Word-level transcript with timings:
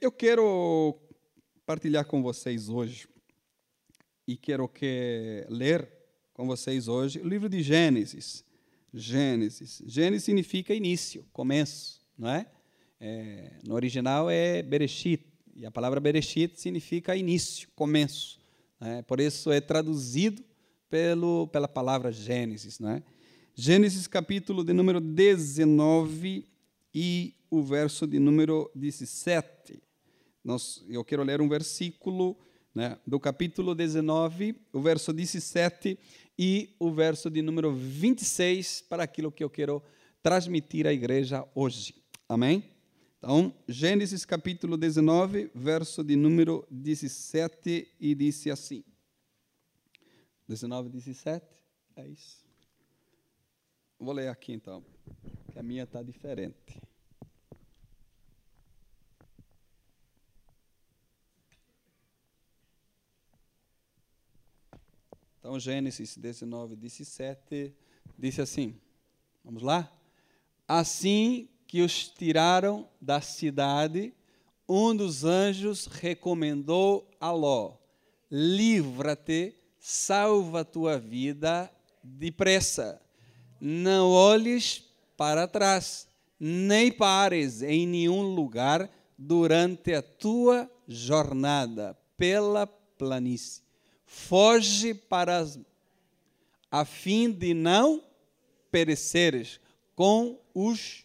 Eu 0.00 0.12
quero 0.12 0.96
partilhar 1.66 2.04
com 2.04 2.22
vocês 2.22 2.68
hoje 2.68 3.08
e 4.28 4.36
quero 4.36 4.68
que 4.68 5.44
ler 5.48 5.90
com 6.32 6.46
vocês 6.46 6.86
hoje 6.86 7.18
o 7.18 7.26
livro 7.26 7.48
de 7.48 7.60
Gênesis. 7.64 8.44
Gênesis. 8.94 9.82
Gênesis 9.84 10.22
significa 10.22 10.72
início, 10.72 11.26
começo, 11.32 12.00
não 12.16 12.28
é? 12.28 12.46
é 13.00 13.58
no 13.66 13.74
original 13.74 14.30
é 14.30 14.62
Bereshit, 14.62 15.26
e 15.56 15.66
a 15.66 15.70
palavra 15.70 15.98
Bereshit 15.98 16.60
significa 16.60 17.16
início, 17.16 17.68
começo. 17.74 18.38
É? 18.80 19.02
Por 19.02 19.18
isso 19.18 19.50
é 19.50 19.60
traduzido 19.60 20.44
pelo, 20.88 21.48
pela 21.48 21.66
palavra 21.66 22.12
Gênesis. 22.12 22.78
Não 22.78 22.90
é? 22.90 23.02
Gênesis 23.52 24.06
capítulo 24.06 24.62
de 24.62 24.72
número 24.72 25.00
19 25.00 26.46
e 26.94 27.34
o 27.50 27.64
verso 27.64 28.06
de 28.06 28.20
número 28.20 28.70
17. 28.76 29.87
Nós, 30.48 30.82
eu 30.88 31.04
quero 31.04 31.22
ler 31.22 31.42
um 31.42 31.48
versículo 31.48 32.34
né, 32.74 32.98
do 33.06 33.20
capítulo 33.20 33.74
19, 33.74 34.58
o 34.72 34.80
verso 34.80 35.12
17 35.12 35.98
e 36.38 36.74
o 36.78 36.90
verso 36.90 37.28
de 37.28 37.42
número 37.42 37.70
26 37.70 38.80
para 38.88 39.02
aquilo 39.02 39.30
que 39.30 39.44
eu 39.44 39.50
quero 39.50 39.82
transmitir 40.22 40.86
à 40.86 40.92
igreja 40.94 41.46
hoje. 41.54 42.02
Amém? 42.26 42.64
Então, 43.18 43.54
Gênesis 43.68 44.24
capítulo 44.24 44.78
19, 44.78 45.50
verso 45.54 46.02
de 46.02 46.16
número 46.16 46.66
17, 46.70 47.86
e 48.00 48.14
disse 48.14 48.50
assim: 48.50 48.82
19, 50.48 50.88
17, 50.88 51.46
é 51.94 52.08
isso. 52.08 52.42
Vou 53.98 54.14
ler 54.14 54.28
aqui 54.28 54.54
então, 54.54 54.82
que 55.52 55.58
a 55.58 55.62
minha 55.62 55.82
está 55.82 56.02
diferente. 56.02 56.80
Então, 65.38 65.58
Gênesis 65.58 66.16
19, 66.16 66.74
17, 66.74 67.72
disse 68.18 68.40
assim: 68.40 68.74
Vamos 69.44 69.62
lá? 69.62 69.90
Assim 70.66 71.48
que 71.66 71.80
os 71.80 72.08
tiraram 72.08 72.88
da 73.00 73.20
cidade, 73.20 74.12
um 74.68 74.94
dos 74.94 75.24
anjos 75.24 75.86
recomendou 75.86 77.08
a 77.20 77.30
Ló: 77.30 77.76
Livra-te, 78.30 79.54
salva 79.78 80.60
a 80.60 80.64
tua 80.64 80.98
vida 80.98 81.70
depressa. 82.02 83.00
Não 83.60 84.10
olhes 84.10 84.84
para 85.16 85.46
trás, 85.46 86.08
nem 86.38 86.90
pares 86.90 87.62
em 87.62 87.86
nenhum 87.86 88.22
lugar 88.22 88.90
durante 89.16 89.94
a 89.94 90.02
tua 90.02 90.70
jornada 90.88 91.96
pela 92.16 92.66
planície 92.66 93.67
foge 94.08 94.94
para 94.94 95.46
a 96.70 96.84
fim 96.84 97.30
de 97.30 97.52
não 97.52 98.02
pereceres 98.70 99.60
com 99.94 100.40
os 100.54 101.04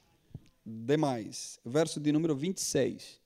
demais. 0.66 1.60
Verso 1.66 2.00
de 2.00 2.14
número 2.14 2.34
26. 2.34 3.20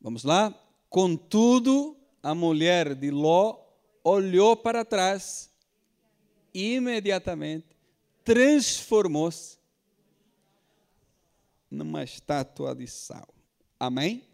Vamos 0.00 0.24
lá? 0.24 0.52
Contudo, 0.90 1.96
a 2.20 2.34
mulher 2.34 2.96
de 2.96 3.12
Ló 3.12 3.58
olhou 4.02 4.56
para 4.56 4.84
trás 4.84 5.50
e 6.52 6.74
imediatamente 6.74 7.76
transformou-se 8.24 9.56
numa 11.70 12.02
estátua 12.02 12.74
de 12.74 12.88
sal. 12.88 13.32
Amém? 13.78 14.31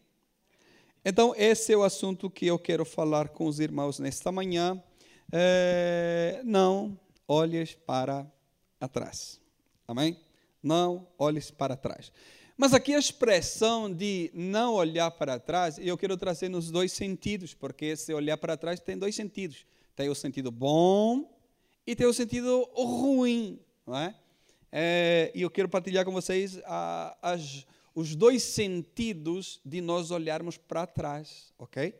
Então, 1.11 1.33
esse 1.39 1.73
é 1.73 1.77
o 1.77 1.84
assunto 1.84 2.28
que 2.28 2.45
eu 2.45 2.59
quero 2.59 2.84
falar 2.84 3.31
com 3.31 3.47
os 3.47 3.61
irmãos 3.61 3.98
nesta 3.98 4.31
manhã. 4.31 4.78
É, 5.33 6.43
não 6.44 7.00
olhes 7.27 7.75
para 7.75 8.31
atrás. 8.78 9.41
Amém? 9.87 10.21
Não 10.62 11.09
olhes 11.19 11.50
para 11.50 11.78
trás. 11.78 12.12
Mas 12.59 12.75
aqui 12.75 12.93
a 12.93 12.99
expressão 12.99 13.91
de 13.91 14.31
não 14.34 14.75
olhar 14.75 15.10
para 15.12 15.41
trás, 15.41 15.78
eu 15.78 15.97
quero 15.97 16.15
trazer 16.19 16.50
nos 16.50 16.71
dois 16.71 16.93
sentidos, 16.93 17.55
porque 17.55 17.97
se 17.97 18.12
olhar 18.12 18.37
para 18.37 18.55
trás 18.55 18.78
tem 18.78 18.99
dois 18.99 19.15
sentidos. 19.15 19.65
Tem 19.97 20.11
o 20.11 20.15
sentido 20.15 20.50
bom 20.50 21.27
e 21.87 21.97
tem 21.97 22.06
o 22.06 22.12
sentido 22.12 22.69
ruim. 22.75 23.59
Não 23.87 23.97
é? 23.97 24.15
é 24.71 25.32
e 25.34 25.41
eu 25.41 25.49
quero 25.49 25.71
partilhar 25.71 26.05
com 26.05 26.12
vocês 26.12 26.61
as 27.22 27.66
os 27.98 28.14
dois 28.14 28.44
sentidos 28.44 29.60
de 29.64 29.81
nós 29.81 30.12
olharmos 30.12 30.56
para 30.56 30.86
trás, 30.86 31.53
ok? 31.59 31.92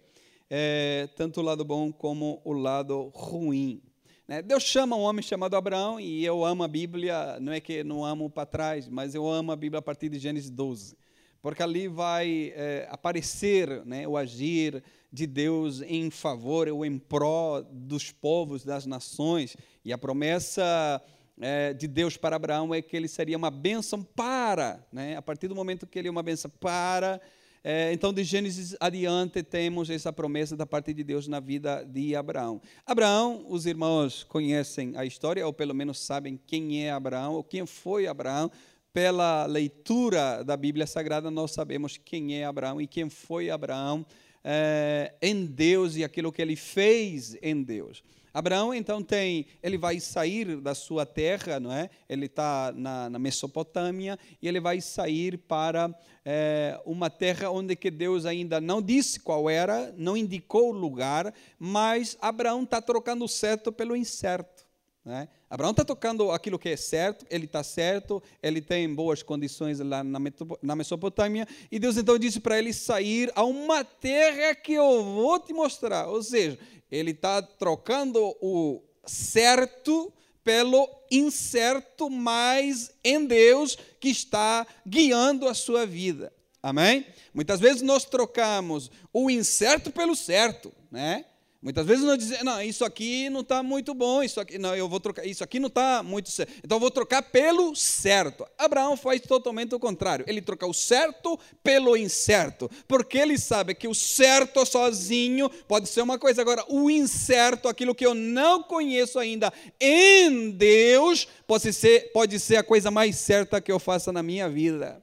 É, 0.49 1.09
tanto 1.17 1.41
o 1.41 1.43
lado 1.43 1.65
bom 1.65 1.91
como 1.91 2.41
o 2.45 2.53
lado 2.53 3.11
ruim. 3.13 3.83
Né? 4.29 4.41
Deus 4.41 4.63
chama 4.63 4.95
um 4.95 5.01
homem 5.01 5.25
chamado 5.25 5.57
Abraão 5.57 5.99
e 5.99 6.25
eu 6.25 6.45
amo 6.45 6.63
a 6.63 6.69
Bíblia, 6.69 7.41
não 7.41 7.53
é 7.53 7.59
que 7.59 7.83
não 7.83 8.05
amo 8.05 8.31
para 8.31 8.47
trás, 8.47 8.87
mas 8.87 9.13
eu 9.13 9.29
amo 9.29 9.51
a 9.51 9.57
Bíblia 9.57 9.81
a 9.81 9.83
partir 9.83 10.09
de 10.09 10.21
Gênesis 10.21 10.51
12, 10.51 10.97
porque 11.43 11.65
ali 11.65 11.89
vai 11.89 12.53
é, 12.55 12.87
aparecer 12.89 13.85
né, 13.85 14.07
o 14.07 14.17
agir 14.17 14.81
de 15.13 15.27
Deus 15.27 15.83
em 15.83 16.13
favor 16.13 16.69
ou 16.69 16.87
em 16.87 16.97
pró 16.97 17.61
dos 17.61 18.13
povos, 18.13 18.65
das 18.65 18.87
nações, 18.87 19.57
e 19.85 19.93
a 19.93 19.99
promessa 19.99 21.03
é, 21.41 21.73
de 21.73 21.87
Deus 21.87 22.17
para 22.17 22.37
Abraão 22.37 22.75
é 22.75 22.83
que 22.83 22.97
ele 22.97 23.09
seria 23.09 23.37
uma 23.37 23.51
bênção 23.51 24.03
para, 24.03 24.87
né? 24.93 25.17
a 25.17 25.23
partir 25.23 25.49
do 25.49 25.55
momento 25.55 25.87
que 25.87 25.99
ele 25.99 26.09
é 26.09 26.11
uma 26.11 26.23
bênção 26.23 26.51
para, 26.61 27.21
é, 27.63 27.93
então 27.93 28.13
de 28.13 28.23
Gênesis 28.23 28.77
adiante 28.79 29.43
temos 29.43 29.91
essa 29.91 30.13
promessa 30.13 30.57
da 30.57 30.65
parte 30.65 30.95
de 30.95 31.03
Deus 31.03 31.27
na 31.27 31.41
vida 31.41 31.85
de 31.85 32.15
Abraão. 32.15 32.61
Abraão, 32.87 33.45
os 33.49 33.67
irmãos 33.67 34.25
conhecem 34.25 34.95
a 34.97 35.05
história, 35.05 35.47
ou 35.47 35.53
pelo 35.53 35.75
menos 35.75 35.99
sabem 36.01 36.39
quem 36.47 36.85
é 36.85 36.91
Abraão, 36.91 37.35
ou 37.35 37.45
quem 37.45 37.67
foi 37.67 38.07
Abraão. 38.07 38.51
Pela 38.93 39.45
leitura 39.47 40.43
da 40.43 40.57
Bíblia 40.57 40.87
Sagrada, 40.87 41.31
nós 41.31 41.53
sabemos 41.53 41.99
quem 41.99 42.41
é 42.41 42.45
Abraão 42.45 42.81
e 42.81 42.87
quem 42.87 43.11
foi 43.11 43.51
Abraão 43.51 44.05
é, 44.43 45.15
em 45.21 45.45
Deus 45.45 45.95
e 45.97 46.03
aquilo 46.03 46.33
que 46.33 46.41
ele 46.41 46.57
fez 46.57 47.37
em 47.43 47.63
Deus. 47.63 48.03
Abraão 48.39 48.73
então 48.73 49.03
tem, 49.03 49.47
ele 49.61 49.77
vai 49.77 49.99
sair 49.99 50.61
da 50.61 50.73
sua 50.73 51.05
terra, 51.05 51.59
não 51.59 51.73
é? 51.73 51.91
Ele 52.09 52.27
está 52.27 52.73
na, 52.73 53.11
na, 53.11 53.19
Mesopotâmia 53.19 54.17
e 54.41 54.47
ele 54.47 54.61
vai 54.61 54.81
sair 54.81 55.37
para 55.37 55.93
é, 56.25 56.81
uma 56.87 57.11
terra 57.11 57.51
onde 57.51 57.75
que 57.75 57.91
Deus 57.91 58.25
ainda 58.25 58.61
não 58.61 58.81
disse 58.81 59.19
qual 59.19 59.51
era, 59.51 59.93
não 59.97 60.17
indicou 60.17 60.69
o 60.69 60.79
lugar, 60.79 61.35
mas 61.59 62.17
Abraão 62.21 62.63
está 62.63 62.81
trocando 62.81 63.25
o 63.25 63.29
certo 63.29 63.73
pelo 63.73 63.97
incerto. 63.97 64.69
Né? 65.05 65.27
Abraão 65.51 65.73
está 65.73 65.85
tocando 65.85 66.31
aquilo 66.31 66.61
que 66.61 66.69
é 66.69 66.77
certo, 66.77 67.27
ele 67.31 67.47
está 67.47 67.65
certo, 67.65 68.23
ele 68.41 68.61
tem 68.61 68.95
boas 68.95 69.21
condições 69.21 69.81
lá 69.81 70.05
na 70.05 70.77
Mesopotâmia, 70.77 71.49
e 71.73 71.79
Deus 71.79 71.97
então 71.97 72.19
disse 72.19 72.39
para 72.39 72.59
ele 72.59 72.73
sair 72.73 73.33
a 73.35 73.43
uma 73.43 73.83
terra 73.83 74.55
que 74.55 74.75
eu 74.75 75.03
vou 75.03 75.41
te 75.41 75.53
mostrar. 75.53 76.07
Ou 76.09 76.23
seja, 76.23 76.59
ele 76.91 77.11
está 77.13 77.43
trocando 77.43 78.37
o 78.41 78.83
certo 79.07 80.13
pelo 80.43 80.89
incerto, 81.11 82.09
mas 82.09 82.91
em 83.05 83.27
Deus 83.27 83.77
que 84.01 84.09
está 84.09 84.67
guiando 84.87 85.47
a 85.47 85.55
sua 85.55 85.85
vida. 85.85 86.33
Amém? 86.63 87.07
Muitas 87.33 87.61
vezes 87.61 87.83
nós 87.83 88.05
trocamos 88.05 88.91
o 89.13 89.31
incerto 89.31 89.91
pelo 89.91 90.17
certo, 90.17 90.73
né? 90.91 91.25
Muitas 91.61 91.85
vezes 91.85 92.05
nós 92.05 92.17
dizemos, 92.19 92.45
não, 92.45 92.63
isso 92.63 92.85
aqui 92.85 93.29
não 93.29 93.41
está 93.41 93.65
muito 93.65 93.93
bom, 93.93 94.23
isso 94.23 94.39
aqui, 94.39 94.59
não, 94.59 94.77
eu 94.77 94.89
vou 94.89 95.01
trocar, 95.01 95.27
isso 95.27 95.43
aqui 95.43 95.59
não 95.59 95.67
está 95.67 96.05
muito 96.05 96.31
certo. 96.31 96.53
Então 96.63 96.77
eu 96.77 96.81
vou 96.81 96.91
trocar 96.91 97.21
pelo 97.21 97.75
certo. 97.75 98.47
Abraão 98.57 98.97
faz 98.97 99.21
totalmente 99.23 99.75
o 99.75 99.81
contrário. 99.81 100.25
Ele 100.29 100.41
troca 100.41 100.65
o 100.69 100.73
certo 100.73 101.37
pelo 101.61 101.97
incerto, 101.97 102.71
porque 102.87 103.19
ele 103.19 103.37
sabe 103.37 103.75
que 103.75 103.89
o 103.89 103.95
certo 103.95 104.65
sozinho 104.65 105.51
pode 105.67 105.89
ser 105.89 106.01
uma 106.01 106.17
coisa, 106.17 106.41
agora 106.41 106.65
o 106.69 106.89
incerto, 106.89 107.67
aquilo 107.67 107.93
que 107.93 108.07
eu 108.07 108.15
não 108.15 108.63
conheço 108.63 109.19
ainda 109.19 109.53
em 109.81 110.53
Deus, 110.53 111.27
pode 111.45 111.73
ser, 111.73 112.13
pode 112.13 112.39
ser 112.39 112.55
a 112.57 112.63
coisa 112.63 112.89
mais 112.89 113.17
certa 113.17 113.61
que 113.61 113.73
eu 113.73 113.81
faça 113.81 114.13
na 114.13 114.23
minha 114.23 114.49
vida. 114.49 115.03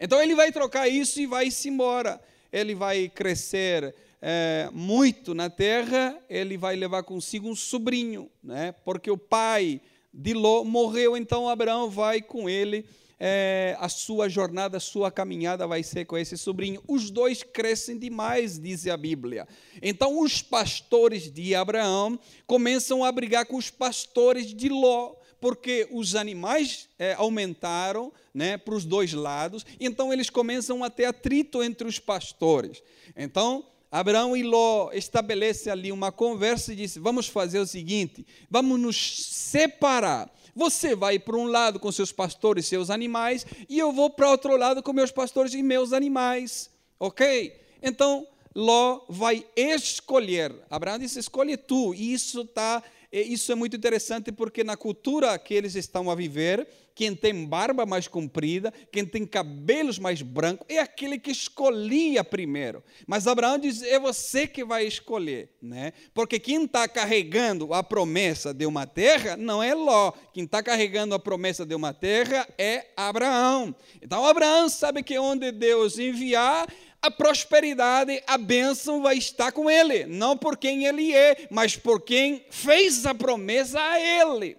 Então 0.00 0.20
ele 0.20 0.34
vai 0.34 0.50
trocar 0.50 0.88
isso 0.88 1.20
e 1.20 1.26
vai-se 1.26 1.68
embora. 1.68 2.20
Ele 2.52 2.74
vai 2.74 3.08
crescer 3.08 3.94
é, 4.20 4.68
muito 4.72 5.34
na 5.34 5.50
terra, 5.50 6.18
ele 6.28 6.56
vai 6.56 6.76
levar 6.76 7.02
consigo 7.02 7.48
um 7.48 7.56
sobrinho, 7.56 8.30
né? 8.42 8.72
porque 8.84 9.10
o 9.10 9.18
pai 9.18 9.80
de 10.12 10.32
Ló 10.32 10.64
morreu, 10.64 11.16
então 11.16 11.48
Abraão 11.48 11.90
vai 11.90 12.22
com 12.22 12.48
ele. 12.48 12.84
É, 13.18 13.74
a 13.80 13.88
sua 13.88 14.28
jornada, 14.28 14.76
a 14.76 14.80
sua 14.80 15.10
caminhada 15.10 15.66
vai 15.66 15.82
ser 15.82 16.04
com 16.04 16.18
esse 16.18 16.36
sobrinho. 16.36 16.82
Os 16.86 17.10
dois 17.10 17.42
crescem 17.42 17.98
demais, 17.98 18.58
diz 18.58 18.86
a 18.86 18.96
Bíblia. 18.96 19.48
Então, 19.80 20.20
os 20.20 20.42
pastores 20.42 21.32
de 21.32 21.54
Abraão 21.54 22.18
começam 22.46 23.02
a 23.02 23.10
brigar 23.10 23.46
com 23.46 23.56
os 23.56 23.70
pastores 23.70 24.54
de 24.54 24.68
Ló 24.68 25.14
porque 25.40 25.86
os 25.90 26.14
animais 26.14 26.88
é, 26.98 27.12
aumentaram 27.14 28.12
né, 28.32 28.56
para 28.56 28.74
os 28.74 28.84
dois 28.84 29.12
lados, 29.12 29.64
então 29.78 30.12
eles 30.12 30.30
começam 30.30 30.82
a 30.82 30.90
ter 30.90 31.04
atrito 31.04 31.62
entre 31.62 31.86
os 31.86 31.98
pastores. 31.98 32.82
Então, 33.16 33.64
Abraão 33.90 34.36
e 34.36 34.42
Ló 34.42 34.90
estabelecem 34.92 35.72
ali 35.72 35.92
uma 35.92 36.10
conversa 36.10 36.72
e 36.72 36.76
dizem: 36.76 37.02
Vamos 37.02 37.28
fazer 37.28 37.58
o 37.58 37.66
seguinte, 37.66 38.26
vamos 38.50 38.78
nos 38.78 39.24
separar. 39.26 40.30
Você 40.54 40.96
vai 40.96 41.18
para 41.18 41.36
um 41.36 41.46
lado 41.46 41.78
com 41.78 41.92
seus 41.92 42.12
pastores 42.12 42.64
e 42.64 42.68
seus 42.68 42.90
animais, 42.90 43.44
e 43.68 43.78
eu 43.78 43.92
vou 43.92 44.10
para 44.10 44.30
outro 44.30 44.56
lado 44.56 44.82
com 44.82 44.92
meus 44.92 45.10
pastores 45.10 45.52
e 45.54 45.62
meus 45.62 45.92
animais. 45.92 46.70
Ok? 46.98 47.54
Então, 47.82 48.26
Ló 48.54 49.02
vai 49.08 49.44
escolher. 49.54 50.54
Abraão 50.70 50.98
disse: 50.98 51.18
Escolhe 51.18 51.56
tu. 51.56 51.94
E 51.94 52.12
isso 52.12 52.40
está 52.40 52.82
isso 53.12 53.52
é 53.52 53.54
muito 53.54 53.76
interessante 53.76 54.32
porque 54.32 54.64
na 54.64 54.76
cultura 54.76 55.38
que 55.38 55.54
eles 55.54 55.74
estão 55.74 56.10
a 56.10 56.14
viver, 56.14 56.68
quem 56.96 57.14
tem 57.14 57.44
barba 57.44 57.84
mais 57.84 58.08
comprida, 58.08 58.72
quem 58.90 59.04
tem 59.04 59.26
cabelos 59.26 59.98
mais 59.98 60.22
brancos, 60.22 60.66
é 60.66 60.78
aquele 60.78 61.18
que 61.18 61.30
escolhia 61.30 62.24
primeiro. 62.24 62.82
Mas 63.06 63.26
Abraão 63.26 63.58
diz: 63.58 63.82
é 63.82 64.00
você 64.00 64.46
que 64.46 64.64
vai 64.64 64.86
escolher, 64.86 65.50
né? 65.60 65.92
Porque 66.14 66.40
quem 66.40 66.64
está 66.64 66.88
carregando 66.88 67.74
a 67.74 67.82
promessa 67.82 68.54
de 68.54 68.64
uma 68.64 68.86
terra 68.86 69.36
não 69.36 69.62
é 69.62 69.74
Ló, 69.74 70.10
quem 70.32 70.44
está 70.44 70.62
carregando 70.62 71.14
a 71.14 71.18
promessa 71.18 71.66
de 71.66 71.74
uma 71.74 71.92
terra 71.92 72.48
é 72.56 72.86
Abraão. 72.96 73.76
Então 74.00 74.24
Abraão 74.24 74.66
sabe 74.70 75.02
que 75.02 75.18
onde 75.18 75.52
Deus 75.52 75.98
enviar, 75.98 76.66
a 77.02 77.10
prosperidade, 77.10 78.22
a 78.26 78.38
bênção 78.38 79.02
vai 79.02 79.18
estar 79.18 79.52
com 79.52 79.70
ele, 79.70 80.06
não 80.06 80.34
por 80.34 80.56
quem 80.56 80.86
ele 80.86 81.14
é, 81.14 81.46
mas 81.50 81.76
por 81.76 82.00
quem 82.00 82.46
fez 82.50 83.04
a 83.04 83.14
promessa 83.14 83.78
a 83.78 84.00
ele. 84.00 84.56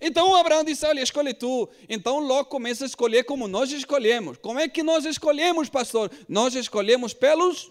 Então 0.00 0.34
Abraão 0.34 0.64
disse: 0.64 0.86
Olha, 0.86 1.02
escolhe 1.02 1.34
tu. 1.34 1.68
Então 1.88 2.18
Ló 2.20 2.44
começa 2.44 2.84
a 2.84 2.86
escolher 2.86 3.24
como 3.24 3.46
nós 3.46 3.70
escolhemos. 3.70 4.38
Como 4.38 4.58
é 4.58 4.68
que 4.68 4.82
nós 4.82 5.04
escolhemos, 5.04 5.68
pastor? 5.68 6.10
Nós 6.28 6.54
escolhemos 6.54 7.12
pelos 7.12 7.70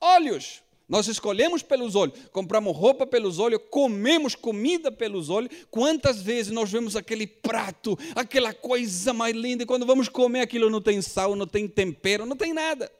olhos. 0.00 0.62
Nós 0.88 1.06
escolhemos 1.08 1.62
pelos 1.62 1.94
olhos, 1.94 2.18
compramos 2.32 2.76
roupa 2.76 3.06
pelos 3.06 3.38
olhos, 3.38 3.58
comemos 3.70 4.34
comida 4.34 4.92
pelos 4.92 5.30
olhos. 5.30 5.50
Quantas 5.70 6.20
vezes 6.20 6.52
nós 6.52 6.70
vemos 6.70 6.96
aquele 6.96 7.26
prato, 7.26 7.98
aquela 8.14 8.52
coisa 8.52 9.14
mais 9.14 9.34
linda, 9.34 9.62
e 9.62 9.66
quando 9.66 9.86
vamos 9.86 10.10
comer 10.10 10.40
aquilo 10.40 10.68
não 10.68 10.82
tem 10.82 11.00
sal, 11.00 11.34
não 11.34 11.46
tem 11.46 11.66
tempero, 11.66 12.26
não 12.26 12.36
tem 12.36 12.52
nada. 12.52 12.92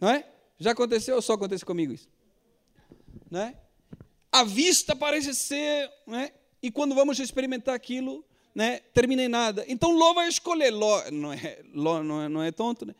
Não 0.00 0.10
é? 0.10 0.26
Já 0.58 0.72
aconteceu 0.72 1.14
ou 1.14 1.22
só 1.22 1.34
acontece 1.34 1.64
comigo 1.64 1.92
isso? 1.92 2.08
Não 3.30 3.42
é? 3.42 3.54
A 4.32 4.42
vista 4.42 4.96
parece 4.96 5.32
ser, 5.32 5.88
não 6.06 6.18
é? 6.18 6.32
E 6.62 6.70
quando 6.70 6.94
vamos 6.94 7.18
experimentar 7.18 7.74
aquilo, 7.74 8.24
né, 8.54 8.80
termina 8.92 9.22
em 9.22 9.28
nada. 9.28 9.64
Então 9.68 9.92
Ló 9.92 10.14
vai 10.14 10.28
escolher, 10.28 10.70
Ló 10.70 11.02
não 11.10 11.32
é, 11.32 11.60
Ló 11.72 12.02
não 12.02 12.22
é, 12.22 12.28
não 12.28 12.42
é 12.42 12.50
tonto, 12.50 12.84
né? 12.84 12.94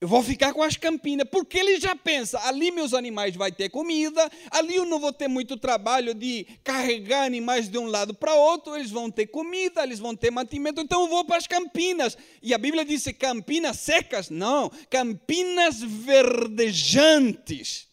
Eu 0.00 0.08
vou 0.08 0.20
ficar 0.20 0.52
com 0.52 0.64
as 0.64 0.76
campinas, 0.76 1.28
porque 1.30 1.56
ele 1.56 1.78
já 1.78 1.94
pensa, 1.94 2.36
ali 2.48 2.72
meus 2.72 2.92
animais 2.92 3.36
vai 3.36 3.52
ter 3.52 3.68
comida, 3.68 4.28
ali 4.50 4.74
eu 4.74 4.84
não 4.84 4.98
vou 4.98 5.12
ter 5.12 5.28
muito 5.28 5.56
trabalho 5.56 6.12
de 6.12 6.44
carregar 6.64 7.24
animais 7.24 7.68
de 7.68 7.78
um 7.78 7.86
lado 7.86 8.12
para 8.12 8.34
outro, 8.34 8.74
eles 8.74 8.90
vão 8.90 9.08
ter 9.08 9.28
comida, 9.28 9.84
eles 9.84 10.00
vão 10.00 10.16
ter 10.16 10.32
mantimento, 10.32 10.80
então 10.80 11.02
eu 11.02 11.08
vou 11.08 11.24
para 11.24 11.36
as 11.36 11.46
campinas. 11.46 12.18
E 12.42 12.52
a 12.52 12.58
Bíblia 12.58 12.84
diz 12.84 13.04
campinas 13.16 13.78
secas? 13.78 14.28
Não, 14.28 14.72
campinas 14.90 15.80
verdejantes. 15.80 17.86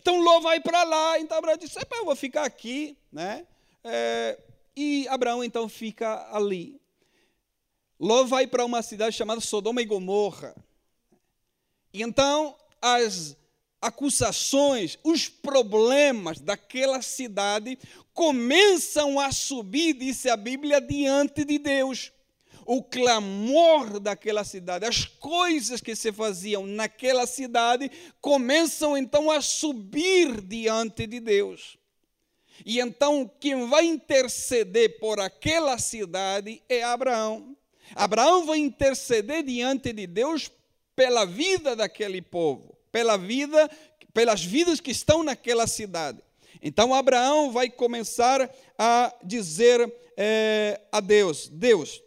Então 0.00 0.20
Ló 0.20 0.40
vai 0.40 0.58
para 0.58 0.82
lá, 0.82 1.20
então 1.20 1.38
Abraão 1.38 1.56
disse, 1.56 1.78
eu 1.78 2.04
vou 2.04 2.16
ficar 2.16 2.42
aqui, 2.42 2.98
né? 3.12 3.46
É, 3.84 4.38
e 4.76 5.06
Abraão 5.08 5.42
então 5.42 5.68
fica 5.68 6.28
ali. 6.34 6.80
Ló 7.98 8.24
vai 8.24 8.46
para 8.46 8.64
uma 8.64 8.82
cidade 8.82 9.16
chamada 9.16 9.40
Sodoma 9.40 9.82
e 9.82 9.84
Gomorra. 9.86 10.54
E 11.92 12.02
então 12.02 12.56
as 12.80 13.36
acusações, 13.80 14.98
os 15.02 15.28
problemas 15.28 16.40
daquela 16.40 17.02
cidade 17.02 17.78
começam 18.14 19.18
a 19.18 19.32
subir, 19.32 19.94
disse 19.94 20.30
a 20.30 20.36
Bíblia, 20.36 20.80
diante 20.80 21.44
de 21.44 21.58
Deus. 21.58 22.12
O 22.64 22.80
clamor 22.80 23.98
daquela 23.98 24.44
cidade, 24.44 24.84
as 24.84 25.04
coisas 25.04 25.80
que 25.80 25.96
se 25.96 26.12
faziam 26.12 26.64
naquela 26.64 27.26
cidade 27.26 27.90
começam 28.20 28.96
então 28.96 29.30
a 29.32 29.40
subir 29.40 30.40
diante 30.40 31.06
de 31.08 31.18
Deus. 31.18 31.76
E 32.64 32.80
então 32.80 33.30
quem 33.40 33.68
vai 33.68 33.84
interceder 33.84 34.98
por 34.98 35.20
aquela 35.20 35.78
cidade 35.78 36.62
é 36.68 36.82
Abraão. 36.82 37.56
Abraão 37.94 38.46
vai 38.46 38.58
interceder 38.58 39.42
diante 39.42 39.92
de 39.92 40.06
Deus 40.06 40.50
pela 40.94 41.24
vida 41.24 41.74
daquele 41.74 42.22
povo, 42.22 42.76
pela 42.90 43.16
vida, 43.16 43.70
pelas 44.14 44.44
vidas 44.44 44.80
que 44.80 44.90
estão 44.90 45.22
naquela 45.22 45.66
cidade. 45.66 46.22
Então 46.62 46.94
Abraão 46.94 47.50
vai 47.50 47.68
começar 47.68 48.48
a 48.78 49.12
dizer 49.24 49.92
é, 50.16 50.80
a 50.92 51.00
Deus: 51.00 51.48
Deus, 51.48 52.00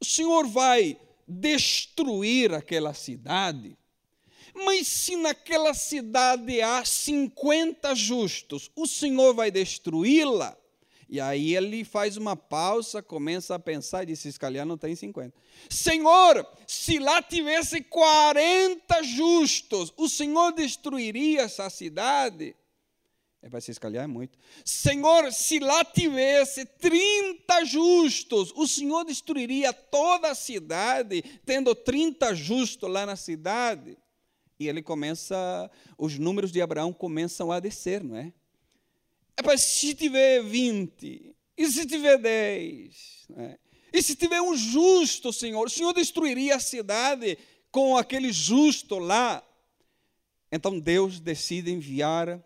o 0.00 0.04
Senhor 0.04 0.46
vai 0.48 0.98
destruir 1.26 2.52
aquela 2.52 2.92
cidade, 2.92 3.77
mas 4.58 4.86
se 4.86 5.16
naquela 5.16 5.72
cidade 5.72 6.60
há 6.60 6.84
50 6.84 7.94
justos, 7.94 8.70
o 8.76 8.86
Senhor 8.86 9.34
vai 9.34 9.50
destruí-la? 9.50 10.56
E 11.08 11.20
aí 11.20 11.56
ele 11.56 11.84
faz 11.84 12.18
uma 12.18 12.36
pausa, 12.36 13.02
começa 13.02 13.54
a 13.54 13.58
pensar 13.58 14.02
e 14.02 14.06
diz: 14.06 14.20
se 14.20 14.34
não 14.66 14.76
tem 14.76 14.94
50. 14.94 15.34
Senhor, 15.70 16.46
se 16.66 16.98
lá 16.98 17.22
tivesse 17.22 17.80
40 17.80 19.02
justos, 19.04 19.92
o 19.96 20.06
Senhor 20.06 20.52
destruiria 20.52 21.42
essa 21.42 21.70
cidade? 21.70 22.54
É 23.40 23.48
para 23.48 23.60
se 23.60 23.70
escalhar 23.70 24.04
é 24.04 24.06
muito. 24.06 24.36
Senhor, 24.64 25.32
se 25.32 25.58
lá 25.60 25.84
tivesse 25.84 26.66
30 26.66 27.64
justos, 27.64 28.52
o 28.54 28.66
Senhor 28.66 29.04
destruiria 29.04 29.72
toda 29.72 30.30
a 30.30 30.34
cidade, 30.34 31.22
tendo 31.46 31.74
30 31.74 32.34
justos 32.34 32.90
lá 32.90 33.06
na 33.06 33.16
cidade? 33.16 33.96
E 34.58 34.66
ele 34.68 34.82
começa, 34.82 35.70
os 35.96 36.18
números 36.18 36.50
de 36.50 36.60
Abraão 36.60 36.92
começam 36.92 37.52
a 37.52 37.60
descer, 37.60 38.02
não 38.02 38.16
é? 38.16 38.32
É 39.36 39.42
para 39.42 39.56
se 39.56 39.94
tiver 39.94 40.42
20, 40.42 41.36
e 41.56 41.70
se 41.70 41.86
tiver 41.86 42.18
10, 42.18 43.26
né? 43.30 43.58
e 43.92 44.02
se 44.02 44.16
tiver 44.16 44.40
um 44.42 44.56
justo, 44.56 45.32
Senhor, 45.32 45.66
o 45.66 45.70
Senhor 45.70 45.92
destruiria 45.92 46.56
a 46.56 46.60
cidade 46.60 47.38
com 47.70 47.96
aquele 47.96 48.32
justo 48.32 48.98
lá. 48.98 49.42
Então 50.50 50.78
Deus 50.78 51.20
decide 51.20 51.70
enviar 51.70 52.42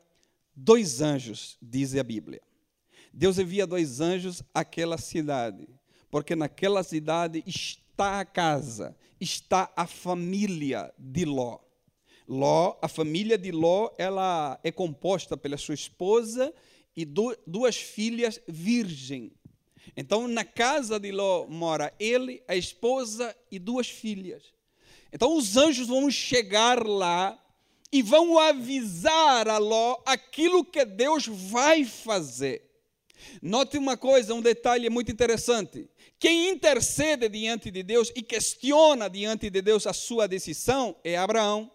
dois 0.55 1.01
anjos, 1.01 1.57
diz 1.63 1.95
a 1.95 2.03
Bíblia. 2.03 2.43
Deus 3.13 3.39
envia 3.39 3.67
dois 3.67 4.01
anjos 4.01 4.43
àquela 4.55 4.97
cidade, 4.97 5.69
porque 6.11 6.35
naquela 6.35 6.83
cidade 6.83 7.43
está 7.47 8.21
a 8.21 8.25
casa, 8.25 8.97
está 9.21 9.71
a 9.77 9.87
família 9.87 10.93
de 10.99 11.25
Ló. 11.25 11.59
Ló, 12.29 12.77
a 12.81 12.89
família 12.89 13.37
de 13.37 13.51
Ló, 13.51 13.91
ela 13.99 14.59
é 14.63 14.71
composta 14.71 15.37
pela 15.37 15.57
sua 15.57 15.75
esposa 15.75 16.53
e 16.97 17.05
duas 17.05 17.77
filhas 17.77 18.41
virgem. 18.47 19.33
Então, 19.97 20.29
na 20.29 20.45
casa 20.45 20.99
de 20.99 21.11
Ló 21.11 21.47
mora 21.47 21.93
ele, 21.99 22.43
a 22.47 22.55
esposa 22.55 23.37
e 23.51 23.59
duas 23.59 23.89
filhas. 23.89 24.53
Então, 25.13 25.37
os 25.37 25.57
anjos 25.57 25.89
vão 25.89 26.11
chegar 26.11 26.87
lá 26.87 27.39
e 27.91 28.03
vão 28.03 28.39
avisar 28.39 29.49
a 29.49 29.59
Ló 29.59 30.01
aquilo 30.07 30.65
que 30.65 30.85
Deus 30.85 31.27
vai 31.27 31.85
fazer. 31.85 32.71
Note 33.41 33.77
uma 33.79 33.97
coisa, 33.97 34.35
um 34.35 34.41
detalhe 34.41 34.89
muito 34.89 35.13
interessante. 35.13 35.89
Quem 36.19 36.51
intercede 36.51 37.29
diante 37.29 37.71
de 37.71 37.83
Deus 37.83 38.11
e 38.15 38.23
questiona 38.23 39.09
diante 39.09 39.51
de 39.51 39.61
Deus 39.61 39.87
a 39.87 39.93
sua 39.93 40.27
decisão 40.27 40.97
é 41.05 41.17
Abraão. 41.17 41.71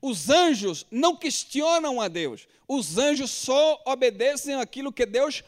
Os 0.00 0.30
anjos 0.30 0.86
não 0.90 1.16
questionam 1.16 2.00
a 2.00 2.08
Deus, 2.08 2.46
os 2.66 2.98
anjos 2.98 3.30
só 3.30 3.82
obedecem 3.86 4.54
aquilo 4.54 4.92
que 4.92 5.06
Deus 5.06 5.42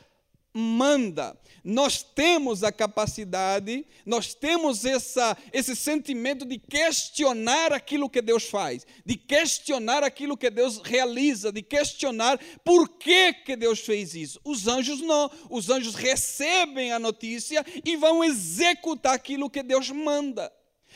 manda. 0.52 1.38
Nós 1.62 2.02
temos 2.02 2.64
a 2.64 2.72
capacidade, 2.72 3.86
nós 4.06 4.34
temos 4.34 4.84
essa, 4.84 5.36
esse 5.52 5.76
sentimento 5.76 6.46
de 6.46 6.58
questionar 6.58 7.72
aquilo 7.72 8.08
que 8.08 8.22
Deus 8.22 8.44
faz, 8.44 8.86
de 9.04 9.14
questionar 9.16 10.02
aquilo 10.02 10.36
que 10.36 10.48
Deus 10.48 10.78
realiza, 10.78 11.52
de 11.52 11.62
questionar 11.62 12.40
por 12.64 12.88
que, 12.88 13.32
que 13.32 13.56
Deus 13.56 13.80
fez 13.80 14.14
isso. 14.14 14.40
Os 14.42 14.66
anjos 14.66 15.00
não, 15.02 15.30
os 15.50 15.68
anjos 15.68 15.94
recebem 15.94 16.92
a 16.92 16.98
notícia 16.98 17.64
e 17.84 17.96
vão 17.96 18.24
executar 18.24 19.14
aquilo 19.14 19.50
que 19.50 19.62
Deus 19.62 19.90
manda. 19.90 20.50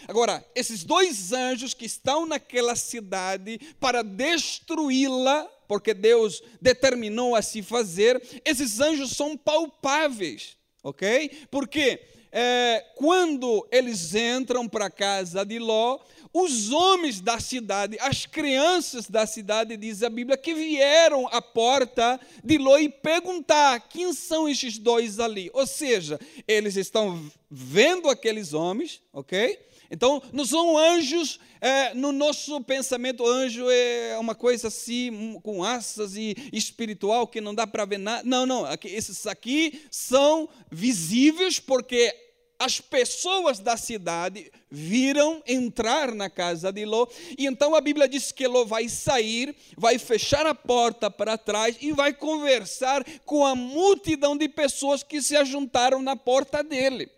Agora, 0.08 0.44
esses 0.54 0.84
dois 0.84 1.32
anjos 1.32 1.74
que 1.74 1.86
estão 1.86 2.26
naquela 2.26 2.76
cidade 2.76 3.60
para 3.80 4.02
destruí-la, 4.02 5.44
porque 5.66 5.94
Deus 5.94 6.42
determinou 6.60 7.34
a 7.34 7.42
se 7.42 7.62
fazer, 7.62 8.22
esses 8.44 8.80
anjos 8.80 9.16
são 9.16 9.36
palpáveis. 9.36 10.56
ok? 10.82 11.30
Porque 11.50 12.00
é, 12.30 12.84
quando 12.96 13.66
eles 13.70 14.14
entram 14.14 14.68
para 14.68 14.86
a 14.86 14.90
casa 14.90 15.44
de 15.44 15.58
Ló, 15.58 16.00
os 16.32 16.72
homens 16.72 17.20
da 17.20 17.38
cidade, 17.38 17.96
as 18.00 18.26
crianças 18.26 19.08
da 19.08 19.24
cidade, 19.24 19.76
diz 19.76 20.02
a 20.02 20.10
Bíblia, 20.10 20.36
que 20.36 20.52
vieram 20.52 21.28
à 21.28 21.40
porta 21.40 22.20
de 22.42 22.58
Ló 22.58 22.76
e 22.76 22.88
perguntar 22.88 23.88
quem 23.88 24.12
são 24.12 24.48
esses 24.48 24.76
dois 24.76 25.20
ali. 25.20 25.48
Ou 25.54 25.64
seja, 25.64 26.18
eles 26.48 26.74
estão 26.74 27.24
vendo 27.48 28.10
aqueles 28.10 28.52
homens, 28.52 29.00
ok? 29.12 29.56
Então, 29.90 30.22
não 30.32 30.44
são 30.44 30.76
anjos, 30.76 31.38
é, 31.60 31.94
no 31.94 32.12
nosso 32.12 32.60
pensamento, 32.62 33.26
anjo 33.26 33.68
é 33.70 34.18
uma 34.18 34.34
coisa 34.34 34.68
assim, 34.68 35.38
com 35.42 35.62
asas 35.62 36.16
e 36.16 36.36
espiritual, 36.52 37.26
que 37.26 37.40
não 37.40 37.54
dá 37.54 37.66
para 37.66 37.84
ver 37.84 37.98
nada. 37.98 38.22
Não, 38.24 38.46
não, 38.46 38.64
esses 38.84 39.26
aqui 39.26 39.82
são 39.90 40.48
visíveis 40.70 41.58
porque 41.58 42.14
as 42.58 42.80
pessoas 42.80 43.58
da 43.58 43.76
cidade 43.76 44.50
viram 44.70 45.42
entrar 45.46 46.14
na 46.14 46.30
casa 46.30 46.72
de 46.72 46.84
Ló, 46.84 47.06
e 47.36 47.46
então 47.46 47.74
a 47.74 47.80
Bíblia 47.80 48.08
diz 48.08 48.32
que 48.32 48.46
Ló 48.46 48.64
vai 48.64 48.88
sair, 48.88 49.54
vai 49.76 49.98
fechar 49.98 50.46
a 50.46 50.54
porta 50.54 51.10
para 51.10 51.36
trás 51.36 51.76
e 51.80 51.92
vai 51.92 52.12
conversar 52.12 53.04
com 53.24 53.44
a 53.44 53.54
multidão 53.54 54.36
de 54.36 54.48
pessoas 54.48 55.02
que 55.02 55.20
se 55.20 55.36
ajuntaram 55.36 56.00
na 56.00 56.16
porta 56.16 56.62
dele. 56.62 57.10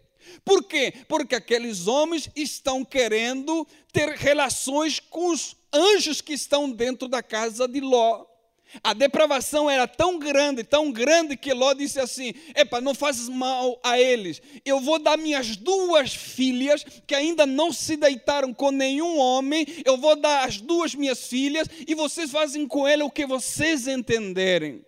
Por 0.44 0.64
quê? 0.64 0.92
Porque 1.08 1.34
aqueles 1.34 1.86
homens 1.86 2.28
estão 2.34 2.84
querendo 2.84 3.66
ter 3.92 4.10
relações 4.10 5.00
com 5.00 5.30
os 5.30 5.56
anjos 5.72 6.20
que 6.20 6.32
estão 6.32 6.70
dentro 6.70 7.08
da 7.08 7.22
casa 7.22 7.66
de 7.66 7.80
Ló. 7.80 8.26
A 8.82 8.92
depravação 8.92 9.70
era 9.70 9.86
tão 9.86 10.18
grande, 10.18 10.64
tão 10.64 10.90
grande, 10.90 11.36
que 11.36 11.52
Ló 11.52 11.72
disse 11.72 12.00
assim: 12.00 12.34
Epa, 12.54 12.80
não 12.80 12.94
fazes 12.94 13.28
mal 13.28 13.78
a 13.82 13.98
eles. 13.98 14.42
Eu 14.64 14.80
vou 14.80 14.98
dar 14.98 15.16
minhas 15.16 15.56
duas 15.56 16.14
filhas, 16.14 16.84
que 17.06 17.14
ainda 17.14 17.46
não 17.46 17.72
se 17.72 17.96
deitaram 17.96 18.52
com 18.52 18.70
nenhum 18.70 19.18
homem, 19.18 19.66
eu 19.84 19.96
vou 19.96 20.16
dar 20.16 20.44
as 20.44 20.60
duas 20.60 20.94
minhas 20.94 21.26
filhas, 21.26 21.68
e 21.86 21.94
vocês 21.94 22.30
fazem 22.30 22.66
com 22.66 22.86
ela 22.86 23.04
o 23.04 23.10
que 23.10 23.24
vocês 23.24 23.86
entenderem. 23.86 24.84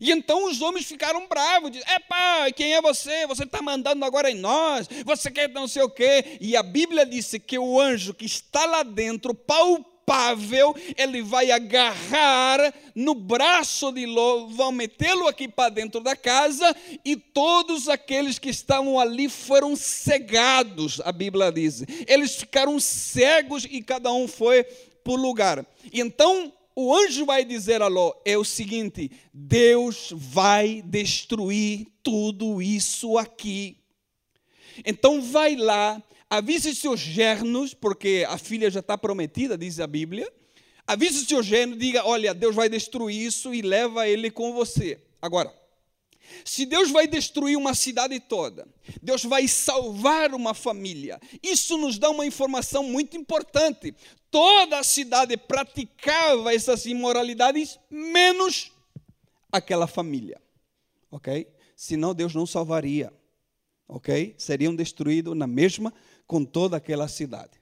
E 0.00 0.10
então 0.10 0.48
os 0.48 0.60
homens 0.60 0.86
ficaram 0.86 1.26
bravos, 1.26 1.70
dizem, 1.70 1.86
epá, 1.94 2.50
quem 2.54 2.74
é 2.74 2.80
você? 2.80 3.26
Você 3.26 3.44
está 3.44 3.62
mandando 3.62 4.04
agora 4.04 4.30
em 4.30 4.34
nós, 4.34 4.88
você 5.04 5.30
quer 5.30 5.48
não 5.50 5.66
sei 5.68 5.82
o 5.82 5.90
quê. 5.90 6.38
E 6.40 6.56
a 6.56 6.62
Bíblia 6.62 7.06
disse 7.06 7.38
que 7.38 7.58
o 7.58 7.80
anjo 7.80 8.14
que 8.14 8.24
está 8.24 8.64
lá 8.66 8.82
dentro 8.82 9.34
palpável, 9.34 10.74
ele 10.96 11.22
vai 11.22 11.50
agarrar 11.50 12.72
no 12.94 13.14
braço 13.14 13.92
de 13.92 14.06
Ló, 14.06 14.46
vão 14.46 14.72
metê-lo 14.72 15.26
aqui 15.26 15.48
para 15.48 15.70
dentro 15.70 16.00
da 16.00 16.14
casa, 16.14 16.74
e 17.04 17.16
todos 17.16 17.88
aqueles 17.88 18.38
que 18.38 18.48
estavam 18.48 18.98
ali 18.98 19.28
foram 19.28 19.76
cegados, 19.76 21.00
a 21.04 21.12
Bíblia 21.12 21.50
diz. 21.52 21.84
Eles 22.06 22.36
ficaram 22.36 22.78
cegos 22.80 23.66
e 23.68 23.82
cada 23.82 24.12
um 24.12 24.28
foi 24.28 24.64
o 25.04 25.16
lugar. 25.16 25.64
E 25.92 26.00
então 26.00 26.52
o 26.78 26.94
anjo 26.94 27.24
vai 27.24 27.42
dizer 27.42 27.80
a 27.80 27.88
Ló: 27.88 28.12
é 28.22 28.36
o 28.36 28.44
seguinte, 28.44 29.10
Deus 29.32 30.12
vai 30.14 30.82
destruir 30.82 31.86
tudo 32.02 32.60
isso 32.60 33.16
aqui. 33.16 33.78
Então 34.84 35.22
vai 35.22 35.56
lá, 35.56 36.02
avise 36.28 36.74
seus 36.74 37.00
gernos, 37.00 37.72
porque 37.72 38.26
a 38.28 38.36
filha 38.36 38.70
já 38.70 38.80
está 38.80 38.98
prometida, 38.98 39.56
diz 39.56 39.80
a 39.80 39.86
Bíblia. 39.86 40.30
Avise 40.86 41.24
seu 41.24 41.42
gerno, 41.42 41.74
diga: 41.76 42.06
olha, 42.06 42.34
Deus 42.34 42.54
vai 42.54 42.68
destruir 42.68 43.26
isso 43.26 43.54
e 43.54 43.62
leva 43.62 44.06
ele 44.06 44.30
com 44.30 44.52
você. 44.52 45.00
Agora, 45.20 45.52
se 46.44 46.66
Deus 46.66 46.90
vai 46.90 47.06
destruir 47.06 47.56
uma 47.56 47.74
cidade 47.74 48.20
toda, 48.20 48.68
Deus 49.02 49.24
vai 49.24 49.48
salvar 49.48 50.34
uma 50.34 50.54
família, 50.54 51.20
isso 51.42 51.76
nos 51.78 51.98
dá 51.98 52.10
uma 52.10 52.26
informação 52.26 52.82
muito 52.82 53.16
importante 53.16 53.94
toda 54.30 54.78
a 54.78 54.84
cidade 54.84 55.36
praticava 55.36 56.54
essas 56.54 56.86
imoralidades, 56.86 57.78
menos 57.90 58.72
aquela 59.50 59.86
família. 59.86 60.40
Ok? 61.10 61.52
Senão 61.74 62.14
Deus 62.14 62.34
não 62.34 62.46
salvaria. 62.46 63.12
Ok? 63.88 64.34
Seriam 64.38 64.74
destruídos 64.74 65.36
na 65.36 65.46
mesma 65.46 65.92
com 66.26 66.44
toda 66.44 66.76
aquela 66.76 67.08
cidade. 67.08 67.60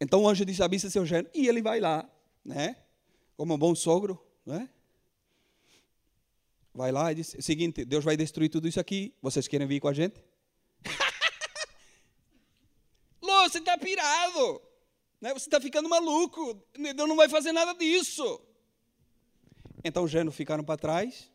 Então 0.00 0.22
o 0.22 0.28
anjo 0.28 0.44
disse: 0.44 0.62
avisa 0.62 0.88
seu 0.88 1.04
gênero. 1.04 1.30
E 1.34 1.46
ele 1.46 1.60
vai 1.60 1.80
lá, 1.80 2.08
né? 2.44 2.76
Como 3.36 3.54
um 3.54 3.58
bom 3.58 3.74
sogro, 3.74 4.18
né? 4.46 4.68
Vai 6.72 6.90
lá 6.90 7.12
e 7.12 7.16
diz: 7.16 7.34
o 7.34 7.42
seguinte, 7.42 7.84
Deus 7.84 8.04
vai 8.04 8.16
destruir 8.16 8.48
tudo 8.48 8.66
isso 8.66 8.80
aqui. 8.80 9.14
Vocês 9.20 9.46
querem 9.46 9.66
vir 9.66 9.80
com 9.80 9.88
a 9.88 9.92
gente? 9.92 10.22
Lô, 13.20 13.48
você 13.48 13.58
está 13.58 13.76
pirado. 13.76 14.62
Né? 15.20 15.32
Você 15.32 15.48
está 15.48 15.60
ficando 15.60 15.88
maluco. 15.88 16.54
Deus 16.74 17.08
não 17.08 17.16
vai 17.16 17.28
fazer 17.28 17.52
nada 17.52 17.74
disso. 17.74 18.40
Então 19.84 20.04
os 20.04 20.10
gênios 20.10 20.34
ficaram 20.34 20.64
para 20.64 20.76
trás 20.76 21.30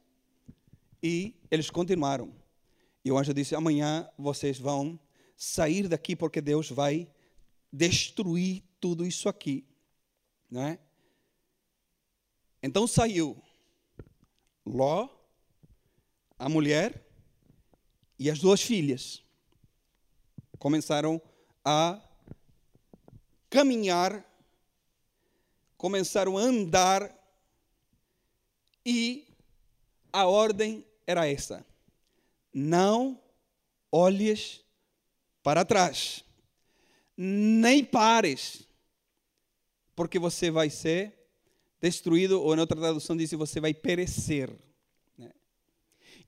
e 1.02 1.36
eles 1.52 1.70
continuaram. 1.70 2.34
E 3.04 3.12
o 3.12 3.18
anjo 3.18 3.34
disse: 3.34 3.56
Amanhã 3.56 4.10
vocês 4.18 4.58
vão 4.58 5.00
sair 5.38 5.88
daqui 5.88 6.16
porque 6.16 6.42
Deus 6.42 6.70
vai 6.70 7.08
destruir 7.72 8.64
tudo 8.80 9.06
isso 9.06 9.30
aqui. 9.30 9.66
Né? 10.50 10.80
Então 12.62 12.88
saiu 12.88 13.42
Ló, 14.66 15.10
a 16.40 16.50
mulher 16.50 17.06
e 18.18 18.30
as 18.30 18.40
duas 18.40 18.62
filhas. 18.62 19.24
Começaram 20.58 21.22
a 21.64 22.02
caminhar, 23.50 24.24
começaram 25.78 26.38
a 26.38 26.42
andar 26.42 27.14
e 28.86 29.28
a 30.12 30.26
ordem 30.26 30.86
era 31.06 31.28
essa: 31.28 31.66
não 32.54 33.22
olhes 33.92 34.64
para 35.44 35.66
trás, 35.66 36.24
nem 37.18 37.84
pares, 37.84 38.68
porque 39.96 40.20
você 40.20 40.52
vai 40.52 40.70
ser 40.70 41.14
destruído, 41.82 42.42
ou 42.42 42.56
em 42.56 42.60
outra 42.60 42.80
tradução 42.80 43.16
diz 43.16 43.32
você 43.32 43.60
vai 43.60 43.74
perecer. 43.74 44.50
Né? 45.18 45.32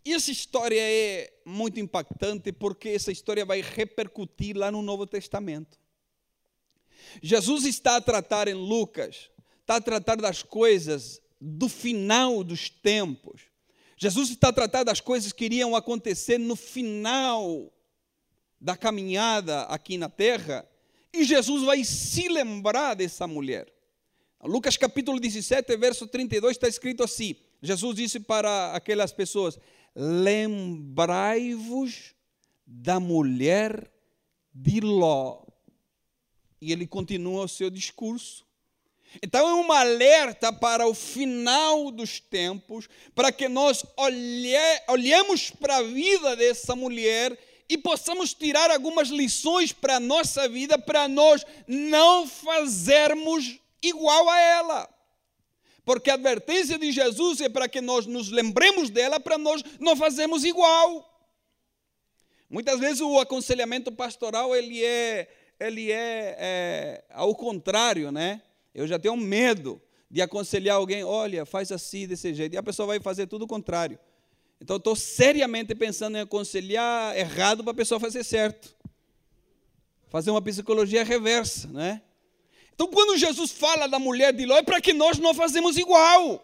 E 0.05 0.13
essa 0.13 0.31
história 0.31 0.79
é 0.79 1.33
muito 1.45 1.79
impactante 1.79 2.51
porque 2.51 2.89
essa 2.89 3.11
história 3.11 3.45
vai 3.45 3.61
repercutir 3.61 4.55
lá 4.55 4.71
no 4.71 4.81
Novo 4.81 5.07
Testamento. 5.07 5.79
Jesus 7.21 7.65
está 7.65 7.95
a 7.97 8.01
tratar 8.01 8.47
em 8.47 8.53
Lucas, 8.53 9.29
está 9.61 9.75
a 9.77 9.81
tratar 9.81 10.15
das 10.17 10.43
coisas 10.43 11.21
do 11.39 11.69
final 11.69 12.43
dos 12.43 12.69
tempos. 12.69 13.41
Jesus 13.97 14.29
está 14.29 14.49
a 14.49 14.53
tratar 14.53 14.83
das 14.83 15.01
coisas 15.01 15.31
que 15.33 15.45
iriam 15.45 15.75
acontecer 15.75 16.37
no 16.37 16.55
final 16.55 17.73
da 18.59 18.77
caminhada 18.77 19.61
aqui 19.63 19.97
na 19.97 20.09
terra. 20.09 20.67
E 21.11 21.23
Jesus 21.23 21.63
vai 21.63 21.83
se 21.83 22.27
lembrar 22.27 22.93
dessa 22.95 23.25
mulher. 23.25 23.73
Lucas 24.43 24.77
capítulo 24.77 25.19
17, 25.19 25.75
verso 25.77 26.05
32 26.07 26.51
está 26.51 26.67
escrito 26.67 27.03
assim: 27.03 27.35
Jesus 27.61 27.95
disse 27.95 28.19
para 28.19 28.73
aquelas 28.73 29.11
pessoas: 29.11 29.57
Lembrai-vos 29.95 30.53
da 32.65 32.99
mulher 32.99 33.91
de 34.53 34.79
Ló 34.79 35.46
e 36.61 36.71
ele 36.71 36.87
continua 36.87 37.45
o 37.45 37.47
seu 37.47 37.69
discurso. 37.69 38.45
Então 39.21 39.47
é 39.47 39.53
um 39.53 39.71
alerta 39.71 40.51
para 40.51 40.87
o 40.87 40.93
final 40.93 41.91
dos 41.91 42.19
tempos, 42.19 42.87
para 43.15 43.31
que 43.31 43.47
nós 43.47 43.83
olhe, 43.95 44.53
olhemos 44.87 45.49
para 45.49 45.77
a 45.77 45.83
vida 45.83 46.35
dessa 46.35 46.75
mulher 46.75 47.37
e 47.69 47.77
possamos 47.77 48.33
tirar 48.33 48.69
algumas 48.71 49.09
lições 49.09 49.71
para 49.71 49.95
a 49.95 49.99
nossa 49.99 50.47
vida, 50.47 50.77
para 50.77 51.07
nós 51.07 51.45
não 51.67 52.27
fazermos 52.27 53.59
igual 53.81 54.29
a 54.29 54.39
ela. 54.39 54.89
Porque 55.83 56.09
a 56.09 56.15
advertência 56.15 56.77
de 56.77 56.91
Jesus 56.91 57.39
é 57.39 57.47
para 57.47 57.69
que 57.69 57.79
nós 57.79 58.05
nos 58.05 58.29
lembremos 58.29 58.89
dela, 58.89 59.19
para 59.19 59.37
nós 59.37 59.63
não 59.79 59.95
fazermos 59.95 60.43
igual. 60.43 61.13
Muitas 62.49 62.79
vezes 62.79 63.01
o 63.01 63.19
aconselhamento 63.19 63.91
pastoral 63.91 64.55
ele 64.55 64.83
é 64.83 65.29
ele 65.59 65.91
é, 65.91 66.35
é 66.39 67.03
ao 67.09 67.35
contrário, 67.35 68.11
né? 68.11 68.41
Eu 68.73 68.87
já 68.87 68.99
tenho 68.99 69.17
medo 69.17 69.81
de 70.09 70.21
aconselhar 70.21 70.77
alguém, 70.77 71.03
olha, 71.03 71.45
faz 71.45 71.71
assim, 71.71 72.07
desse 72.07 72.33
jeito, 72.33 72.53
e 72.53 72.57
a 72.57 72.63
pessoa 72.63 72.87
vai 72.87 72.99
fazer 72.99 73.27
tudo 73.27 73.45
o 73.45 73.47
contrário. 73.47 73.99
Então, 74.59 74.77
estou 74.77 74.95
seriamente 74.95 75.75
pensando 75.75 76.17
em 76.17 76.21
aconselhar 76.21 77.15
errado 77.15 77.63
para 77.63 77.71
a 77.71 77.75
pessoa 77.75 77.99
fazer 77.99 78.23
certo. 78.23 78.75
Fazer 80.09 80.31
uma 80.31 80.41
psicologia 80.41 81.03
reversa, 81.03 81.67
né? 81.67 82.01
Então, 82.73 82.87
quando 82.87 83.17
Jesus 83.17 83.51
fala 83.51 83.87
da 83.87 83.99
mulher 83.99 84.33
de 84.33 84.45
Ló, 84.45 84.57
é 84.57 84.63
para 84.63 84.79
que 84.79 84.93
nós 84.93 85.19
não 85.19 85.33
fazemos 85.33 85.77
igual. 85.77 86.43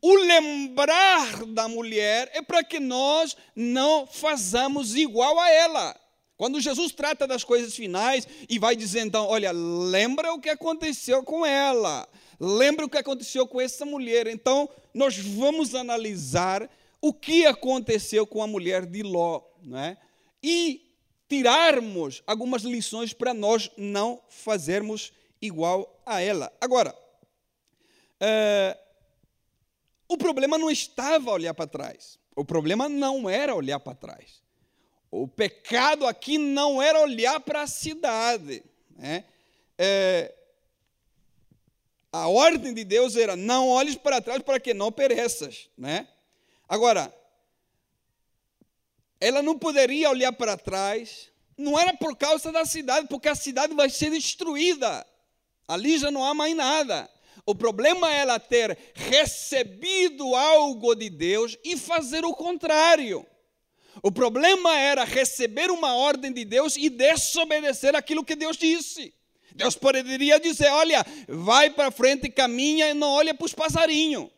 O 0.00 0.14
lembrar 0.14 1.44
da 1.46 1.68
mulher 1.68 2.30
é 2.32 2.42
para 2.42 2.64
que 2.64 2.80
nós 2.80 3.36
não 3.54 4.06
façamos 4.06 4.94
igual 4.94 5.38
a 5.38 5.50
ela. 5.50 6.03
Quando 6.44 6.60
Jesus 6.60 6.92
trata 6.92 7.26
das 7.26 7.42
coisas 7.42 7.74
finais 7.74 8.28
e 8.50 8.58
vai 8.58 8.76
dizer 8.76 9.00
então, 9.00 9.26
olha, 9.26 9.50
lembra 9.50 10.30
o 10.34 10.38
que 10.38 10.50
aconteceu 10.50 11.22
com 11.22 11.46
ela, 11.46 12.06
lembra 12.38 12.84
o 12.84 12.88
que 12.90 12.98
aconteceu 12.98 13.48
com 13.48 13.58
essa 13.58 13.86
mulher. 13.86 14.26
Então, 14.26 14.68
nós 14.92 15.16
vamos 15.16 15.74
analisar 15.74 16.68
o 17.00 17.14
que 17.14 17.46
aconteceu 17.46 18.26
com 18.26 18.42
a 18.42 18.46
mulher 18.46 18.84
de 18.84 19.02
Ló, 19.02 19.40
não 19.62 19.78
é? 19.78 19.96
E 20.42 20.86
tirarmos 21.30 22.22
algumas 22.26 22.60
lições 22.60 23.14
para 23.14 23.32
nós 23.32 23.70
não 23.78 24.20
fazermos 24.28 25.14
igual 25.40 25.98
a 26.04 26.20
ela. 26.20 26.52
Agora, 26.60 26.94
é, 28.20 28.76
o 30.06 30.18
problema 30.18 30.58
não 30.58 30.70
estava 30.70 31.30
olhar 31.30 31.54
para 31.54 31.66
trás. 31.66 32.18
O 32.36 32.44
problema 32.44 32.86
não 32.86 33.30
era 33.30 33.54
olhar 33.54 33.80
para 33.80 33.94
trás. 33.94 34.43
O 35.16 35.28
pecado 35.28 36.08
aqui 36.08 36.38
não 36.38 36.82
era 36.82 37.00
olhar 37.00 37.38
para 37.38 37.62
a 37.62 37.68
cidade. 37.68 38.64
Né? 38.96 39.24
É, 39.78 40.34
a 42.10 42.26
ordem 42.26 42.74
de 42.74 42.82
Deus 42.82 43.14
era: 43.14 43.36
não 43.36 43.68
olhes 43.68 43.94
para 43.94 44.20
trás 44.20 44.42
para 44.42 44.58
que 44.58 44.74
não 44.74 44.90
pereças. 44.90 45.70
Né? 45.78 46.08
Agora, 46.68 47.14
ela 49.20 49.40
não 49.40 49.56
poderia 49.56 50.10
olhar 50.10 50.32
para 50.32 50.56
trás, 50.56 51.30
não 51.56 51.78
era 51.78 51.94
por 51.94 52.16
causa 52.16 52.50
da 52.50 52.64
cidade, 52.64 53.06
porque 53.06 53.28
a 53.28 53.36
cidade 53.36 53.72
vai 53.72 53.88
ser 53.90 54.10
destruída. 54.10 55.06
Ali 55.68 55.96
já 55.96 56.10
não 56.10 56.24
há 56.24 56.34
mais 56.34 56.56
nada. 56.56 57.08
O 57.46 57.54
problema 57.54 58.12
é 58.12 58.18
ela 58.18 58.40
ter 58.40 58.76
recebido 58.92 60.34
algo 60.34 60.92
de 60.96 61.08
Deus 61.08 61.56
e 61.62 61.76
fazer 61.76 62.24
o 62.24 62.34
contrário. 62.34 63.24
O 64.02 64.10
problema 64.10 64.76
era 64.78 65.04
receber 65.04 65.70
uma 65.70 65.94
ordem 65.94 66.32
de 66.32 66.44
Deus 66.44 66.76
e 66.76 66.88
desobedecer 66.90 67.94
aquilo 67.94 68.24
que 68.24 68.34
Deus 68.34 68.56
disse. 68.56 69.14
Deus 69.54 69.76
poderia 69.76 70.40
dizer: 70.40 70.68
olha, 70.70 71.04
vai 71.28 71.70
para 71.70 71.90
frente, 71.90 72.28
caminha 72.28 72.90
e 72.90 72.94
não 72.94 73.08
olha 73.08 73.32
para 73.34 73.46
os 73.46 73.54
passarinhos. 73.54 74.28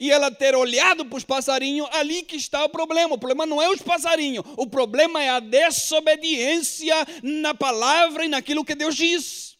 E 0.00 0.12
ela 0.12 0.30
ter 0.30 0.54
olhado 0.54 1.04
para 1.04 1.18
os 1.18 1.24
passarinhos, 1.24 1.88
ali 1.92 2.22
que 2.22 2.36
está 2.36 2.64
o 2.64 2.68
problema. 2.68 3.14
O 3.14 3.18
problema 3.18 3.44
não 3.44 3.60
é 3.60 3.68
os 3.68 3.82
passarinhos, 3.82 4.44
o 4.56 4.66
problema 4.66 5.22
é 5.22 5.28
a 5.28 5.40
desobediência 5.40 6.94
na 7.22 7.52
palavra 7.52 8.24
e 8.24 8.28
naquilo 8.28 8.64
que 8.64 8.76
Deus 8.76 8.94
diz. 8.94 9.58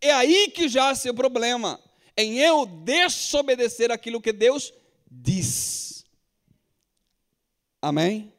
É 0.00 0.12
aí 0.12 0.48
que 0.48 0.68
já 0.68 0.92
é 0.92 1.10
o 1.10 1.14
problema, 1.14 1.80
em 2.16 2.38
eu 2.38 2.66
desobedecer 2.66 3.90
aquilo 3.90 4.20
que 4.20 4.32
Deus 4.32 4.72
diz. 5.10 5.97
Amém? 7.80 8.32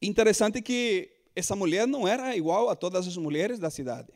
Interessante 0.00 0.62
que 0.62 1.10
essa 1.34 1.56
mulher 1.56 1.86
não 1.86 2.06
era 2.06 2.36
igual 2.36 2.68
a 2.68 2.76
todas 2.76 3.06
as 3.06 3.16
mulheres 3.16 3.58
da 3.58 3.70
cidade. 3.70 4.12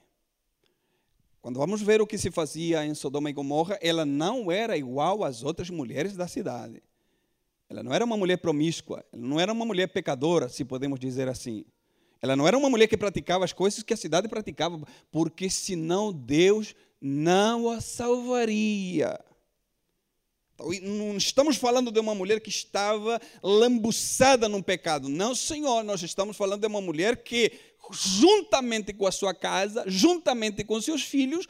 Quando 1.40 1.58
vamos 1.58 1.82
ver 1.82 2.00
o 2.00 2.06
que 2.06 2.16
se 2.16 2.30
fazia 2.30 2.86
em 2.86 2.94
Sodoma 2.94 3.28
e 3.28 3.32
Gomorra, 3.32 3.76
ela 3.82 4.06
não 4.06 4.50
era 4.50 4.76
igual 4.76 5.24
às 5.24 5.42
outras 5.42 5.68
mulheres 5.70 6.16
da 6.16 6.28
cidade. 6.28 6.80
Ela 7.68 7.82
não 7.82 7.92
era 7.92 8.04
uma 8.04 8.16
mulher 8.16 8.36
promíscua, 8.36 9.04
ela 9.12 9.22
não 9.22 9.40
era 9.40 9.52
uma 9.52 9.64
mulher 9.64 9.88
pecadora, 9.88 10.48
se 10.48 10.64
podemos 10.64 11.00
dizer 11.00 11.28
assim. 11.28 11.64
Ela 12.20 12.36
não 12.36 12.46
era 12.46 12.56
uma 12.56 12.70
mulher 12.70 12.86
que 12.86 12.96
praticava 12.96 13.44
as 13.44 13.52
coisas 13.52 13.82
que 13.82 13.92
a 13.92 13.96
cidade 13.96 14.28
praticava, 14.28 14.80
porque 15.10 15.50
senão 15.50 16.12
Deus 16.12 16.76
não 17.00 17.68
a 17.68 17.80
salvaria. 17.80 19.18
Não 20.82 21.16
estamos 21.16 21.56
falando 21.56 21.90
de 21.90 21.98
uma 21.98 22.14
mulher 22.14 22.40
que 22.40 22.50
estava 22.50 23.20
lambuçada 23.42 24.48
no 24.48 24.62
pecado. 24.62 25.08
Não, 25.08 25.34
Senhor, 25.34 25.82
nós 25.82 26.02
estamos 26.02 26.36
falando 26.36 26.60
de 26.60 26.66
uma 26.66 26.80
mulher 26.80 27.22
que, 27.24 27.52
juntamente 27.90 28.92
com 28.92 29.06
a 29.06 29.12
sua 29.12 29.34
casa, 29.34 29.84
juntamente 29.86 30.62
com 30.62 30.80
seus 30.80 31.02
filhos, 31.02 31.48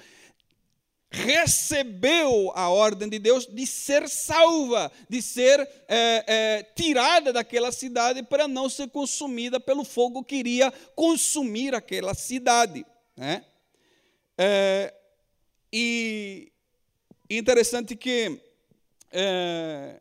recebeu 1.13 2.51
a 2.55 2.71
ordem 2.71 3.07
de 3.07 3.19
Deus 3.19 3.47
de 3.47 3.67
ser 3.67 4.09
salva, 4.09 4.91
de 5.09 5.21
ser 5.21 5.61
é, 5.87 6.25
é, 6.27 6.63
tirada 6.75 7.35
daquela 7.35 7.71
cidade 7.71 8.23
para 8.23 8.49
não 8.49 8.69
ser 8.69 8.89
consumida 8.89 9.61
pelo 9.61 9.85
fogo 9.85 10.25
que 10.25 10.37
iria 10.37 10.73
consumir 10.95 11.75
aquela 11.75 12.15
cidade. 12.15 12.85
Né? 13.15 13.45
É, 14.39 14.95
e 15.71 16.51
interessante 17.29 17.95
que, 17.95 18.41
é, 19.13 20.01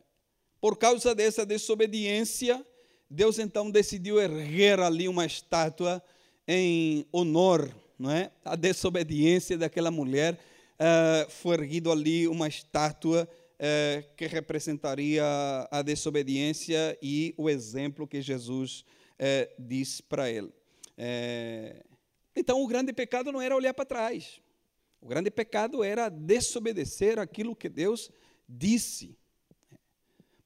por 0.59 0.77
causa 0.77 1.13
dessa 1.13 1.45
desobediência, 1.45 2.65
Deus 3.09 3.39
então 3.39 3.69
decidiu 3.69 4.21
erguer 4.21 4.79
ali 4.79 5.07
uma 5.07 5.25
estátua 5.25 6.01
em 6.47 7.05
honor 7.11 7.69
não 8.01 8.09
é? 8.09 8.31
à 8.43 8.55
desobediência 8.55 9.57
daquela 9.57 9.91
mulher 9.91 10.33
uh, 10.33 11.29
foi 11.29 11.55
erguido 11.55 11.91
ali 11.91 12.27
uma 12.27 12.47
estátua 12.47 13.29
uh, 13.29 14.15
que 14.15 14.25
representaria 14.25 15.23
a 15.69 15.81
desobediência 15.83 16.97
e 17.01 17.33
o 17.37 17.47
exemplo 17.47 18.07
que 18.07 18.19
Jesus 18.19 18.83
uh, 19.19 19.53
disse 19.59 20.01
para 20.01 20.29
ele. 20.31 20.51
então, 22.35 22.61
o 22.61 22.67
grande 22.67 22.91
pecado 22.91 23.31
não 23.31 23.41
era 23.41 23.55
olhar 23.55 23.73
para 23.73 23.85
trás. 23.85 24.41
O 24.99 25.07
grande 25.07 25.31
pecado 25.31 25.83
era 25.83 26.09
desobedecer 26.09 27.19
aquilo 27.19 27.55
que 27.55 27.69
Deus 27.69 28.11
disse. 28.51 29.17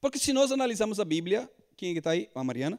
Porque 0.00 0.18
se 0.18 0.32
nós 0.32 0.52
analisarmos 0.52 1.00
a 1.00 1.04
Bíblia, 1.04 1.50
quem 1.76 1.96
está 1.96 2.10
aí? 2.10 2.28
A 2.34 2.44
Mariana. 2.44 2.78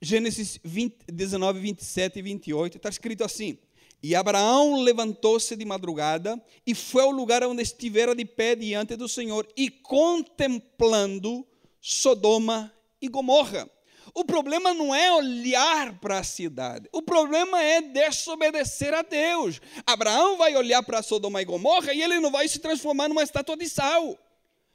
Gênesis 0.00 0.60
20, 0.62 1.06
19, 1.10 1.58
27 1.58 2.18
e 2.18 2.22
28, 2.22 2.76
está 2.76 2.88
escrito 2.88 3.24
assim: 3.24 3.58
e 4.02 4.14
Abraão 4.14 4.80
levantou-se 4.80 5.56
de 5.56 5.64
madrugada 5.64 6.40
e 6.64 6.74
foi 6.74 7.02
ao 7.02 7.10
lugar 7.10 7.42
onde 7.42 7.62
estivera 7.62 8.14
de 8.14 8.24
pé 8.24 8.54
diante 8.54 8.94
do 8.94 9.08
Senhor 9.08 9.46
e 9.56 9.68
contemplando 9.70 11.44
Sodoma 11.80 12.72
e 13.02 13.08
Gomorra. 13.08 13.68
O 14.14 14.24
problema 14.24 14.72
não 14.72 14.94
é 14.94 15.12
olhar 15.12 15.98
para 15.98 16.20
a 16.20 16.24
cidade, 16.24 16.88
o 16.92 17.02
problema 17.02 17.62
é 17.62 17.82
desobedecer 17.82 18.94
a 18.94 19.02
Deus. 19.02 19.60
Abraão 19.84 20.36
vai 20.36 20.56
olhar 20.56 20.82
para 20.82 21.02
Sodoma 21.02 21.42
e 21.42 21.44
Gomorra 21.44 21.92
e 21.92 22.00
ele 22.00 22.20
não 22.20 22.30
vai 22.30 22.46
se 22.46 22.60
transformar 22.60 23.08
numa 23.08 23.22
estátua 23.22 23.56
de 23.56 23.68
sal. 23.68 24.16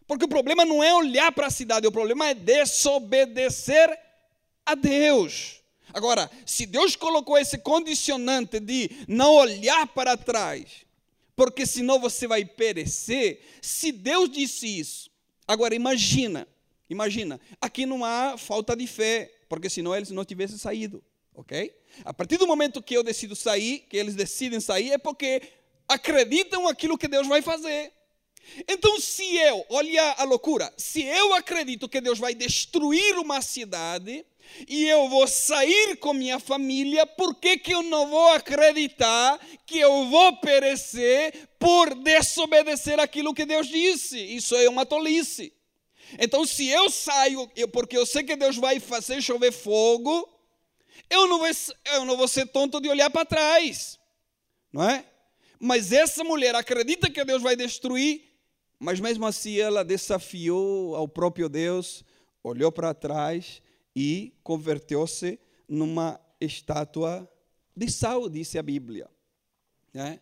Porque 0.07 0.25
o 0.25 0.29
problema 0.29 0.65
não 0.65 0.83
é 0.83 0.93
olhar 0.93 1.31
para 1.31 1.47
a 1.47 1.51
cidade, 1.51 1.87
o 1.87 1.91
problema 1.91 2.29
é 2.29 2.33
desobedecer 2.33 3.97
a 4.65 4.75
Deus. 4.75 5.61
Agora, 5.93 6.29
se 6.45 6.65
Deus 6.65 6.95
colocou 6.95 7.37
esse 7.37 7.57
condicionante 7.57 8.59
de 8.59 8.89
não 9.07 9.35
olhar 9.35 9.87
para 9.87 10.17
trás, 10.17 10.85
porque 11.35 11.65
senão 11.65 11.99
você 11.99 12.27
vai 12.27 12.43
perecer, 12.43 13.41
se 13.61 13.91
Deus 13.91 14.29
disse 14.29 14.79
isso, 14.79 15.09
agora 15.47 15.75
imagina, 15.75 16.47
imagina, 16.89 17.39
aqui 17.61 17.85
não 17.85 18.03
há 18.03 18.37
falta 18.37 18.75
de 18.75 18.87
fé, 18.87 19.31
porque 19.47 19.69
senão 19.69 19.95
eles 19.95 20.09
não 20.09 20.25
tivessem 20.25 20.57
saído, 20.57 21.03
ok? 21.33 21.73
A 22.03 22.13
partir 22.13 22.37
do 22.37 22.47
momento 22.47 22.81
que 22.81 22.95
eu 22.95 23.03
decido 23.03 23.35
sair, 23.35 23.85
que 23.89 23.97
eles 23.97 24.15
decidem 24.15 24.59
sair, 24.59 24.91
é 24.91 24.97
porque 24.97 25.41
acreditam 25.87 26.67
aquilo 26.67 26.97
que 26.97 27.07
Deus 27.07 27.27
vai 27.27 27.41
fazer. 27.41 27.91
Então, 28.67 28.99
se 28.99 29.35
eu, 29.37 29.65
olha 29.69 30.11
a 30.17 30.23
loucura, 30.23 30.71
se 30.77 31.01
eu 31.01 31.33
acredito 31.33 31.89
que 31.89 32.01
Deus 32.01 32.19
vai 32.19 32.35
destruir 32.35 33.17
uma 33.17 33.41
cidade, 33.41 34.25
e 34.67 34.85
eu 34.85 35.09
vou 35.09 35.27
sair 35.27 35.97
com 35.97 36.13
minha 36.13 36.39
família, 36.39 37.05
por 37.05 37.35
que, 37.35 37.57
que 37.57 37.73
eu 37.73 37.81
não 37.81 38.09
vou 38.09 38.29
acreditar 38.29 39.39
que 39.65 39.79
eu 39.79 40.05
vou 40.09 40.37
perecer 40.37 41.49
por 41.57 41.95
desobedecer 41.95 42.99
aquilo 42.99 43.33
que 43.33 43.45
Deus 43.45 43.67
disse? 43.67 44.19
Isso 44.19 44.55
é 44.55 44.69
uma 44.69 44.85
tolice. 44.85 45.53
Então, 46.19 46.45
se 46.45 46.67
eu 46.67 46.89
saio, 46.89 47.49
porque 47.71 47.97
eu 47.97 48.05
sei 48.05 48.23
que 48.23 48.35
Deus 48.35 48.57
vai 48.57 48.79
fazer 48.79 49.21
chover 49.21 49.51
fogo, 49.51 50.29
eu 51.09 51.27
não 51.27 51.39
vou, 51.39 51.49
eu 51.85 52.05
não 52.05 52.17
vou 52.17 52.27
ser 52.27 52.45
tonto 52.47 52.79
de 52.79 52.89
olhar 52.89 53.09
para 53.09 53.25
trás, 53.25 53.99
não 54.71 54.87
é? 54.87 55.05
Mas 55.59 55.91
essa 55.91 56.23
mulher 56.23 56.53
acredita 56.55 57.09
que 57.09 57.23
Deus 57.23 57.41
vai 57.41 57.55
destruir, 57.55 58.32
mas 58.83 58.99
mesmo 58.99 59.25
assim 59.25 59.57
ela 59.57 59.83
desafiou 59.83 60.93
ao 60.93 61.07
próprio 61.07 61.47
Deus, 61.47 62.03
olhou 62.43 62.69
para 62.69 62.93
trás 62.93 63.61
e 63.95 64.33
converteu-se 64.43 65.39
numa 65.69 66.19
estátua 66.39 67.29
de 67.73 67.89
sal, 67.89 68.27
disse 68.27 68.59
a 68.59 68.63
Bíblia. 68.63 69.09
Né? 69.93 70.19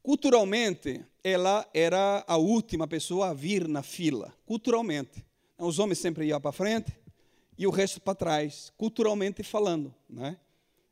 Culturalmente, 0.00 1.04
ela 1.24 1.68
era 1.74 2.24
a 2.28 2.36
última 2.36 2.86
pessoa 2.86 3.30
a 3.30 3.34
vir 3.34 3.66
na 3.66 3.82
fila, 3.82 4.32
culturalmente. 4.46 5.26
Os 5.58 5.80
homens 5.80 5.98
sempre 5.98 6.26
iam 6.26 6.40
para 6.40 6.52
frente 6.52 6.92
e 7.58 7.66
o 7.66 7.70
resto 7.70 8.00
para 8.00 8.14
trás, 8.14 8.72
culturalmente 8.76 9.42
falando. 9.42 9.92
Né? 10.08 10.38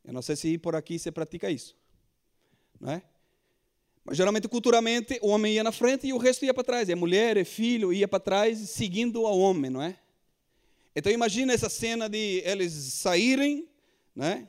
Eu 0.05 0.13
não 0.13 0.21
sei 0.21 0.35
se 0.35 0.59
por 0.59 0.75
aqui 0.75 0.99
você 0.99 1.13
pratica 1.13 1.49
isso. 1.49 1.77
Né? 2.81 3.03
Mas 4.07 4.17
geralmente, 4.17 4.47
culturalmente, 4.47 5.19
o 5.21 5.29
homem 5.29 5.55
ia 5.55 5.65
na 5.65 5.73
frente 5.73 6.07
e 6.07 6.13
o 6.13 6.17
resto 6.17 6.45
ia 6.45 6.55
para 6.55 6.63
trás. 6.63 6.89
A 6.89 6.95
mulher, 6.95 7.37
e 7.37 7.45
filho, 7.45 7.93
ia 7.93 8.07
para 8.07 8.21
trás, 8.21 8.57
seguindo 8.71 9.27
ao 9.27 9.37
homem, 9.37 9.69
não 9.69 9.83
é? 9.83 9.99
Então 10.95 11.11
imagina 11.11 11.53
essa 11.53 11.69
cena 11.69 12.09
de 12.09 12.41
eles 12.45 12.73
saírem, 12.73 13.69
né? 14.15 14.49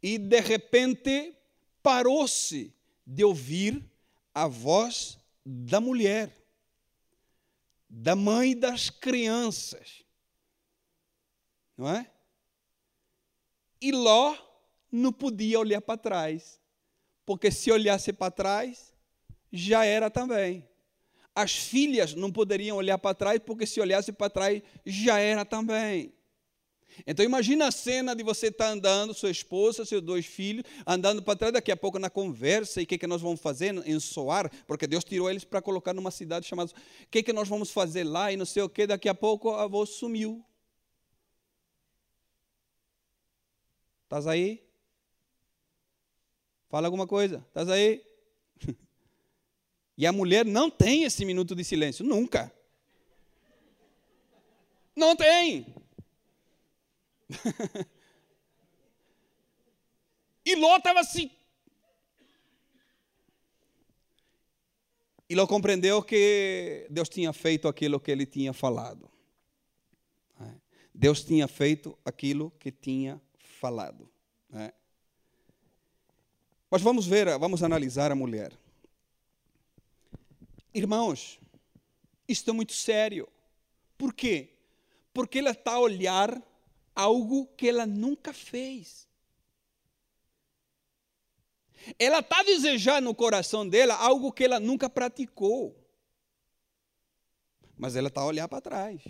E 0.00 0.16
de 0.16 0.40
repente 0.40 1.34
parou-se 1.82 2.72
de 3.04 3.24
ouvir 3.24 3.84
a 4.32 4.46
voz 4.46 5.18
da 5.44 5.80
mulher, 5.80 6.32
da 7.90 8.14
mãe 8.14 8.56
das 8.56 8.90
crianças. 8.90 10.04
Não 11.76 11.90
é? 11.90 12.08
E 13.80 13.90
Ló 13.90 14.36
não 14.90 15.12
podia 15.12 15.58
olhar 15.58 15.80
para 15.80 15.98
trás, 15.98 16.61
porque 17.24 17.50
se 17.50 17.70
olhasse 17.70 18.12
para 18.12 18.30
trás, 18.30 18.92
já 19.52 19.84
era 19.84 20.10
também. 20.10 20.68
As 21.34 21.52
filhas 21.52 22.14
não 22.14 22.30
poderiam 22.30 22.76
olhar 22.76 22.98
para 22.98 23.14
trás, 23.14 23.38
porque 23.38 23.66
se 23.66 23.80
olhasse 23.80 24.12
para 24.12 24.28
trás, 24.28 24.62
já 24.84 25.18
era 25.18 25.44
também. 25.44 26.12
Então 27.06 27.24
imagina 27.24 27.68
a 27.68 27.70
cena 27.70 28.14
de 28.14 28.22
você 28.22 28.48
estar 28.48 28.66
tá 28.66 28.70
andando, 28.70 29.14
sua 29.14 29.30
esposa, 29.30 29.84
seus 29.84 30.02
dois 30.02 30.26
filhos, 30.26 30.64
andando 30.86 31.22
para 31.22 31.36
trás, 31.36 31.52
daqui 31.52 31.72
a 31.72 31.76
pouco 31.76 31.98
na 31.98 32.10
conversa, 32.10 32.80
e 32.80 32.84
o 32.84 32.86
que, 32.86 32.98
que 32.98 33.06
nós 33.06 33.22
vamos 33.22 33.40
fazer 33.40 33.74
em 33.86 33.98
Soar, 33.98 34.50
porque 34.66 34.86
Deus 34.86 35.04
tirou 35.04 35.30
eles 35.30 35.44
para 35.44 35.62
colocar 35.62 35.94
numa 35.94 36.10
cidade 36.10 36.46
chamada, 36.46 36.70
o 36.70 37.08
que, 37.10 37.22
que 37.22 37.32
nós 37.32 37.48
vamos 37.48 37.70
fazer 37.70 38.04
lá, 38.04 38.30
e 38.30 38.36
não 38.36 38.44
sei 38.44 38.62
o 38.62 38.68
que, 38.68 38.86
daqui 38.86 39.08
a 39.08 39.14
pouco 39.14 39.50
a 39.50 39.62
avó 39.62 39.86
sumiu. 39.86 40.44
Estás 44.04 44.26
aí? 44.26 44.62
Fala 46.72 46.86
alguma 46.86 47.06
coisa. 47.06 47.44
Estás 47.48 47.68
aí? 47.68 48.02
E 49.94 50.06
a 50.06 50.10
mulher 50.10 50.46
não 50.46 50.70
tem 50.70 51.04
esse 51.04 51.22
minuto 51.22 51.54
de 51.54 51.62
silêncio, 51.62 52.02
nunca. 52.02 52.50
Não 54.96 55.14
tem. 55.14 55.66
e 60.46 60.56
Ló 60.56 60.78
estava 60.78 61.00
assim. 61.00 61.30
E 65.28 65.34
Ló 65.34 65.46
compreendeu 65.46 66.02
que 66.02 66.86
Deus 66.88 67.10
tinha 67.10 67.34
feito 67.34 67.68
aquilo 67.68 68.00
que 68.00 68.10
ele 68.10 68.24
tinha 68.24 68.54
falado. 68.54 69.10
Deus 70.94 71.22
tinha 71.22 71.46
feito 71.46 71.98
aquilo 72.02 72.50
que 72.52 72.72
tinha 72.72 73.20
falado. 73.34 74.10
Mas 76.72 76.80
vamos 76.80 77.06
ver, 77.06 77.38
vamos 77.38 77.62
analisar 77.62 78.10
a 78.10 78.14
mulher. 78.14 78.50
Irmãos, 80.72 81.38
isto 82.26 82.48
é 82.48 82.52
muito 82.54 82.72
sério. 82.72 83.28
Por 83.98 84.14
quê? 84.14 84.54
Porque 85.12 85.40
ela 85.40 85.50
está 85.50 85.72
a 85.72 85.78
olhar 85.78 86.42
algo 86.94 87.46
que 87.58 87.68
ela 87.68 87.84
nunca 87.84 88.32
fez. 88.32 89.06
Ela 91.98 92.20
está 92.20 92.40
a 92.40 92.44
desejar 92.44 93.02
no 93.02 93.14
coração 93.14 93.68
dela 93.68 93.94
algo 93.94 94.32
que 94.32 94.42
ela 94.42 94.58
nunca 94.58 94.88
praticou. 94.88 95.76
Mas 97.76 97.96
ela 97.96 98.08
está 98.08 98.22
a 98.22 98.26
olhar 98.26 98.48
para 98.48 98.62
trás. 98.62 99.02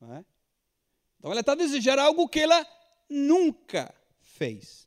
É? 0.00 0.24
Então 1.18 1.30
ela 1.30 1.40
está 1.40 1.52
a 1.52 1.56
desejar 1.56 1.98
algo 1.98 2.26
que 2.26 2.40
ela 2.40 2.66
nunca 3.06 3.94
fez. 4.22 4.83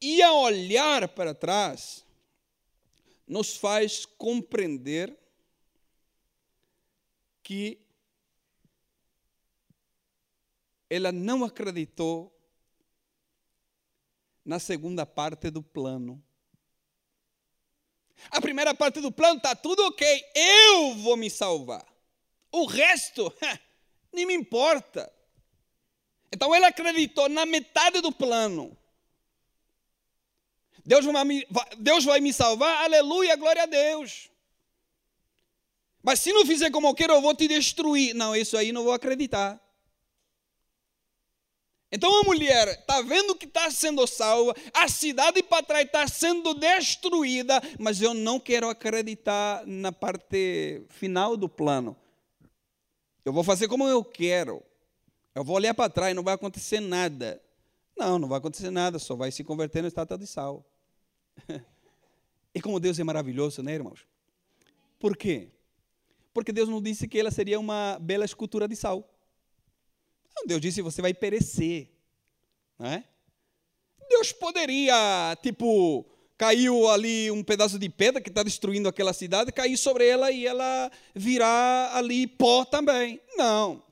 E 0.00 0.22
a 0.22 0.32
olhar 0.32 1.08
para 1.08 1.34
trás 1.34 2.04
nos 3.26 3.56
faz 3.56 4.06
compreender 4.06 5.16
que 7.42 7.78
ela 10.88 11.12
não 11.12 11.44
acreditou 11.44 12.36
na 14.44 14.58
segunda 14.58 15.06
parte 15.06 15.50
do 15.50 15.62
plano. 15.62 16.22
A 18.30 18.40
primeira 18.40 18.74
parte 18.74 19.00
do 19.00 19.12
plano 19.12 19.36
está 19.36 19.54
tudo 19.54 19.84
ok, 19.86 20.24
eu 20.34 20.94
vou 20.96 21.16
me 21.16 21.30
salvar. 21.30 21.86
O 22.50 22.66
resto, 22.66 23.32
nem 24.12 24.26
me 24.26 24.34
importa. 24.34 25.12
Então 26.32 26.54
ela 26.54 26.68
acreditou 26.68 27.28
na 27.28 27.46
metade 27.46 28.00
do 28.00 28.10
plano. 28.10 28.76
Deus 30.84 31.04
vai, 31.04 31.24
me, 31.24 31.46
Deus 31.78 32.04
vai 32.04 32.20
me 32.20 32.32
salvar, 32.32 32.84
aleluia, 32.84 33.36
glória 33.36 33.62
a 33.62 33.66
Deus. 33.66 34.30
Mas 36.02 36.20
se 36.20 36.32
não 36.32 36.46
fizer 36.46 36.70
como 36.70 36.88
eu 36.88 36.94
quero, 36.94 37.12
eu 37.12 37.20
vou 37.20 37.34
te 37.34 37.46
destruir. 37.46 38.14
Não, 38.14 38.34
isso 38.34 38.56
aí 38.56 38.72
não 38.72 38.84
vou 38.84 38.92
acreditar. 38.92 39.60
Então 41.92 42.20
a 42.20 42.22
mulher 42.22 42.68
está 42.68 43.02
vendo 43.02 43.34
que 43.34 43.46
está 43.46 43.68
sendo 43.68 44.06
salva, 44.06 44.54
a 44.72 44.86
cidade 44.86 45.42
para 45.42 45.62
trás 45.62 45.84
está 45.84 46.06
sendo 46.06 46.54
destruída, 46.54 47.60
mas 47.80 48.00
eu 48.00 48.14
não 48.14 48.38
quero 48.38 48.68
acreditar 48.68 49.66
na 49.66 49.90
parte 49.90 50.82
final 50.88 51.36
do 51.36 51.48
plano. 51.48 51.96
Eu 53.24 53.32
vou 53.32 53.42
fazer 53.42 53.66
como 53.66 53.88
eu 53.88 54.04
quero. 54.04 54.62
Eu 55.34 55.42
vou 55.44 55.56
olhar 55.56 55.74
para 55.74 55.90
trás, 55.90 56.14
não 56.14 56.22
vai 56.22 56.34
acontecer 56.34 56.80
nada. 56.80 57.42
Não, 57.96 58.18
não 58.18 58.28
vai 58.28 58.38
acontecer 58.38 58.70
nada, 58.70 58.98
só 58.98 59.14
vai 59.14 59.30
se 59.30 59.44
converter 59.44 59.82
no 59.82 59.88
estátua 59.88 60.18
de 60.18 60.26
sal. 60.26 60.64
E 62.52 62.60
como 62.60 62.80
Deus 62.80 62.98
é 62.98 63.04
maravilhoso, 63.04 63.62
né, 63.62 63.74
irmãos? 63.74 64.04
Por 64.98 65.16
quê? 65.16 65.50
Porque 66.34 66.52
Deus 66.52 66.68
não 66.68 66.82
disse 66.82 67.06
que 67.06 67.18
ela 67.18 67.30
seria 67.30 67.60
uma 67.60 67.96
bela 68.00 68.24
escultura 68.24 68.66
de 68.66 68.74
sal. 68.74 69.08
Deus 70.46 70.60
disse: 70.60 70.82
você 70.82 71.00
vai 71.00 71.14
perecer. 71.14 71.90
Não 72.78 72.86
é? 72.88 73.04
Deus 74.08 74.32
poderia, 74.32 75.36
tipo, 75.42 76.04
caiu 76.36 76.88
ali 76.88 77.30
um 77.30 77.44
pedaço 77.44 77.78
de 77.78 77.88
pedra 77.88 78.20
que 78.20 78.28
está 78.28 78.42
destruindo 78.42 78.88
aquela 78.88 79.12
cidade, 79.12 79.52
cair 79.52 79.76
sobre 79.76 80.06
ela 80.08 80.30
e 80.30 80.46
ela 80.46 80.90
virar 81.14 81.94
ali 81.94 82.26
pó 82.26 82.64
também. 82.64 83.20
Não. 83.36 83.82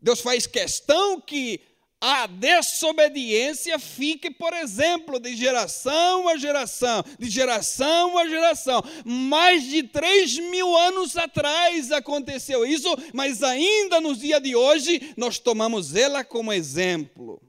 Deus 0.00 0.20
faz 0.20 0.46
questão 0.46 1.20
que 1.20 1.60
a 2.00 2.26
desobediência 2.26 3.78
fique, 3.78 4.30
por 4.30 4.52
exemplo, 4.52 5.18
de 5.18 5.34
geração 5.34 6.28
a 6.28 6.36
geração, 6.36 7.02
de 7.18 7.30
geração 7.30 8.18
a 8.18 8.28
geração. 8.28 8.82
Mais 9.04 9.64
de 9.64 9.82
três 9.84 10.38
mil 10.38 10.76
anos 10.76 11.16
atrás 11.16 11.90
aconteceu 11.90 12.66
isso, 12.66 12.88
mas 13.14 13.42
ainda 13.42 14.00
nos 14.02 14.18
dias 14.18 14.42
de 14.42 14.54
hoje 14.54 15.14
nós 15.16 15.38
tomamos 15.38 15.94
ela 15.94 16.22
como 16.22 16.52
exemplo. 16.52 17.40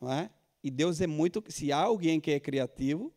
Não 0.00 0.12
é? 0.12 0.30
E 0.62 0.70
Deus 0.70 1.00
é 1.00 1.06
muito. 1.06 1.42
Se 1.48 1.72
há 1.72 1.78
alguém 1.78 2.20
que 2.20 2.30
é 2.30 2.38
criativo, 2.38 3.12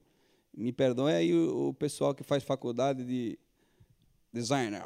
me 0.53 0.71
perdoe 0.71 1.13
aí 1.13 1.33
o, 1.33 1.69
o 1.69 1.73
pessoal 1.73 2.15
que 2.15 2.23
faz 2.23 2.43
faculdade 2.43 3.03
de 3.03 3.37
designer. 4.31 4.83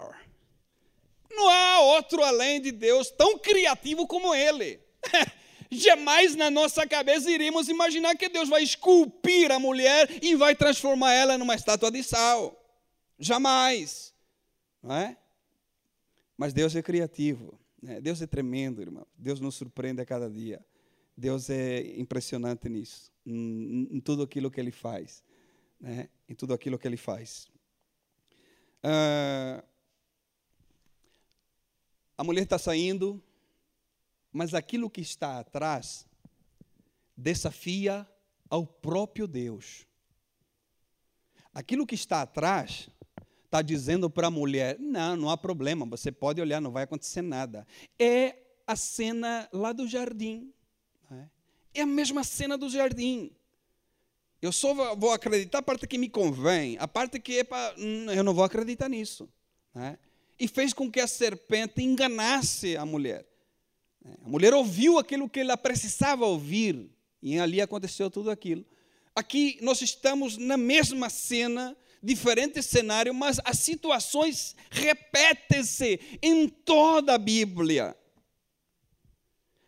Não 1.32 1.48
há 1.48 1.80
outro 1.80 2.24
além 2.24 2.60
de 2.60 2.72
Deus 2.72 3.10
tão 3.10 3.38
criativo 3.38 4.06
como 4.06 4.36
Ele. 4.36 4.86
Jamais 5.70 6.36
na 6.36 6.50
nossa 6.50 6.88
cabeça 6.88 7.30
iríamos 7.30 7.68
imaginar 7.68 8.16
que 8.16 8.30
Deus 8.30 8.48
vai 8.48 8.64
esculpir 8.64 9.52
a 9.52 9.60
mulher 9.60 10.24
e 10.24 10.36
vai 10.36 10.56
transformar 10.56 11.14
ela 11.14 11.38
numa 11.38 11.56
estátua 11.56 11.92
de 11.92 12.02
sal. 12.04 12.58
Jamais. 13.20 14.14
Não 14.82 14.96
é? 14.96 15.18
Mas 16.38 16.54
Deus 16.54 16.76
é 16.76 16.82
criativo. 16.82 17.60
Né? 17.82 18.00
Deus 18.00 18.22
é 18.22 18.28
tremendo, 18.28 18.82
irmão. 18.82 19.06
Deus 19.18 19.40
nos 19.40 19.56
surpreende 19.56 20.02
a 20.02 20.06
cada 20.06 20.30
dia. 20.30 20.64
Deus 21.16 21.50
é 21.50 21.80
impressionante 22.00 22.70
nisso, 22.70 23.12
em, 23.26 23.88
em 23.92 24.00
tudo 24.00 24.22
aquilo 24.22 24.52
que 24.52 24.60
Ele 24.60 24.72
faz. 24.72 25.24
Né? 25.80 26.10
Em 26.30 26.36
tudo 26.36 26.54
aquilo 26.54 26.78
que 26.78 26.88
Ele 26.88 26.98
faz. 26.98 27.50
Ah, 28.84 29.64
a 32.18 32.24
mulher 32.24 32.44
está 32.44 32.58
saindo 32.58 33.22
mas 34.32 34.54
aquilo 34.54 34.90
que 34.90 35.02
está 35.02 35.40
atrás 35.40 36.06
desafia 37.16 38.08
ao 38.50 38.66
próprio 38.66 39.28
Deus. 39.28 39.86
Aquilo 41.54 41.88
que 41.88 41.96
está 41.96 42.22
atrás 42.22 42.90
está 43.46 43.62
dizendo 43.62 44.10
para 44.10 44.28
a 44.28 44.32
mulher: 44.32 44.78
não, 44.80 45.16
não 45.16 45.30
há 45.30 45.38
problema, 45.38 45.86
você 45.86 46.12
pode 46.12 46.40
olhar, 46.40 46.62
não 46.62 46.72
vai 46.72 46.84
acontecer 46.84 47.22
nada. 47.22 47.66
É 47.98 48.36
a 48.66 48.76
cena 48.76 49.50
lá 49.52 49.74
do 49.74 49.88
jardim. 49.88 50.54
Né? 51.10 51.30
É 51.74 51.82
a 51.82 51.86
mesma 51.86 52.24
cena 52.24 52.58
do 52.58 52.70
jardim. 52.70 53.32
Eu 54.40 54.52
só 54.52 54.96
vou 54.96 55.12
acreditar 55.12 55.60
a 55.60 55.64
parte 55.64 55.88
que 55.88 55.98
me 55.98 56.10
convém, 56.10 56.78
a 56.80 56.88
parte 56.88 57.20
que 57.20 57.40
é 57.40 57.44
para. 57.44 57.76
Hum, 57.80 58.12
eu 58.12 58.24
não 58.24 58.34
vou 58.34 58.44
acreditar 58.44 58.88
nisso. 58.88 59.28
Né? 59.74 59.98
E 60.40 60.48
fez 60.48 60.74
com 60.74 60.92
que 60.92 61.00
a 61.00 61.08
serpente 61.08 61.82
enganasse 61.82 62.78
a 62.78 62.86
mulher. 62.86 63.26
A 64.24 64.30
mulher 64.30 64.54
ouviu 64.54 64.98
aquilo 65.00 65.30
que 65.30 65.40
ela 65.40 65.58
precisava 65.58 66.26
ouvir. 66.26 66.90
E 67.22 67.40
ali 67.40 67.62
aconteceu 67.62 68.10
tudo 68.10 68.30
aquilo. 68.30 68.66
Aqui 69.16 69.58
nós 69.62 69.82
estamos 69.82 70.38
na 70.38 70.58
mesma 70.58 71.10
cena, 71.10 71.76
diferente 72.04 72.62
cenário, 72.62 73.14
mas 73.14 73.40
as 73.44 73.60
situações 73.60 74.56
repetem-se 74.70 76.00
em 76.22 76.48
toda 76.48 77.16
a 77.16 77.18
Bíblia. 77.18 77.96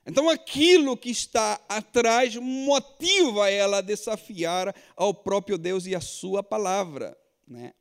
Então, 0.06 0.30
aquilo 0.30 0.98
que 0.98 1.10
está 1.12 1.60
atrás 1.70 2.36
motiva 2.36 3.50
ela 3.50 3.78
a 3.78 3.82
desafiar 3.82 4.76
ao 4.96 5.14
próprio 5.14 5.58
Deus 5.58 5.86
e 5.86 5.94
a 5.94 6.02
sua 6.02 6.42
palavra. 6.42 7.16
Né? 7.48 7.74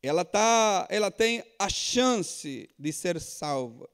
Ela, 0.00 0.24
tá, 0.24 0.86
ela 0.88 1.10
tem 1.10 1.42
a 1.58 1.68
chance 1.68 2.70
de 2.78 2.92
ser 2.92 3.20
salva. 3.20 3.88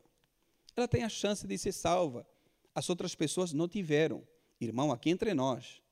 Ela 0.76 0.88
tem 0.88 1.04
a 1.04 1.08
chance 1.08 1.46
de 1.46 1.56
ser 1.56 1.72
salva. 1.72 2.26
As 2.74 2.88
outras 2.90 3.14
pessoas 3.14 3.52
não 3.52 3.68
tiveram. 3.68 4.26
Irmão, 4.60 4.90
aqui 4.90 5.10
entre 5.10 5.34
nós, 5.34 5.82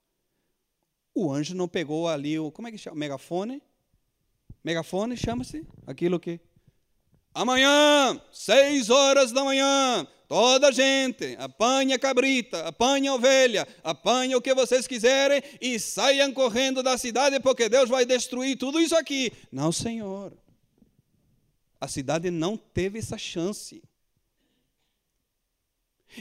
o 1.15 1.31
anjo 1.33 1.55
não 1.55 1.69
pegou 1.69 2.09
ali 2.09 2.39
o. 2.39 2.51
Como 2.51 2.69
é 2.69 2.73
que 2.73 2.79
chama? 2.79 2.97
Megafone? 2.97 3.63
Megafone 4.65 5.17
chama-se? 5.17 5.67
Aquilo 5.87 6.19
que. 6.19 6.41
Amanhã, 7.35 8.21
seis 8.31 8.91
horas 8.91 9.33
da 9.33 9.43
manhã, 9.43 10.07
Toda 10.33 10.69
a 10.69 10.73
gente, 10.73 11.37
apanha 11.39 11.99
cabrita, 11.99 12.67
apanha 12.67 13.13
ovelha, 13.13 13.69
apanha 13.85 14.39
o 14.39 14.41
que 14.41 14.55
vocês 14.55 14.87
quiserem 14.87 15.43
e 15.61 15.79
saiam 15.79 16.33
correndo 16.33 16.83
da 16.83 16.97
cidade 16.97 17.39
porque 17.39 17.69
Deus 17.69 17.91
vai 17.91 18.07
destruir 18.07 18.57
tudo 18.57 18.81
isso 18.81 18.97
aqui. 18.97 19.31
Não, 19.53 19.71
Senhor. 19.71 20.33
A 21.79 21.87
cidade 21.87 22.31
não 22.31 22.57
teve 22.57 22.99
essa 22.99 23.19
chance. 23.19 23.83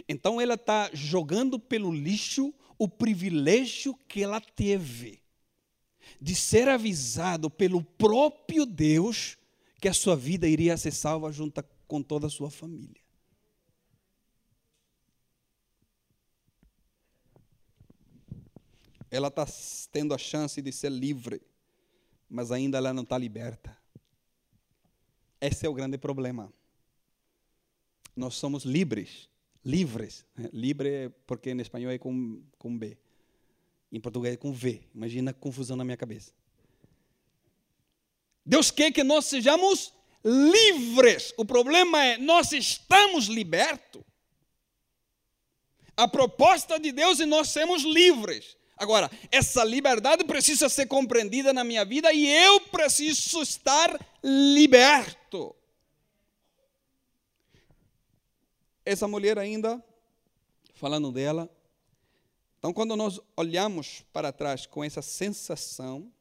Então 0.08 0.40
ela 0.40 0.56
está 0.56 0.90
jogando 0.94 1.60
pelo 1.60 1.92
lixo 1.92 2.54
o 2.78 2.88
privilégio 2.88 3.96
que 4.08 4.24
ela 4.24 4.42
teve 4.42 5.22
de 6.20 6.36
ser 6.36 6.68
avisado 6.68 7.50
pelo 7.50 7.84
próprio 7.84 8.66
Deus 8.66 9.38
que 9.80 9.88
a 9.88 9.94
sua 9.94 10.16
vida 10.16 10.48
iria 10.48 10.78
ser 10.78 10.92
salva 10.92 11.32
junto 11.32 11.64
com 11.88 12.02
toda 12.02 12.28
a 12.28 12.30
sua 12.30 12.50
família. 12.50 13.02
ela 19.12 19.28
está 19.28 19.46
tendo 19.92 20.14
a 20.14 20.18
chance 20.18 20.62
de 20.62 20.72
ser 20.72 20.90
livre, 20.90 21.42
mas 22.30 22.50
ainda 22.50 22.78
ela 22.78 22.94
não 22.94 23.04
está 23.04 23.18
liberta. 23.18 23.78
Esse 25.42 25.66
é 25.66 25.70
o 25.70 25.74
grande 25.74 25.98
problema. 25.98 26.52
Nós 28.16 28.36
somos 28.36 28.64
livres, 28.64 29.30
livres. 29.64 30.26
Livre 30.52 31.10
porque 31.26 31.52
em 31.52 31.60
espanhol 31.62 31.92
é 31.92 31.98
com, 31.98 32.42
com 32.58 32.78
B. 32.78 32.98
Em 33.92 34.00
português 34.00 34.34
é 34.34 34.38
com 34.38 34.52
V. 34.54 34.82
Imagina 34.94 35.32
a 35.32 35.34
confusão 35.34 35.76
na 35.76 35.84
minha 35.84 35.98
cabeça. 35.98 36.32
Deus 38.46 38.72
quer 38.72 38.92
que 38.92 39.04
nós 39.04 39.26
sejamos 39.26 39.94
livres. 40.24 41.34
O 41.38 41.46
problema 41.46 42.04
é 42.04 42.18
nós 42.18 42.52
estamos 42.52 43.26
libertos. 43.26 44.02
A 45.96 46.08
proposta 46.08 46.80
de 46.80 46.92
Deus 46.92 47.20
é 47.20 47.26
nós 47.26 47.50
sermos 47.50 47.84
livres. 47.84 48.58
Agora, 48.78 49.12
essa 49.32 49.64
liberdade 49.64 50.24
precisa 50.24 50.68
ser 50.68 50.88
compreendida 50.88 51.54
na 51.54 51.64
minha 51.64 51.86
vida 51.86 52.12
e 52.12 52.28
eu 52.28 52.62
preciso 52.62 53.42
estar 53.44 54.00
liberto. 54.24 55.56
Essa 58.86 59.08
mulher 59.08 59.38
ainda, 59.38 59.84
falando 60.74 61.12
dela, 61.12 61.50
então 62.60 62.74
quando 62.74 62.96
nós 62.96 63.20
olhamos 63.36 64.06
para 64.14 64.32
trás 64.32 64.66
com 64.66 64.84
essa 64.84 65.02
sensação 65.02 66.12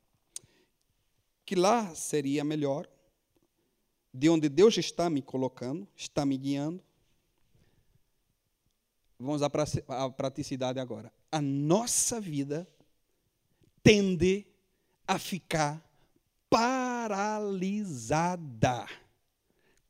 que 1.45 1.55
lá 1.55 1.95
seria 1.95 2.45
melhor, 2.45 2.89
de 4.13 4.29
onde 4.29 4.49
Deus 4.49 4.77
está 4.77 5.09
me 5.09 5.23
colocando, 5.23 5.87
está 5.97 6.27
me 6.27 6.37
guiando, 6.37 6.83
vamos 9.19 9.43
à 9.43 9.51
praticidade 10.11 10.79
agora 10.81 11.13
a 11.31 11.41
nossa 11.41 12.21
vida 12.21 12.69
tende 13.83 14.47
a 15.07 15.19
ficar 15.19 15.83
paralisada. 16.49 17.27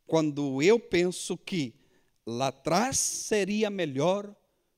Quando 0.06 0.62
eu 0.62 0.78
penso 0.78 1.36
que 1.38 1.74
lá 2.30 2.48
atrás 2.48 2.98
seria 2.98 3.68
melhor 3.68 4.34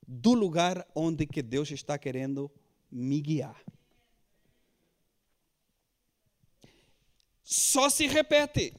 do 0.07 0.33
lugar 0.33 0.85
onde 0.95 1.25
que 1.25 1.41
Deus 1.41 1.71
está 1.71 1.97
querendo 1.97 2.51
me 2.91 3.21
guiar. 3.21 3.61
Só 7.43 7.89
se 7.89 8.07
repete. 8.07 8.73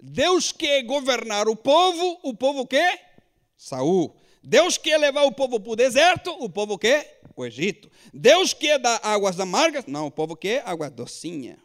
Deus 0.00 0.52
quer 0.52 0.82
governar 0.84 1.48
o 1.48 1.56
povo, 1.56 2.20
o 2.22 2.34
povo 2.34 2.66
quer? 2.66 3.24
Saul. 3.56 4.16
Deus 4.42 4.78
quer 4.78 4.96
levar 4.96 5.24
o 5.24 5.32
povo 5.32 5.60
para 5.60 5.72
o 5.72 5.76
deserto, 5.76 6.30
o 6.38 6.48
povo 6.48 6.78
quer 6.78 7.20
o 7.36 7.44
Egito. 7.44 7.90
Deus 8.12 8.54
quer 8.54 8.78
dar 8.78 9.00
águas 9.02 9.38
amargas, 9.38 9.86
não, 9.86 10.06
o 10.06 10.10
povo 10.10 10.36
quer 10.36 10.62
água 10.66 10.88
docinha. 10.88 11.58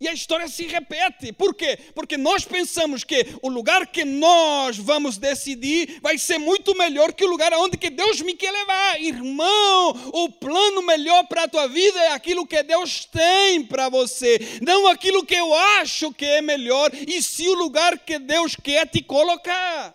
E 0.00 0.08
a 0.08 0.12
história 0.12 0.48
se 0.48 0.66
repete. 0.66 1.32
Por 1.32 1.54
quê? 1.54 1.78
Porque 1.94 2.16
nós 2.16 2.44
pensamos 2.44 3.04
que 3.04 3.26
o 3.40 3.48
lugar 3.48 3.86
que 3.86 4.04
nós 4.04 4.76
vamos 4.76 5.18
decidir 5.18 6.00
vai 6.02 6.18
ser 6.18 6.36
muito 6.36 6.76
melhor 6.76 7.12
que 7.12 7.24
o 7.24 7.28
lugar 7.28 7.52
aonde 7.52 7.78
que 7.78 7.90
Deus 7.90 8.20
me 8.20 8.34
quer 8.34 8.50
levar. 8.50 9.00
Irmão, 9.00 10.10
o 10.12 10.28
plano 10.32 10.82
melhor 10.82 11.24
para 11.28 11.44
a 11.44 11.48
tua 11.48 11.68
vida 11.68 11.98
é 12.00 12.12
aquilo 12.12 12.46
que 12.46 12.60
Deus 12.64 13.04
tem 13.04 13.64
para 13.64 13.88
você, 13.88 14.38
não 14.60 14.88
aquilo 14.88 15.24
que 15.24 15.34
eu 15.34 15.54
acho 15.54 16.12
que 16.12 16.24
é 16.24 16.42
melhor, 16.42 16.90
e 16.92 17.22
se 17.22 17.48
o 17.48 17.54
lugar 17.54 17.96
que 17.98 18.18
Deus 18.18 18.56
quer 18.56 18.88
te 18.88 19.00
colocar. 19.00 19.94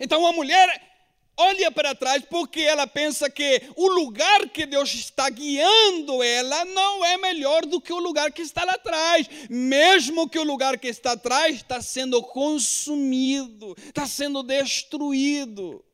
Então 0.00 0.26
a 0.26 0.32
mulher 0.32 0.93
olha 1.36 1.70
para 1.70 1.94
trás 1.94 2.24
porque 2.24 2.60
ela 2.60 2.86
pensa 2.86 3.28
que 3.28 3.62
o 3.76 3.88
lugar 3.88 4.48
que 4.48 4.66
Deus 4.66 4.94
está 4.94 5.28
guiando 5.28 6.22
ela 6.22 6.64
não 6.64 7.04
é 7.04 7.16
melhor 7.16 7.66
do 7.66 7.80
que 7.80 7.92
o 7.92 7.98
lugar 7.98 8.32
que 8.32 8.42
está 8.42 8.64
lá 8.64 8.72
atrás, 8.72 9.28
mesmo 9.50 10.28
que 10.28 10.38
o 10.38 10.44
lugar 10.44 10.78
que 10.78 10.88
está 10.88 11.12
atrás 11.12 11.56
está 11.56 11.80
sendo 11.82 12.22
consumido, 12.22 13.74
está 13.78 14.06
sendo 14.06 14.42
destruído. 14.42 15.84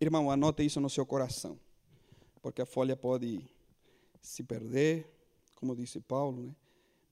Irmão, 0.00 0.30
anote 0.30 0.64
isso 0.64 0.80
no 0.80 0.88
seu 0.88 1.04
coração, 1.04 1.60
porque 2.40 2.62
a 2.62 2.66
folha 2.66 2.96
pode 2.96 3.44
se 4.22 4.42
perder, 4.42 5.06
como 5.56 5.76
disse 5.76 6.00
Paulo, 6.00 6.42
né? 6.42 6.54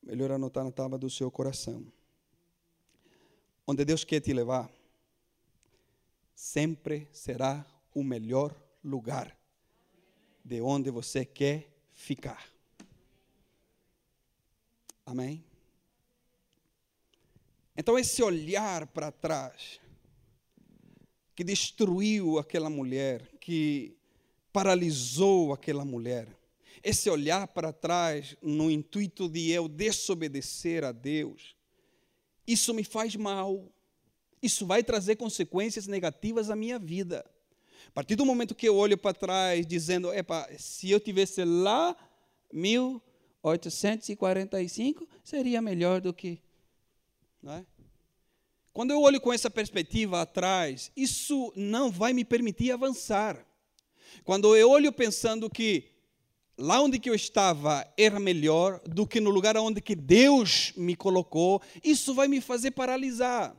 melhor 0.03 0.31
anotar 0.31 0.64
na 0.64 0.71
tábua 0.71 0.97
do 0.97 1.11
seu 1.11 1.31
coração 1.31 1.85
onde 3.70 3.85
Deus 3.85 4.02
quer 4.02 4.20
te 4.20 4.33
levar, 4.33 4.72
sempre 6.35 7.07
será 7.12 7.66
o 7.94 8.02
melhor 8.02 8.59
lugar 8.83 9.38
de 10.42 10.62
onde 10.62 10.90
você 10.90 11.22
quer 11.22 11.68
ficar. 11.92 12.48
Amém? 15.04 15.44
Então, 17.76 17.98
esse 17.98 18.22
olhar 18.22 18.87
para 18.87 19.12
trás, 19.12 19.78
que 21.35 21.44
destruiu 21.44 22.38
aquela 22.38 22.70
mulher, 22.70 23.37
que 23.38 23.94
paralisou 24.50 25.52
aquela 25.52 25.85
mulher, 25.85 26.26
esse 26.83 27.11
olhar 27.11 27.46
para 27.48 27.70
trás 27.70 28.35
no 28.40 28.70
intuito 28.70 29.28
de 29.28 29.50
eu 29.50 29.68
desobedecer 29.68 30.85
a 30.85 30.90
Deus, 30.90 31.58
isso 32.49 32.73
me 32.73 32.83
faz 32.83 33.15
mal. 33.15 33.71
Isso 34.43 34.67
vai 34.67 34.83
trazer 34.83 35.17
consequências 35.17 35.87
negativas 35.87 36.49
à 36.49 36.57
minha 36.57 36.79
vida. 36.79 37.23
A 37.89 37.91
partir 37.91 38.17
do 38.17 38.25
momento 38.25 38.55
que 38.55 38.67
eu 38.67 38.75
olho 38.75 38.97
para 38.97 39.13
trás 39.13 39.67
dizendo, 39.67 40.11
epa, 40.13 40.49
se 40.57 40.91
eu 40.91 40.99
tivesse 40.99 41.45
lá 41.45 41.95
1845, 42.53 45.07
seria 45.23 45.61
melhor 45.61 46.01
do 46.01 46.15
que. 46.15 46.41
Não 47.43 47.53
é? 47.53 47.67
Quando 48.73 48.93
eu 48.93 49.03
olho 49.03 49.21
com 49.21 49.33
essa 49.33 49.51
perspectiva 49.51 50.23
atrás, 50.23 50.93
isso 50.97 51.53
não 51.55 51.91
vai 51.91 52.13
me 52.13 52.25
permitir 52.25 52.71
avançar. 52.71 53.45
Quando 54.25 54.57
eu 54.57 54.71
olho 54.71 54.93
pensando 54.93 55.51
que 55.51 55.98
lá 56.59 56.83
onde 56.83 56.99
que 56.99 57.09
eu 57.09 57.14
estava 57.14 57.87
era 57.97 58.18
melhor 58.18 58.81
do 58.85 59.07
que 59.07 59.21
no 59.21 59.31
lugar 59.31 59.57
onde 59.57 59.81
que 59.81 59.94
Deus 59.94 60.73
me 60.77 60.97
colocou, 60.97 61.62
isso 61.85 62.12
vai 62.12 62.27
me 62.27 62.40
fazer 62.40 62.73
paralisar. 62.73 63.57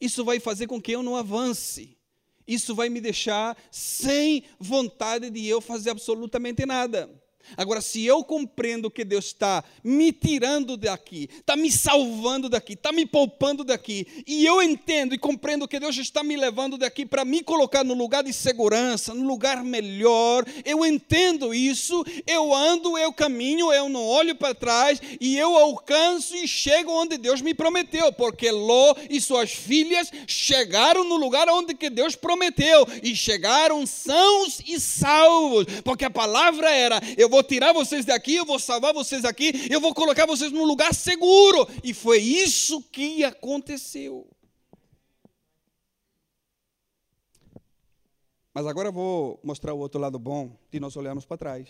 Isso 0.00 0.24
vai 0.24 0.40
fazer 0.40 0.66
com 0.66 0.80
que 0.80 0.92
eu 0.92 1.02
não 1.02 1.16
avance. 1.16 1.98
Isso 2.46 2.74
vai 2.74 2.88
me 2.88 3.00
deixar 3.00 3.56
sem 3.70 4.44
vontade 4.58 5.28
de 5.30 5.46
eu 5.46 5.60
fazer 5.60 5.90
absolutamente 5.90 6.64
nada. 6.64 7.19
Agora, 7.56 7.80
se 7.80 8.04
eu 8.04 8.22
compreendo 8.22 8.90
que 8.90 9.04
Deus 9.04 9.26
está 9.26 9.64
me 9.82 10.12
tirando 10.12 10.76
daqui, 10.76 11.28
está 11.38 11.56
me 11.56 11.70
salvando 11.70 12.48
daqui, 12.48 12.74
está 12.74 12.92
me 12.92 13.04
poupando 13.04 13.64
daqui, 13.64 14.06
e 14.26 14.46
eu 14.46 14.62
entendo 14.62 15.14
e 15.14 15.18
compreendo 15.18 15.66
que 15.66 15.80
Deus 15.80 15.96
está 15.96 16.22
me 16.22 16.36
levando 16.36 16.78
daqui 16.78 17.04
para 17.04 17.24
me 17.24 17.42
colocar 17.42 17.84
no 17.84 17.94
lugar 17.94 18.22
de 18.22 18.32
segurança, 18.32 19.14
no 19.14 19.26
lugar 19.26 19.64
melhor, 19.64 20.44
eu 20.64 20.84
entendo 20.86 21.52
isso, 21.52 22.04
eu 22.26 22.54
ando, 22.54 22.96
eu 22.96 23.12
caminho, 23.12 23.72
eu 23.72 23.88
não 23.88 24.06
olho 24.06 24.34
para 24.34 24.54
trás 24.54 25.00
e 25.20 25.36
eu 25.36 25.56
alcanço 25.56 26.36
e 26.36 26.46
chego 26.46 26.92
onde 26.92 27.18
Deus 27.18 27.40
me 27.40 27.54
prometeu, 27.54 28.12
porque 28.12 28.50
Ló 28.50 28.94
e 29.08 29.20
suas 29.20 29.50
filhas 29.52 30.10
chegaram 30.26 31.04
no 31.04 31.16
lugar 31.16 31.48
onde 31.48 31.74
que 31.74 31.90
Deus 31.90 32.14
prometeu 32.14 32.86
e 33.02 33.14
chegaram 33.14 33.86
sãos 33.86 34.60
e 34.66 34.78
salvos, 34.78 35.66
porque 35.84 36.04
a 36.04 36.10
palavra 36.10 36.70
era: 36.70 37.00
eu 37.16 37.28
vou 37.30 37.42
tirar 37.42 37.72
vocês 37.72 38.04
daqui, 38.04 38.34
eu 38.34 38.44
vou 38.44 38.58
salvar 38.58 38.92
vocês 38.92 39.24
aqui, 39.24 39.68
eu 39.70 39.80
vou 39.80 39.94
colocar 39.94 40.26
vocês 40.26 40.52
num 40.52 40.64
lugar 40.64 40.94
seguro. 40.94 41.66
E 41.82 41.94
foi 41.94 42.18
isso 42.18 42.82
que 42.82 43.24
aconteceu. 43.24 44.28
Mas 48.52 48.66
agora 48.66 48.88
eu 48.88 48.92
vou 48.92 49.40
mostrar 49.42 49.72
o 49.72 49.78
outro 49.78 50.00
lado 50.00 50.18
bom 50.18 50.58
de 50.70 50.80
nós 50.80 50.96
olharmos 50.96 51.24
para 51.24 51.38
trás. 51.38 51.68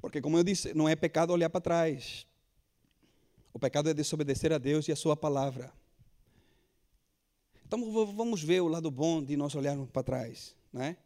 Porque, 0.00 0.20
como 0.20 0.36
eu 0.36 0.44
disse, 0.44 0.74
não 0.74 0.88
é 0.88 0.96
pecado 0.96 1.32
olhar 1.32 1.50
para 1.50 1.60
trás. 1.60 2.26
O 3.52 3.58
pecado 3.58 3.88
é 3.88 3.94
desobedecer 3.94 4.52
a 4.52 4.58
Deus 4.58 4.88
e 4.88 4.92
a 4.92 4.96
Sua 4.96 5.16
palavra. 5.16 5.72
Então 7.66 8.12
vamos 8.12 8.42
ver 8.42 8.60
o 8.60 8.68
lado 8.68 8.90
bom 8.90 9.22
de 9.22 9.36
nós 9.36 9.54
olharmos 9.54 9.90
para 9.90 10.02
trás. 10.02 10.56
Né? 10.72 10.96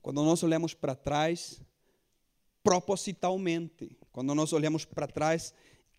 Quando 0.00 0.22
nós 0.22 0.42
olhamos 0.42 0.74
para 0.74 0.94
trás, 0.94 1.60
propositalmente, 2.62 3.96
quando 4.10 4.34
nós 4.34 4.52
olhamos 4.52 4.84
para 4.84 5.06
trás 5.06 5.54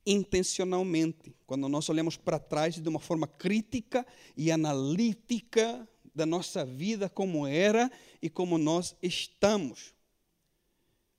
intencionalmente, 0.06 1.36
quando 1.46 1.68
nós 1.70 1.88
olhamos 1.90 2.18
para 2.18 2.40
trás 2.40 2.76
de 2.76 2.90
uma 2.90 3.00
forma 3.00 3.28
crítica 3.28 4.06
e 4.36 4.52
analítica 4.52 5.88
da 6.14 6.26
nossa 6.26 6.66
vida 6.66 7.10
como 7.10 7.48
era 7.48 7.92
e 8.22 8.30
como 8.30 8.58
nós 8.58 8.96
estamos. 9.02 9.94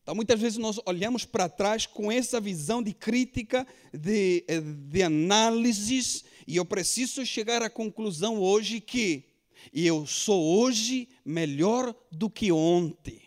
Então, 0.02 0.14
muitas 0.14 0.38
vezes 0.38 0.58
nós 0.58 0.78
olhamos 0.84 1.24
para 1.24 1.48
trás 1.48 1.86
com 1.86 2.12
essa 2.12 2.38
visão 2.38 2.82
de 2.82 2.92
crítica, 2.92 3.66
de, 3.90 4.44
eh, 4.46 4.60
de 4.60 5.02
análises, 5.02 6.24
e 6.46 6.56
eu 6.56 6.64
preciso 6.66 7.24
chegar 7.24 7.62
à 7.62 7.70
conclusão 7.70 8.38
hoje 8.38 8.82
que 8.82 9.24
eu 9.72 10.06
sou 10.06 10.58
hoje 10.58 11.08
melhor 11.24 11.94
do 12.12 12.28
que 12.28 12.52
ontem. 12.52 13.23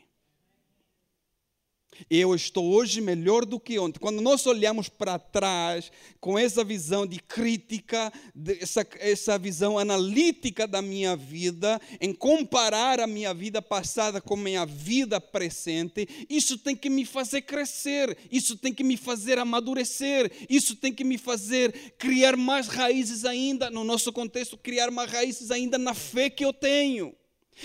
Eu 2.10 2.36
estou 2.36 2.66
hoje 2.66 3.02
melhor 3.02 3.46
do 3.46 3.60
que 3.60 3.80
ontem. 3.80 4.00
Quando 4.00 4.22
nós 4.22 4.46
olhamos 4.46 4.90
para 4.90 5.18
trás, 5.20 5.92
com 6.20 6.38
essa 6.38 6.64
visão 6.64 7.06
de 7.06 7.20
crítica, 7.20 8.12
essa, 8.60 8.88
essa 9.00 9.38
visão 9.38 9.78
analítica 9.78 10.68
da 10.68 10.82
minha 10.82 11.16
vida, 11.16 11.80
em 12.00 12.14
comparar 12.14 13.00
a 13.00 13.08
minha 13.08 13.34
vida 13.34 13.62
passada 13.62 14.22
com 14.22 14.36
a 14.36 14.38
minha 14.38 14.66
vida 14.66 15.20
presente, 15.20 16.08
isso 16.30 16.58
tem 16.58 16.76
que 16.76 16.90
me 16.90 17.06
fazer 17.06 17.42
crescer, 17.42 18.18
isso 18.32 18.58
tem 18.58 18.74
que 18.74 18.84
me 18.84 18.98
fazer 18.98 19.40
amadurecer, 19.40 20.32
isso 20.50 20.76
tem 20.76 20.94
que 20.94 21.04
me 21.04 21.18
fazer 21.18 21.96
criar 21.98 22.36
mais 22.38 22.68
raízes 22.68 23.26
ainda, 23.26 23.70
no 23.70 23.84
nosso 23.84 24.12
contexto, 24.12 24.58
criar 24.58 24.92
mais 24.92 25.12
raízes 25.12 25.52
ainda 25.52 25.78
na 25.78 25.94
fé 25.94 26.30
que 26.30 26.46
eu 26.46 26.54
tenho. 26.54 27.16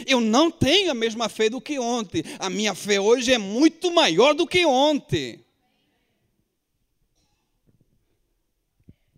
Eu 0.06 0.20
não 0.20 0.50
tenho 0.50 0.90
a 0.90 0.94
mesma 0.94 1.28
fé 1.28 1.50
do 1.50 1.60
que 1.60 1.78
ontem. 1.78 2.22
A 2.38 2.48
minha 2.48 2.74
fé 2.74 3.00
hoje 3.00 3.32
é 3.32 3.38
muito 3.38 3.90
maior 3.90 4.34
do 4.34 4.46
que 4.46 4.64
ontem. 4.64 5.44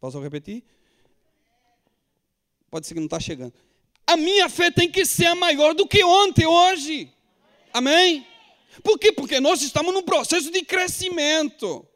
Posso 0.01 0.21
repetir? 0.21 0.65
Pode 2.71 2.87
ser 2.87 2.95
que 2.95 3.01
não 3.01 3.07
está 3.07 3.21
chegando. 3.21 3.55
A 4.05 4.17
minha 4.17 4.49
fé 4.49 4.71
tem 4.71 4.91
que 4.91 5.07
ser 5.07 5.33
maior 5.35 5.75
do 5.75 5.87
que 5.87 6.03
ontem, 6.03 6.45
hoje. 6.45 7.11
Amém? 7.73 8.27
Por 8.83 8.99
quê? 8.99 9.13
Porque 9.13 9.39
nós 9.39 9.63
estamos 9.63 9.95
num 9.95 10.03
processo 10.03 10.51
de 10.51 10.63
crescimento. 10.63 11.87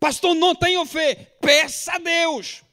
Pastor, 0.00 0.34
não 0.34 0.56
tenho 0.56 0.84
fé. 0.84 1.14
Peça 1.40 1.92
a 1.92 1.98
Deus. 1.98 2.63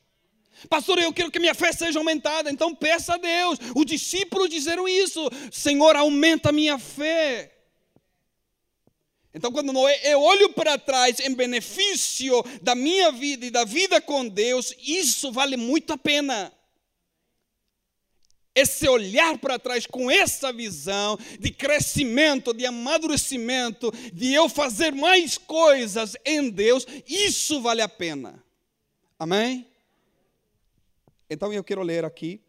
Pastor, 0.69 0.99
eu 0.99 1.13
quero 1.13 1.31
que 1.31 1.39
minha 1.39 1.55
fé 1.55 1.71
seja 1.71 1.99
aumentada, 1.99 2.51
então 2.51 2.75
peça 2.75 3.15
a 3.15 3.17
Deus. 3.17 3.59
Os 3.75 3.85
discípulos 3.85 4.49
disseram 4.49 4.87
isso: 4.87 5.29
Senhor, 5.51 5.95
aumenta 5.95 6.49
a 6.49 6.51
minha 6.51 6.77
fé. 6.77 7.51
Então, 9.33 9.51
quando 9.51 9.71
eu 10.03 10.21
olho 10.21 10.51
para 10.53 10.77
trás 10.77 11.19
em 11.19 11.33
benefício 11.33 12.43
da 12.61 12.75
minha 12.75 13.11
vida 13.11 13.45
e 13.45 13.51
da 13.51 13.63
vida 13.63 14.01
com 14.01 14.27
Deus, 14.27 14.75
isso 14.81 15.31
vale 15.31 15.55
muito 15.55 15.93
a 15.93 15.97
pena. 15.97 16.51
Esse 18.53 18.89
olhar 18.89 19.37
para 19.37 19.57
trás 19.57 19.87
com 19.87 20.11
essa 20.11 20.51
visão 20.51 21.17
de 21.39 21.51
crescimento, 21.51 22.53
de 22.53 22.65
amadurecimento, 22.65 23.89
de 24.11 24.33
eu 24.33 24.49
fazer 24.49 24.91
mais 24.91 25.37
coisas 25.37 26.17
em 26.25 26.49
Deus, 26.49 26.85
isso 27.07 27.61
vale 27.61 27.81
a 27.81 27.87
pena. 27.87 28.43
Amém? 29.17 29.70
Então 31.33 31.53
eu 31.53 31.63
quero 31.63 31.81
ler 31.81 32.03
aqui 32.03 32.41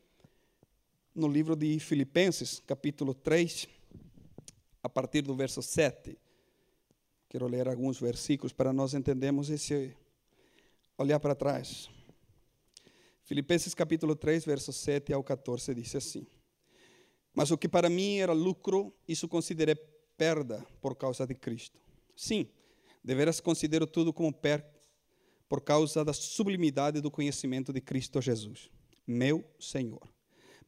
no 1.14 1.29
livro 1.29 1.55
de 1.55 1.79
Filipenses, 1.79 2.61
capítulo 2.66 3.14
3, 3.14 3.68
a 4.83 4.88
partir 4.88 5.23
do 5.23 5.37
verso 5.37 5.62
7. 5.62 6.18
Quero 7.29 7.47
ler 7.47 7.68
alguns 7.68 8.01
versículos 8.01 8.53
para 8.53 8.73
nós 8.73 8.92
entendermos 8.92 9.51
esse 9.51 9.97
olhar 10.99 11.21
para 11.21 11.37
trás. 11.37 11.88
Filipenses 13.23 13.73
capítulo 13.73 14.16
3, 14.16 14.45
verso 14.45 14.73
7 14.73 15.12
ao 15.12 15.23
14 15.23 15.73
diz 15.77 15.95
assim: 15.95 16.27
Mas 17.33 17.53
o 17.53 17.57
que 17.57 17.68
para 17.68 17.88
mim 17.88 18.16
era 18.16 18.33
lucro, 18.33 18.92
isso 19.07 19.29
considerei 19.29 19.77
perda 20.16 20.66
por 20.81 20.97
causa 20.97 21.25
de 21.25 21.37
Cristo. 21.37 21.81
Sim, 22.16 22.49
deveras 23.05 23.38
considero 23.38 23.87
tudo 23.87 24.12
como 24.12 24.33
perda 24.33 24.82
por 25.53 25.61
causa 25.61 26.03
da 26.03 26.15
sublimidade 26.15 27.03
do 27.03 27.11
conhecimento 27.11 27.75
de 27.75 27.81
Cristo 27.83 28.23
Jesus, 28.23 28.71
meu 29.07 29.45
Senhor, 29.61 30.01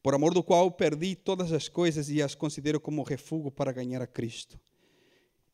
por 0.03 0.13
amor 0.13 0.31
do 0.31 0.43
qual 0.43 0.69
perdi 0.69 1.15
todas 1.15 1.51
as 1.51 1.67
coisas 1.67 2.07
e 2.07 2.21
as 2.21 2.35
considero 2.35 2.79
como 2.79 3.01
refúgio 3.01 3.49
para 3.49 3.71
ganhar 3.71 3.99
a 3.99 4.05
Cristo 4.05 4.59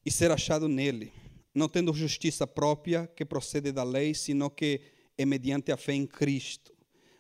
e 0.06 0.12
ser 0.12 0.32
achado 0.32 0.68
nele, 0.68 1.14
não 1.56 1.70
tendo 1.70 1.94
justiça 1.94 2.46
própria 2.46 3.08
que 3.08 3.24
procede 3.24 3.72
da 3.72 3.86
lei, 3.86 4.14
sino 4.14 4.50
que 4.50 4.82
é 5.18 5.26
mediante 5.26 5.72
a 5.72 5.78
fé 5.78 5.94
em 5.94 6.06
Cristo, 6.06 6.74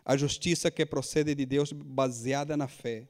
a 0.03 0.17
justiça 0.17 0.69
que 0.69 0.85
procede 0.85 1.33
de 1.33 1.45
Deus 1.45 1.71
baseada 1.71 2.57
na 2.57 2.67
fé, 2.67 3.07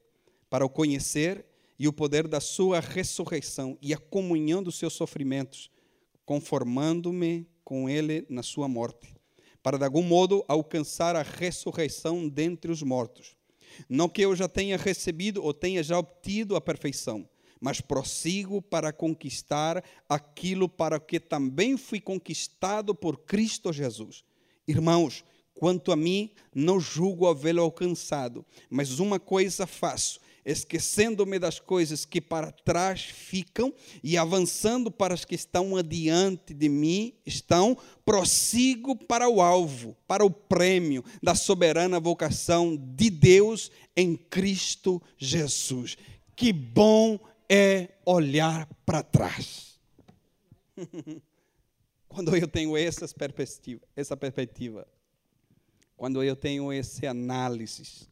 para 0.47 0.63
o 0.63 0.69
conhecer 0.69 1.43
e 1.79 1.87
o 1.87 1.93
poder 1.93 2.27
da 2.27 2.39
sua 2.39 2.79
ressurreição 2.79 3.79
e 3.81 3.95
a 3.95 3.97
comunhão 3.97 4.61
dos 4.61 4.75
seus 4.75 4.93
sofrimentos, 4.93 5.71
conformando-me 6.31 7.45
com 7.61 7.89
ele 7.89 8.25
na 8.29 8.41
sua 8.41 8.65
morte, 8.65 9.13
para 9.61 9.77
de 9.77 9.83
algum 9.83 10.01
modo 10.01 10.45
alcançar 10.47 11.13
a 11.13 11.21
ressurreição 11.21 12.25
dentre 12.29 12.71
os 12.71 12.81
mortos. 12.81 13.35
Não 13.89 14.07
que 14.07 14.21
eu 14.21 14.33
já 14.33 14.47
tenha 14.47 14.77
recebido 14.77 15.43
ou 15.43 15.53
tenha 15.53 15.83
já 15.83 15.99
obtido 15.99 16.55
a 16.55 16.61
perfeição, 16.61 17.27
mas 17.59 17.81
prossigo 17.81 18.61
para 18.61 18.93
conquistar 18.93 19.83
aquilo 20.07 20.69
para 20.69 21.01
que 21.01 21.19
também 21.19 21.75
fui 21.75 21.99
conquistado 21.99 22.95
por 22.95 23.25
Cristo 23.25 23.73
Jesus. 23.73 24.23
Irmãos, 24.65 25.25
quanto 25.53 25.91
a 25.91 25.97
mim, 25.97 26.31
não 26.55 26.79
julgo 26.79 27.27
havê-lo 27.27 27.61
alcançado, 27.61 28.45
mas 28.69 28.99
uma 28.99 29.19
coisa 29.19 29.67
faço 29.67 30.17
esquecendo-me 30.45 31.37
das 31.39 31.59
coisas 31.59 32.05
que 32.05 32.19
para 32.19 32.51
trás 32.51 33.01
ficam 33.01 33.73
e 34.03 34.17
avançando 34.17 34.91
para 34.91 35.13
as 35.13 35.25
que 35.25 35.35
estão 35.35 35.75
adiante 35.77 36.53
de 36.53 36.69
mim, 36.69 37.13
estão, 37.25 37.77
prossigo 38.05 38.95
para 38.95 39.29
o 39.29 39.41
alvo, 39.41 39.95
para 40.07 40.25
o 40.25 40.31
prêmio 40.31 41.03
da 41.21 41.35
soberana 41.35 41.99
vocação 41.99 42.75
de 42.75 43.09
Deus 43.09 43.71
em 43.95 44.15
Cristo 44.15 45.01
Jesus. 45.17 45.97
Que 46.35 46.51
bom 46.51 47.19
é 47.49 47.89
olhar 48.05 48.67
para 48.85 49.03
trás. 49.03 49.79
Quando 52.07 52.35
eu 52.35 52.47
tenho 52.47 52.75
essa 52.75 53.07
perspectiva, 53.07 53.81
essa 53.95 54.17
perspectiva, 54.17 54.85
quando 56.01 56.23
eu 56.23 56.35
tenho 56.35 56.73
esse 56.73 57.05
análise, 57.05 58.07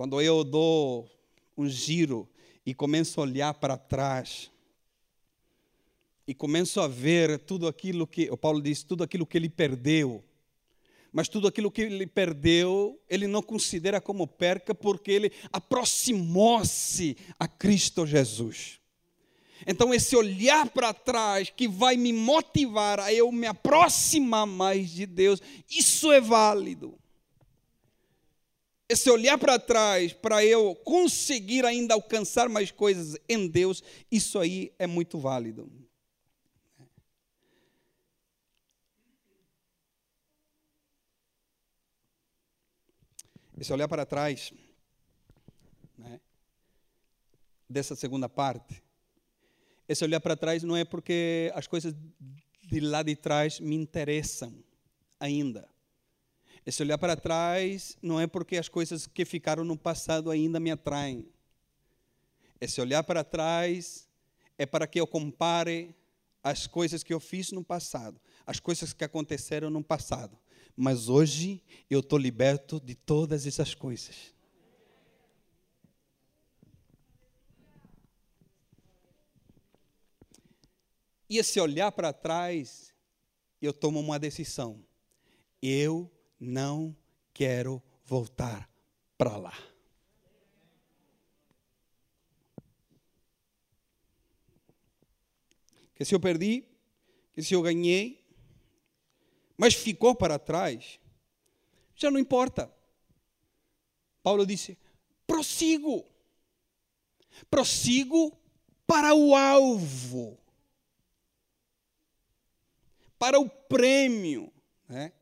quando 0.00 0.18
eu 0.18 0.42
dou 0.42 1.06
um 1.58 1.68
giro 1.68 2.26
e 2.64 2.72
começo 2.72 3.20
a 3.20 3.24
olhar 3.24 3.52
para 3.52 3.76
trás, 3.76 4.50
e 6.26 6.32
começo 6.32 6.80
a 6.80 6.88
ver 6.88 7.38
tudo 7.40 7.68
aquilo 7.68 8.06
que, 8.06 8.30
o 8.30 8.36
Paulo 8.38 8.62
diz, 8.62 8.82
tudo 8.82 9.04
aquilo 9.04 9.26
que 9.26 9.36
ele 9.36 9.50
perdeu, 9.50 10.24
mas 11.12 11.28
tudo 11.28 11.46
aquilo 11.46 11.70
que 11.70 11.82
ele 11.82 12.06
perdeu, 12.06 12.98
ele 13.10 13.26
não 13.26 13.42
considera 13.42 14.00
como 14.00 14.26
perca, 14.26 14.74
porque 14.74 15.10
ele 15.12 15.32
aproximou-se 15.52 17.14
a 17.38 17.46
Cristo 17.46 18.06
Jesus. 18.06 18.80
Então, 19.66 19.92
esse 19.92 20.16
olhar 20.16 20.70
para 20.70 20.94
trás 20.94 21.50
que 21.50 21.68
vai 21.68 21.98
me 21.98 22.14
motivar 22.14 22.98
a 23.00 23.12
eu 23.12 23.30
me 23.30 23.46
aproximar 23.46 24.46
mais 24.46 24.88
de 24.88 25.04
Deus, 25.04 25.42
isso 25.68 26.10
é 26.10 26.22
válido. 26.22 26.99
Esse 28.90 29.08
olhar 29.08 29.38
para 29.38 29.56
trás 29.56 30.12
para 30.12 30.44
eu 30.44 30.74
conseguir 30.74 31.64
ainda 31.64 31.94
alcançar 31.94 32.48
mais 32.48 32.72
coisas 32.72 33.16
em 33.28 33.46
Deus, 33.46 33.84
isso 34.10 34.36
aí 34.36 34.74
é 34.80 34.84
muito 34.84 35.16
válido. 35.16 35.70
Esse 43.56 43.72
olhar 43.72 43.86
para 43.86 44.04
trás, 44.04 44.52
né, 45.96 46.20
dessa 47.68 47.94
segunda 47.94 48.28
parte, 48.28 48.82
esse 49.88 50.02
olhar 50.02 50.18
para 50.18 50.36
trás 50.36 50.64
não 50.64 50.76
é 50.76 50.84
porque 50.84 51.52
as 51.54 51.68
coisas 51.68 51.94
de 52.64 52.80
lá 52.80 53.04
de 53.04 53.14
trás 53.14 53.60
me 53.60 53.76
interessam 53.76 54.52
ainda. 55.20 55.68
Esse 56.70 56.84
olhar 56.84 56.98
para 56.98 57.16
trás 57.16 57.98
não 58.00 58.20
é 58.20 58.28
porque 58.28 58.56
as 58.56 58.68
coisas 58.68 59.04
que 59.04 59.24
ficaram 59.24 59.64
no 59.64 59.76
passado 59.76 60.30
ainda 60.30 60.60
me 60.60 60.70
atraem. 60.70 61.28
Esse 62.60 62.80
olhar 62.80 63.02
para 63.02 63.24
trás 63.24 64.08
é 64.56 64.64
para 64.64 64.86
que 64.86 65.00
eu 65.00 65.04
compare 65.04 65.92
as 66.44 66.68
coisas 66.68 67.02
que 67.02 67.12
eu 67.12 67.18
fiz 67.18 67.50
no 67.50 67.64
passado, 67.64 68.20
as 68.46 68.60
coisas 68.60 68.92
que 68.92 69.02
aconteceram 69.02 69.68
no 69.68 69.82
passado. 69.82 70.38
Mas 70.76 71.08
hoje 71.08 71.60
eu 71.90 71.98
estou 71.98 72.16
liberto 72.16 72.78
de 72.78 72.94
todas 72.94 73.48
essas 73.48 73.74
coisas. 73.74 74.32
E 81.28 81.36
esse 81.36 81.58
olhar 81.58 81.90
para 81.90 82.12
trás, 82.12 82.94
eu 83.60 83.72
tomo 83.72 83.98
uma 83.98 84.20
decisão. 84.20 84.84
Eu 85.60 86.08
não 86.40 86.96
quero 87.34 87.82
voltar 88.04 88.68
para 89.16 89.36
lá. 89.36 89.56
Que 95.94 96.04
se 96.04 96.14
eu 96.14 96.18
perdi, 96.18 96.64
que 97.32 97.42
se 97.42 97.54
eu 97.54 97.60
ganhei, 97.60 98.24
mas 99.56 99.74
ficou 99.74 100.14
para 100.14 100.38
trás, 100.38 100.98
já 101.94 102.10
não 102.10 102.18
importa. 102.18 102.72
Paulo 104.22 104.46
disse: 104.46 104.78
prossigo, 105.26 106.06
prossigo 107.50 108.34
para 108.86 109.14
o 109.14 109.36
alvo 109.36 110.40
para 113.20 113.38
o 113.38 113.50
prêmio. 113.50 114.50
Né? 114.88 115.12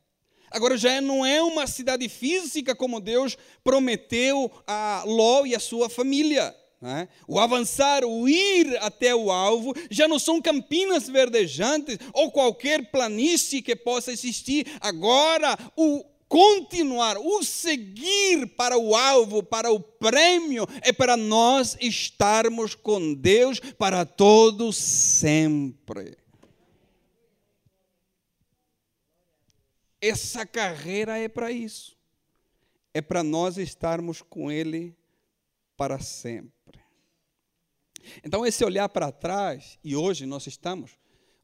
Agora 0.51 0.77
já 0.77 0.99
não 1.01 1.25
é 1.25 1.41
uma 1.41 1.67
cidade 1.67 2.07
física 2.09 2.75
como 2.75 2.99
Deus 2.99 3.37
prometeu 3.63 4.51
a 4.67 5.03
Ló 5.05 5.45
e 5.45 5.55
a 5.55 5.59
sua 5.59 5.89
família. 5.89 6.55
Né? 6.81 7.09
O 7.27 7.39
avançar, 7.39 8.05
o 8.05 8.27
ir 8.27 8.77
até 8.81 9.13
o 9.13 9.31
alvo, 9.31 9.73
já 9.89 10.07
não 10.07 10.17
são 10.17 10.41
campinas 10.41 11.09
verdejantes 11.09 11.97
ou 12.13 12.31
qualquer 12.31 12.89
planície 12.89 13.61
que 13.61 13.75
possa 13.75 14.11
existir. 14.11 14.65
Agora, 14.79 15.57
o 15.75 16.05
continuar, 16.29 17.17
o 17.17 17.43
seguir 17.43 18.45
para 18.55 18.77
o 18.77 18.95
alvo, 18.95 19.41
para 19.41 19.71
o 19.71 19.79
prêmio, 19.79 20.65
é 20.81 20.93
para 20.93 21.17
nós 21.17 21.75
estarmos 21.81 22.75
com 22.75 23.15
Deus 23.15 23.59
para 23.59 24.05
todo 24.05 24.71
sempre. 24.71 26.18
Essa 30.01 30.45
carreira 30.45 31.17
é 31.17 31.27
para 31.27 31.51
isso. 31.51 31.97
É 32.93 33.01
para 33.01 33.23
nós 33.23 33.57
estarmos 33.57 34.21
com 34.21 34.51
Ele 34.51 34.97
para 35.75 35.99
sempre. 35.99 36.79
Então, 38.23 38.45
esse 38.45 38.63
olhar 38.63 38.89
para 38.89 39.11
trás, 39.11 39.77
e 39.83 39.95
hoje 39.95 40.25
nós 40.25 40.47
estamos, 40.47 40.97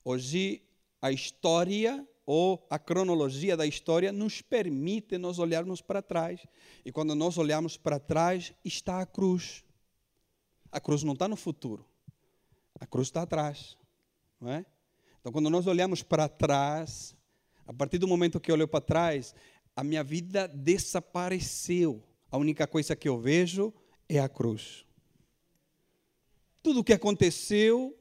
hoje 0.03 0.63
a 1.01 1.11
história 1.11 2.07
ou 2.25 2.65
a 2.69 2.79
cronologia 2.79 3.55
da 3.55 3.67
história 3.67 4.11
nos 4.11 4.41
permite 4.41 5.17
nós 5.17 5.37
olharmos 5.37 5.81
para 5.81 6.01
trás. 6.01 6.45
E 6.83 6.91
quando 6.91 7.13
nós 7.13 7.37
olhamos 7.37 7.77
para 7.77 7.99
trás, 7.99 8.53
está 8.63 8.99
a 9.01 9.05
cruz. 9.05 9.63
A 10.71 10.79
cruz 10.79 11.03
não 11.03 11.13
está 11.13 11.27
no 11.27 11.35
futuro, 11.35 11.85
a 12.79 12.85
cruz 12.85 13.07
está 13.07 13.21
atrás. 13.21 13.77
Não 14.41 14.51
é? 14.51 14.65
Então, 15.19 15.31
quando 15.31 15.49
nós 15.49 15.67
olhamos 15.67 16.03
para 16.03 16.27
trás, 16.27 17.15
a 17.65 17.73
partir 17.73 17.97
do 17.97 18.07
momento 18.07 18.39
que 18.39 18.51
eu 18.51 18.55
olho 18.55 18.67
para 18.67 18.81
trás, 18.81 19.33
a 19.75 19.83
minha 19.83 20.03
vida 20.03 20.47
desapareceu. 20.47 22.03
A 22.31 22.37
única 22.37 22.67
coisa 22.67 22.95
que 22.95 23.09
eu 23.09 23.19
vejo 23.19 23.73
é 24.07 24.19
a 24.19 24.29
cruz. 24.29 24.85
Tudo 26.61 26.79
o 26.79 26.83
que 26.83 26.93
aconteceu 26.93 27.95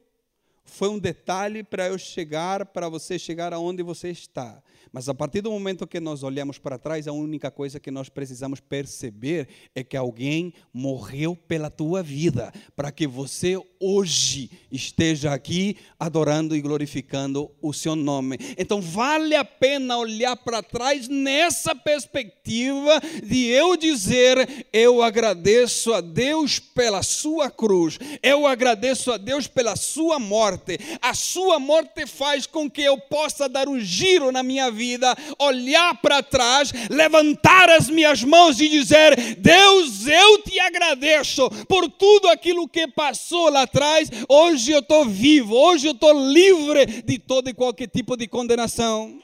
foi 0.65 0.89
um 0.89 0.99
detalhe 0.99 1.63
para 1.63 1.87
eu 1.87 1.97
chegar, 1.97 2.65
para 2.65 2.89
você 2.89 3.17
chegar 3.19 3.53
aonde 3.53 3.83
você 3.83 4.09
está. 4.09 4.61
Mas 4.91 5.09
a 5.09 5.13
partir 5.13 5.41
do 5.41 5.51
momento 5.51 5.85
que 5.85 5.99
nós 5.99 6.23
olhamos 6.23 6.57
para 6.57 6.79
trás, 6.79 7.05
a 7.05 7.11
única 7.11 7.51
coisa 7.51 7.81
que 7.81 7.91
nós 7.91 8.07
precisamos 8.07 8.61
perceber 8.61 9.47
é 9.75 9.83
que 9.83 9.97
alguém 9.97 10.53
morreu 10.73 11.35
pela 11.35 11.69
tua 11.69 12.01
vida, 12.01 12.51
para 12.77 12.91
que 12.93 13.05
você 13.05 13.61
hoje 13.77 14.49
esteja 14.71 15.33
aqui 15.33 15.75
adorando 15.99 16.55
e 16.55 16.61
glorificando 16.61 17.51
o 17.61 17.73
seu 17.73 17.93
nome. 17.93 18.37
Então 18.57 18.81
vale 18.81 19.35
a 19.35 19.43
pena 19.43 19.97
olhar 19.97 20.35
para 20.37 20.63
trás 20.63 21.09
nessa 21.09 21.75
perspectiva 21.75 23.01
de 23.21 23.47
eu 23.47 23.75
dizer: 23.75 24.67
eu 24.71 25.01
agradeço 25.01 25.93
a 25.93 25.99
Deus 25.99 26.57
pela 26.57 27.03
sua 27.03 27.51
cruz, 27.51 27.99
eu 28.23 28.47
agradeço 28.47 29.11
a 29.11 29.17
Deus 29.17 29.45
pela 29.45 29.75
sua 29.75 30.19
morte. 30.19 30.54
A 31.01 31.13
sua 31.13 31.59
morte 31.59 32.07
faz 32.07 32.47
com 32.47 32.69
que 32.69 32.81
eu 32.81 32.97
possa 32.97 33.47
dar 33.47 33.67
um 33.67 33.79
giro 33.79 34.31
na 34.31 34.41
minha 34.41 34.71
vida 34.71 34.85
vida, 34.85 35.15
olhar 35.39 35.99
para 36.01 36.21
trás, 36.21 36.71
levantar 36.89 37.69
as 37.69 37.89
minhas 37.89 38.23
mãos 38.23 38.59
e 38.59 38.69
dizer: 38.69 39.35
Deus, 39.35 40.07
eu 40.07 40.41
te 40.43 40.59
agradeço 40.59 41.49
por 41.65 41.89
tudo 41.89 42.29
aquilo 42.29 42.67
que 42.67 42.87
passou 42.87 43.49
lá 43.49 43.63
atrás. 43.63 44.09
Hoje 44.29 44.71
eu 44.71 44.79
estou 44.79 45.05
vivo, 45.05 45.55
hoje 45.55 45.87
eu 45.87 45.93
estou 45.93 46.13
livre 46.31 46.85
de 47.01 47.19
todo 47.19 47.49
e 47.49 47.53
qualquer 47.53 47.87
tipo 47.87 48.15
de 48.15 48.27
condenação. 48.27 49.19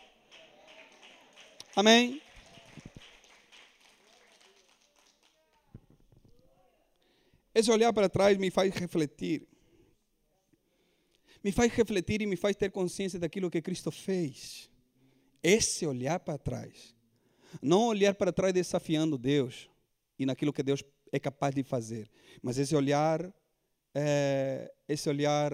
Amém? 1.76 2.22
Esse 7.54 7.70
olhar 7.70 7.92
para 7.92 8.08
trás 8.08 8.38
me 8.38 8.50
faz 8.50 8.74
refletir. 8.74 9.51
Me 11.44 11.52
faz 11.52 11.72
refletir 11.72 12.22
e 12.22 12.26
me 12.26 12.36
faz 12.36 12.56
ter 12.56 12.72
consciência 12.72 13.20
daquilo 13.20 13.50
que 13.50 13.62
Cristo 13.62 13.92
fez. 13.92 14.70
Esse 15.42 15.86
olhar 15.86 16.20
para 16.20 16.38
trás. 16.38 16.96
Não 17.62 17.88
olhar 17.88 18.14
para 18.14 18.32
trás 18.32 18.54
desafiando 18.54 19.18
Deus 19.18 19.70
e 20.18 20.26
naquilo 20.26 20.54
que 20.54 20.64
Deus 20.64 20.84
é 21.12 21.20
capaz 21.20 21.54
de 21.54 21.64
fazer, 21.64 22.10
mas 22.42 22.58
esse 22.58 22.76
olhar, 22.76 23.34
é, 23.94 24.72
esse 24.88 25.10
olhar 25.10 25.52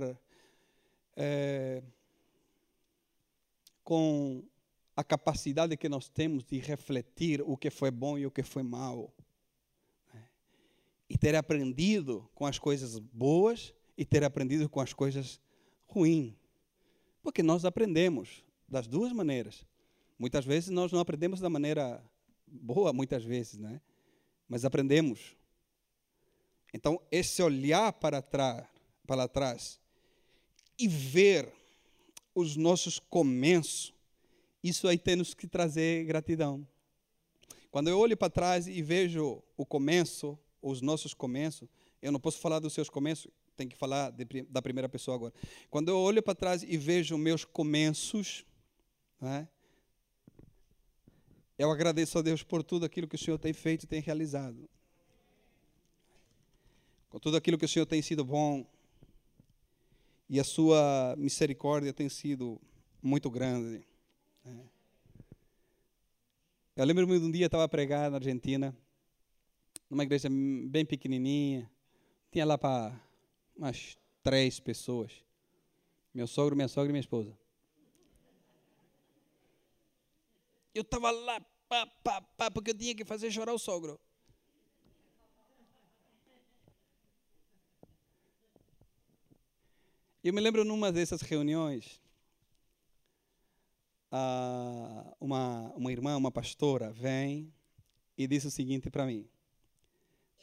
é, 1.16 1.82
com 3.84 4.44
a 4.96 5.04
capacidade 5.04 5.76
que 5.78 5.90
nós 5.90 6.10
temos 6.10 6.44
de 6.44 6.60
refletir 6.60 7.42
o 7.42 7.58
que 7.58 7.70
foi 7.70 7.90
bom 7.90 8.18
e 8.18 8.26
o 8.26 8.32
que 8.32 8.44
foi 8.44 8.62
mal. 8.62 9.14
Né? 10.14 10.28
E 11.10 11.18
ter 11.18 11.36
aprendido 11.36 12.30
com 12.36 12.46
as 12.46 12.60
coisas 12.60 13.00
boas 13.00 13.74
e 13.98 14.06
ter 14.06 14.24
aprendido 14.24 14.70
com 14.70 14.80
as 14.80 14.94
coisas 14.94 15.40
ruins. 15.88 16.34
Porque 17.24 17.42
nós 17.42 17.66
aprendemos 17.66 18.44
das 18.68 18.88
duas 18.88 19.12
maneiras. 19.12 19.66
Muitas 20.20 20.46
vezes 20.46 20.70
nós 20.70 20.92
não 20.92 21.00
aprendemos 21.00 21.40
da 21.40 21.50
maneira 21.50 22.04
boa, 22.46 22.94
muitas 22.94 23.24
vezes, 23.24 23.58
né? 23.58 23.82
Mas 24.48 24.66
aprendemos. 24.66 25.36
Então, 26.74 27.02
esse 27.12 27.42
olhar 27.42 27.94
para 27.94 28.22
trás, 28.22 28.66
para 29.06 29.28
trás 29.28 29.80
e 30.78 30.88
ver 30.88 31.52
os 32.36 32.56
nossos 32.56 33.00
começos, 33.00 33.94
isso 34.64 34.88
aí 34.88 34.98
temos 34.98 35.34
que 35.34 35.48
trazer 35.48 36.06
gratidão. 36.06 36.68
Quando 37.72 37.90
eu 37.90 38.00
olho 38.00 38.16
para 38.16 38.30
trás 38.30 38.68
e 38.68 38.82
vejo 38.82 39.42
o 39.56 39.66
começo, 39.66 40.38
os 40.62 40.82
nossos 40.82 41.14
começos, 41.14 41.68
eu 42.02 42.12
não 42.12 42.20
posso 42.20 42.40
falar 42.40 42.60
dos 42.60 42.74
seus 42.74 42.90
começos, 42.90 43.32
tem 43.58 43.68
que 43.68 43.76
falar 43.76 44.12
de, 44.12 44.44
da 44.44 44.62
primeira 44.62 44.88
pessoa 44.88 45.16
agora. 45.16 45.34
Quando 45.70 45.90
eu 45.90 45.98
olho 45.98 46.22
para 46.22 46.36
trás 46.36 46.62
e 46.62 46.78
vejo 46.78 47.18
meus 47.18 47.44
começos, 47.44 48.46
né, 49.20 49.48
eu 51.58 51.72
agradeço 51.72 52.20
a 52.20 52.22
Deus 52.22 52.44
por 52.44 52.64
tudo 52.64 52.86
aquilo 52.86 53.08
que 53.08 53.16
o 53.16 53.20
Senhor 53.20 53.40
tem 53.40 53.52
feito 53.52 53.84
e 53.84 53.88
tem 53.88 54.00
realizado. 54.00 54.70
Com 57.10 57.20
tudo 57.20 57.36
aquilo 57.36 57.58
que 57.58 57.66
o 57.66 57.70
Senhor 57.70 57.88
tem 57.88 58.02
sido 58.02 58.24
bom. 58.24 58.66
e 60.30 60.40
a 60.40 60.44
sua 60.44 61.16
misericórdia 61.18 61.94
tem 61.94 62.10
sido 62.10 62.62
muito 63.02 63.30
grande. 63.30 63.88
Né? 64.44 64.66
Eu 66.76 66.86
lembro-me 66.86 67.18
de 67.20 67.26
um 67.26 67.32
dia 67.32 67.46
eu 67.46 67.48
estava 67.48 67.64
a 67.64 67.68
pregar 67.68 68.12
na 68.12 68.18
Argentina, 68.18 68.76
numa 69.90 70.04
igreja 70.04 70.30
bem 70.30 70.86
pequenininha, 70.86 71.72
tinha 72.30 72.46
lá 72.46 72.58
para 72.58 73.07
umas 73.58 73.98
três 74.22 74.60
pessoas, 74.60 75.24
meu 76.14 76.28
sogro, 76.28 76.56
minha 76.56 76.68
sogra 76.68 76.90
e 76.90 76.94
minha 76.94 77.02
esposa. 77.02 77.38
Eu 80.74 80.82
estava 80.84 81.10
lá, 81.10 81.42
pá, 81.68 81.88
pá, 82.04 82.22
pá, 82.22 82.52
porque 82.52 82.72
eu 82.72 82.78
tinha 82.78 82.94
que 82.94 83.04
fazer 83.04 83.32
chorar 83.32 83.54
o 83.54 83.60
sogro. 83.60 84.00
Eu 90.24 90.34
me 90.34 90.42
lembro 90.42 90.64
numa 90.66 90.92
dessas 90.92 91.22
reuniões, 91.22 92.02
uma, 95.20 95.72
uma 95.74 95.92
irmã, 95.92 96.18
uma 96.18 96.32
pastora, 96.32 96.92
vem 96.92 97.54
e 98.18 98.28
diz 98.28 98.44
o 98.44 98.52
seguinte 98.52 98.90
para 98.90 99.06
mim: 99.06 99.28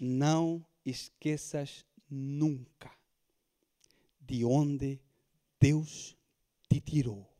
Não 0.00 0.64
esqueças 0.84 1.84
nunca 2.08 3.03
de 4.26 4.44
onde 4.44 5.00
Deus 5.60 6.16
te 6.68 6.80
tirou. 6.80 7.30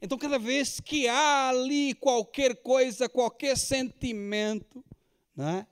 Então, 0.00 0.16
cada 0.16 0.38
vez 0.38 0.80
que 0.80 1.08
há 1.08 1.48
ali 1.48 1.94
qualquer 1.94 2.62
coisa, 2.62 3.08
qualquer 3.08 3.56
sentimento, 3.56 4.84
né? 5.34 5.66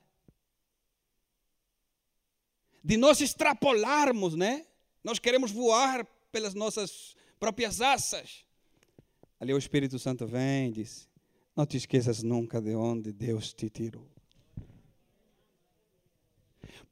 de 2.87 2.95
nós 2.95 3.19
extrapolarmos, 3.19 4.33
né? 4.33 4.65
Nós 5.03 5.19
queremos 5.19 5.51
voar 5.51 6.05
pelas 6.31 6.53
nossas 6.53 7.17
próprias 7.37 7.81
asas. 7.81 8.45
Ali 9.37 9.53
o 9.53 9.57
Espírito 9.57 9.99
Santo 9.99 10.25
vem 10.25 10.69
e 10.69 10.71
diz: 10.71 11.09
Não 11.53 11.65
te 11.65 11.75
esqueças 11.75 12.23
nunca 12.23 12.61
de 12.61 12.73
onde 12.75 13.11
Deus 13.11 13.53
te 13.53 13.69
tirou. 13.69 14.09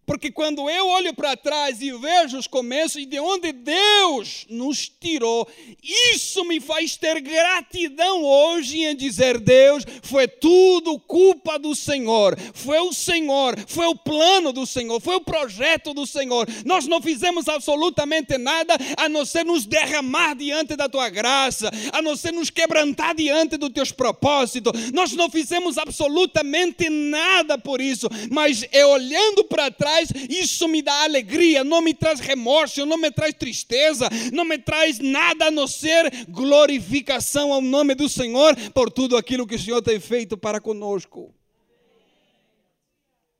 Porque 0.05 0.31
quando 0.31 0.69
eu 0.69 0.87
olho 0.87 1.13
para 1.13 1.35
trás 1.35 1.81
e 1.81 1.91
vejo 1.91 2.37
os 2.37 2.45
começos 2.45 3.01
e 3.01 3.05
de 3.05 3.19
onde 3.19 3.51
Deus 3.51 4.45
nos 4.49 4.87
tirou, 4.87 5.47
isso 5.81 6.45
me 6.45 6.59
faz 6.59 6.95
ter 6.95 7.19
gratidão 7.21 8.23
hoje 8.23 8.83
em 8.83 8.95
dizer: 8.95 9.39
Deus, 9.39 9.83
foi 10.03 10.27
tudo 10.27 10.99
culpa 10.99 11.57
do 11.57 11.73
Senhor, 11.73 12.37
foi 12.53 12.79
o 12.79 12.93
Senhor, 12.93 13.55
foi 13.67 13.87
o 13.87 13.95
plano 13.95 14.53
do 14.53 14.65
Senhor, 14.65 15.01
foi 15.01 15.15
o 15.15 15.21
projeto 15.21 15.93
do 15.93 16.05
Senhor. 16.05 16.47
Nós 16.63 16.85
não 16.85 17.01
fizemos 17.01 17.47
absolutamente 17.47 18.37
nada 18.37 18.75
a 18.97 19.09
não 19.09 19.25
ser 19.25 19.43
nos 19.43 19.65
derramar 19.65 20.35
diante 20.35 20.75
da 20.75 20.87
tua 20.87 21.09
graça, 21.09 21.71
a 21.91 22.01
não 22.01 22.15
ser 22.15 22.31
nos 22.31 22.51
quebrantar 22.51 23.15
diante 23.15 23.57
dos 23.57 23.69
teus 23.69 23.91
propósitos. 23.91 24.91
Nós 24.91 25.13
não 25.13 25.29
fizemos 25.29 25.77
absolutamente 25.77 26.89
nada 26.89 27.57
por 27.57 27.81
isso, 27.81 28.07
mas 28.29 28.65
é 28.71 28.85
olhando 28.85 29.43
para 29.45 29.71
trás 29.71 29.94
isso 30.29 30.67
me 30.67 30.81
dá 30.81 31.03
alegria, 31.03 31.63
não 31.63 31.81
me 31.81 31.93
traz 31.93 32.19
remorso, 32.19 32.85
não 32.85 32.97
me 32.97 33.11
traz 33.11 33.33
tristeza, 33.33 34.09
não 34.33 34.45
me 34.45 34.57
traz 34.57 34.99
nada 34.99 35.47
a 35.47 35.51
não 35.51 35.67
ser 35.67 36.25
glorificação 36.27 37.53
ao 37.53 37.61
nome 37.61 37.95
do 37.95 38.09
Senhor 38.09 38.55
por 38.71 38.91
tudo 38.91 39.17
aquilo 39.17 39.47
que 39.47 39.55
o 39.55 39.59
Senhor 39.59 39.81
tem 39.81 39.99
feito 39.99 40.37
para 40.37 40.59
conosco. 40.59 41.33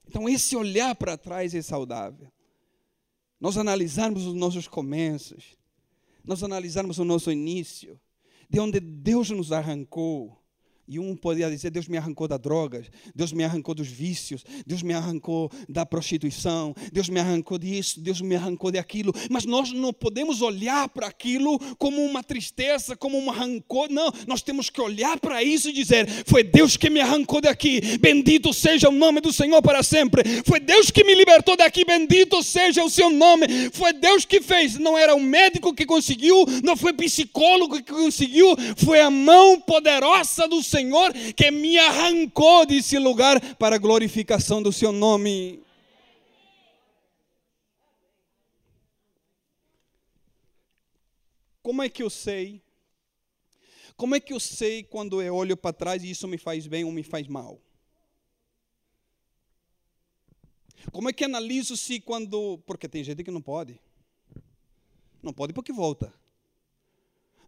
Então, 0.08 0.30
esse 0.30 0.56
olhar 0.56 0.96
para 0.96 1.18
trás 1.18 1.54
é 1.54 1.62
saudável. 1.62 2.32
Nós 3.40 3.58
analisarmos 3.58 4.26
os 4.26 4.34
nossos 4.34 4.68
começos, 4.68 5.58
nós 6.24 6.42
analisarmos 6.44 7.00
o 7.00 7.04
nosso 7.04 7.32
início, 7.32 8.00
de 8.50 8.60
onde 8.60 8.80
Deus 8.80 9.30
nos 9.30 9.52
arrancou 9.52 10.45
e 10.88 11.00
um 11.00 11.16
podia 11.16 11.50
dizer: 11.50 11.72
Deus 11.72 11.88
me 11.88 11.98
arrancou 11.98 12.28
das 12.28 12.40
drogas, 12.40 12.86
Deus 13.14 13.32
me 13.32 13.44
arrancou 13.44 13.74
dos 13.74 13.88
vícios, 13.88 14.44
Deus 14.66 14.84
me 14.84 14.94
arrancou 14.94 15.52
da 15.68 15.86
prostituição, 15.86 16.76
Deus 16.92 17.10
me 17.10 17.20
arrancou 17.20 17.58
disso, 17.58 18.00
Deus 18.00 18.22
me 18.22 18.36
arrancou 18.36 18.72
daquilo. 18.72 19.12
Mas 19.30 19.46
nós 19.46 19.72
não 19.72 19.92
podemos 19.92 20.42
olhar 20.42 20.88
para 20.90 21.08
aquilo 21.08 21.58
como 21.78 22.04
uma 22.04 22.24
tristeza, 22.24 22.96
como 22.96 23.18
um 23.18 23.30
rancor. 23.30 23.90
Não, 23.90 24.12
nós 24.28 24.42
temos 24.42 24.70
que 24.70 24.80
olhar 24.80 25.20
para 25.20 25.44
isso 25.44 25.70
e 25.70 25.74
dizer: 25.74 26.08
Foi 26.26 26.44
Deus 26.44 26.78
que 26.78 26.90
me 26.90 27.00
arrancou 27.00 27.42
daqui, 27.42 27.98
bendito 27.98 28.54
seja 28.54 28.90
o 28.90 28.92
nome 28.92 29.22
do 29.22 29.34
Senhor 29.34 29.62
para 29.64 29.82
sempre. 29.82 30.24
Foi 30.46 30.60
Deus 30.60 30.92
que 30.92 31.04
me 31.04 31.16
libertou 31.16 31.58
daqui, 31.58 31.84
bendito 31.84 32.44
seja 32.44 32.84
o 32.84 32.90
seu 32.90 33.10
nome. 33.10 33.48
Foi 33.74 33.92
Deus 33.92 34.24
que 34.24 34.40
fez, 34.40 34.78
não 34.78 34.96
era 34.96 35.16
o 35.16 35.20
médico 35.20 35.74
que 35.74 35.86
conseguiu, 35.86 36.46
não 36.64 36.78
foi 36.78 36.94
psicólogo 36.94 37.82
que 37.82 37.92
conseguiu, 37.92 38.56
foi 38.78 39.02
a 39.02 39.10
mão 39.10 39.60
poderosa 39.60 40.48
do 40.48 40.62
Senhor 40.62 40.75
Senhor 40.76 41.14
que 41.34 41.50
me 41.52 41.78
arrancou 41.78 42.66
desse 42.66 43.00
lugar 43.00 43.40
para 43.56 43.76
a 43.76 43.80
glorificação 43.80 44.62
do 44.62 44.74
seu 44.74 44.92
nome. 44.92 45.64
Como 51.64 51.82
é 51.82 51.88
que 51.88 52.04
eu 52.04 52.10
sei? 52.10 52.62
Como 53.96 54.16
é 54.16 54.20
que 54.20 54.34
eu 54.34 54.40
sei 54.40 54.84
quando 54.84 55.22
eu 55.22 55.34
olho 55.34 55.56
para 55.56 55.72
trás 55.72 56.04
e 56.04 56.10
isso 56.10 56.28
me 56.28 56.38
faz 56.38 56.68
bem 56.68 56.84
ou 56.84 56.92
me 56.92 57.04
faz 57.04 57.26
mal? 57.26 57.62
Como 60.92 61.10
é 61.10 61.14
que 61.14 61.24
analiso 61.24 61.78
se 61.78 62.02
quando. 62.02 62.60
Porque 62.66 62.90
tem 62.90 63.02
gente 63.02 63.24
que 63.24 63.32
não 63.32 63.42
pode. 63.42 63.80
Não 65.24 65.34
pode 65.34 65.54
porque 65.54 65.72
volta. 65.72 66.14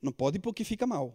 Não 0.01 0.13
pode 0.13 0.39
porque 0.39 0.63
fica 0.63 0.87
mal. 0.87 1.13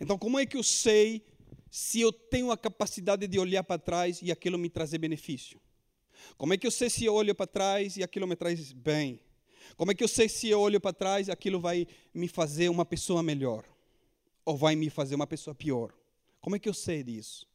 Então, 0.00 0.18
como 0.18 0.38
é 0.38 0.46
que 0.46 0.56
eu 0.56 0.62
sei 0.62 1.24
se 1.70 2.00
eu 2.00 2.12
tenho 2.12 2.50
a 2.50 2.56
capacidade 2.56 3.26
de 3.26 3.38
olhar 3.38 3.64
para 3.64 3.78
trás 3.78 4.22
e 4.22 4.30
aquilo 4.30 4.58
me 4.58 4.68
trazer 4.68 4.98
benefício? 4.98 5.60
Como 6.36 6.54
é 6.54 6.56
que 6.56 6.66
eu 6.66 6.70
sei 6.70 6.88
se 6.88 7.04
eu 7.04 7.14
olho 7.14 7.34
para 7.34 7.46
trás 7.46 7.96
e 7.96 8.02
aquilo 8.02 8.26
me 8.26 8.36
traz 8.36 8.72
bem? 8.72 9.20
Como 9.76 9.90
é 9.90 9.94
que 9.94 10.04
eu 10.04 10.08
sei 10.08 10.28
se 10.28 10.48
eu 10.48 10.60
olho 10.60 10.80
para 10.80 10.92
trás 10.92 11.28
e 11.28 11.30
aquilo 11.30 11.60
vai 11.60 11.86
me 12.12 12.28
fazer 12.28 12.68
uma 12.68 12.84
pessoa 12.84 13.22
melhor? 13.22 13.64
Ou 14.44 14.56
vai 14.56 14.76
me 14.76 14.90
fazer 14.90 15.14
uma 15.14 15.26
pessoa 15.26 15.54
pior? 15.54 15.92
Como 16.40 16.56
é 16.56 16.58
que 16.58 16.68
eu 16.68 16.74
sei 16.74 17.02
disso? 17.02 17.46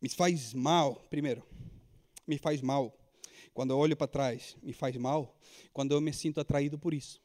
Me 0.00 0.08
faz 0.08 0.52
mal, 0.52 0.96
primeiro, 1.08 1.42
me 2.26 2.38
faz 2.38 2.60
mal. 2.60 2.96
Quando 3.54 3.70
eu 3.70 3.78
olho 3.78 3.96
para 3.96 4.06
trás, 4.06 4.56
me 4.62 4.72
faz 4.72 4.94
mal. 4.96 5.34
Quando 5.72 5.92
eu 5.92 6.00
me 6.00 6.12
sinto 6.12 6.38
atraído 6.38 6.78
por 6.78 6.92
isso. 6.92 7.20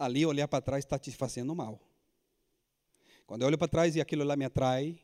Ali 0.00 0.24
olhar 0.24 0.48
para 0.48 0.62
trás 0.62 0.82
está 0.82 0.98
te 0.98 1.12
fazendo 1.12 1.54
mal. 1.54 1.78
Quando 3.26 3.42
eu 3.42 3.48
olho 3.48 3.58
para 3.58 3.68
trás 3.68 3.94
e 3.94 4.00
aquilo 4.00 4.24
lá 4.24 4.34
me 4.34 4.46
atrai, 4.46 4.98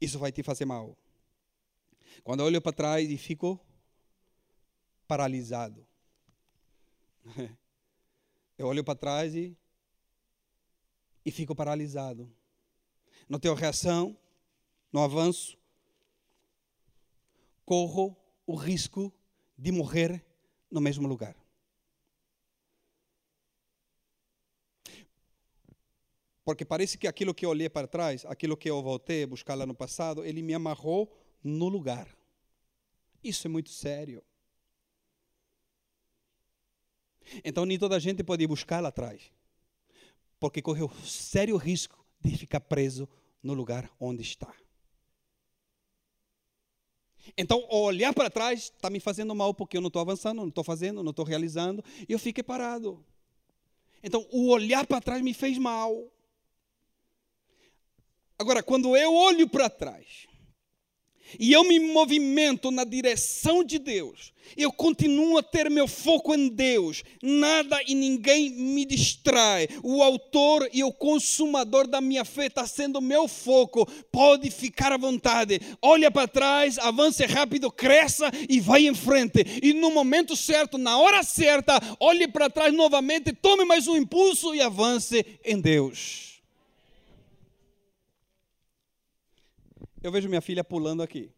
isso 0.00 0.16
vai 0.16 0.30
te 0.30 0.44
fazer 0.44 0.64
mal. 0.64 0.96
Quando 2.22 2.40
eu 2.40 2.46
olho 2.46 2.62
para 2.62 2.72
trás 2.72 3.10
e 3.10 3.18
fico 3.18 3.60
paralisado. 5.08 5.84
Eu 8.58 8.68
olho 8.68 8.84
para 8.84 8.94
trás 8.94 9.34
e, 9.34 9.56
e 11.24 11.30
fico 11.32 11.54
paralisado. 11.54 12.32
Não 13.28 13.40
tenho 13.40 13.54
reação, 13.54 14.16
não 14.92 15.02
avanço. 15.02 15.58
Corro 17.64 18.16
o 18.46 18.54
risco 18.54 19.12
de 19.58 19.72
morrer 19.72 20.24
no 20.70 20.80
mesmo 20.80 21.08
lugar. 21.08 21.41
Porque 26.44 26.64
parece 26.64 26.98
que 26.98 27.06
aquilo 27.06 27.34
que 27.34 27.46
eu 27.46 27.50
olhei 27.50 27.68
para 27.68 27.86
trás, 27.86 28.24
aquilo 28.26 28.56
que 28.56 28.68
eu 28.68 28.82
voltei 28.82 29.22
a 29.22 29.26
buscar 29.26 29.54
lá 29.54 29.64
no 29.64 29.74
passado, 29.74 30.24
ele 30.24 30.42
me 30.42 30.54
amarrou 30.54 31.12
no 31.42 31.68
lugar. 31.68 32.08
Isso 33.22 33.46
é 33.46 33.50
muito 33.50 33.70
sério. 33.70 34.22
Então 37.44 37.64
nem 37.64 37.78
toda 37.78 37.96
a 37.96 38.00
gente 38.00 38.24
pode 38.24 38.42
ir 38.42 38.48
buscar 38.48 38.80
lá 38.80 38.88
atrás. 38.88 39.30
Porque 40.40 40.60
corre 40.60 40.82
o 40.82 40.90
sério 41.04 41.56
risco 41.56 42.04
de 42.20 42.36
ficar 42.36 42.60
preso 42.60 43.08
no 43.42 43.54
lugar 43.54 43.90
onde 44.00 44.22
está. 44.22 44.52
Então, 47.36 47.64
olhar 47.70 48.12
para 48.12 48.28
trás 48.28 48.64
está 48.64 48.90
me 48.90 48.98
fazendo 48.98 49.34
mal 49.34 49.54
porque 49.54 49.76
eu 49.76 49.80
não 49.80 49.88
estou 49.88 50.02
avançando, 50.02 50.38
não 50.38 50.48
estou 50.48 50.64
fazendo, 50.64 51.02
não 51.02 51.10
estou 51.10 51.24
realizando, 51.24 51.82
e 52.08 52.12
eu 52.12 52.18
fiquei 52.18 52.42
parado. 52.42 53.04
Então, 54.02 54.26
o 54.32 54.48
olhar 54.48 54.84
para 54.86 55.00
trás 55.00 55.22
me 55.22 55.32
fez 55.32 55.56
mal. 55.56 56.12
Agora, 58.42 58.60
quando 58.60 58.96
eu 58.96 59.14
olho 59.14 59.48
para 59.48 59.70
trás 59.70 60.26
e 61.38 61.52
eu 61.52 61.62
me 61.62 61.78
movimento 61.78 62.72
na 62.72 62.82
direção 62.82 63.62
de 63.62 63.78
Deus, 63.78 64.32
eu 64.56 64.72
continuo 64.72 65.38
a 65.38 65.44
ter 65.44 65.70
meu 65.70 65.86
foco 65.86 66.34
em 66.34 66.48
Deus, 66.48 67.04
nada 67.22 67.80
e 67.86 67.94
ninguém 67.94 68.50
me 68.50 68.84
distrai. 68.84 69.68
O 69.80 70.02
autor 70.02 70.68
e 70.72 70.82
o 70.82 70.92
consumador 70.92 71.86
da 71.86 72.00
minha 72.00 72.24
fé 72.24 72.46
está 72.46 72.66
sendo 72.66 73.00
meu 73.00 73.28
foco. 73.28 73.86
Pode 74.10 74.50
ficar 74.50 74.90
à 74.90 74.96
vontade. 74.96 75.60
Olha 75.80 76.10
para 76.10 76.26
trás, 76.26 76.80
avance 76.80 77.24
rápido, 77.24 77.70
cresça 77.70 78.28
e 78.48 78.58
vai 78.58 78.88
em 78.88 78.94
frente. 78.94 79.46
E 79.62 79.72
no 79.72 79.92
momento 79.92 80.34
certo, 80.34 80.76
na 80.76 80.98
hora 80.98 81.22
certa, 81.22 81.80
olhe 82.00 82.26
para 82.26 82.50
trás 82.50 82.74
novamente, 82.74 83.32
tome 83.32 83.64
mais 83.64 83.86
um 83.86 83.96
impulso 83.96 84.52
e 84.52 84.60
avance 84.60 85.24
em 85.44 85.60
Deus. 85.60 86.31
Eu 90.02 90.10
vejo 90.10 90.28
minha 90.28 90.40
filha 90.40 90.64
pulando 90.64 91.02
aqui. 91.02 91.30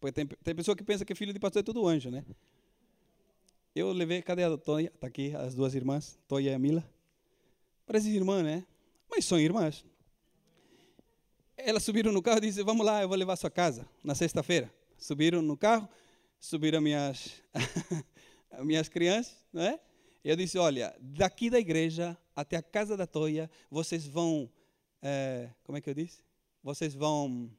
Porque 0.00 0.12
tem, 0.12 0.26
tem 0.26 0.54
pessoa 0.54 0.74
que 0.74 0.82
pensa 0.82 1.04
que 1.04 1.14
filho 1.14 1.34
de 1.34 1.38
pastor 1.38 1.60
é 1.60 1.62
tudo 1.62 1.86
anjo, 1.86 2.10
né? 2.10 2.24
Eu 3.74 3.92
levei, 3.92 4.22
cadê 4.22 4.42
a 4.42 4.56
Toya? 4.56 4.90
Está 4.94 5.06
aqui, 5.06 5.34
as 5.36 5.54
duas 5.54 5.74
irmãs, 5.74 6.18
Toya 6.26 6.52
e 6.52 6.54
a 6.54 6.58
Mila. 6.58 6.88
Parece 7.86 8.08
irmã, 8.08 8.42
né? 8.42 8.64
Mas 9.10 9.26
são 9.26 9.38
irmãs. 9.38 9.84
Elas 11.56 11.82
subiram 11.82 12.10
no 12.10 12.22
carro 12.22 12.38
e 12.38 12.42
disseram, 12.42 12.66
vamos 12.66 12.86
lá, 12.86 13.02
eu 13.02 13.08
vou 13.08 13.18
levar 13.18 13.34
a 13.34 13.36
sua 13.36 13.50
casa, 13.50 13.86
na 14.02 14.14
sexta-feira. 14.14 14.72
Subiram 14.96 15.42
no 15.42 15.56
carro, 15.56 15.86
subiram 16.40 16.80
minhas, 16.80 17.42
minhas 18.64 18.88
crianças, 18.88 19.36
né? 19.52 19.78
Eu 20.24 20.36
disse, 20.36 20.56
olha, 20.56 20.96
daqui 20.98 21.50
da 21.50 21.58
igreja 21.58 22.16
até 22.34 22.56
a 22.56 22.62
casa 22.62 22.96
da 22.96 23.06
Toia, 23.06 23.50
vocês 23.70 24.06
vão, 24.06 24.50
é, 25.02 25.50
como 25.64 25.76
é 25.76 25.80
que 25.82 25.90
eu 25.90 25.94
disse? 25.94 26.22
Vocês 26.62 26.94
vão 26.94 27.50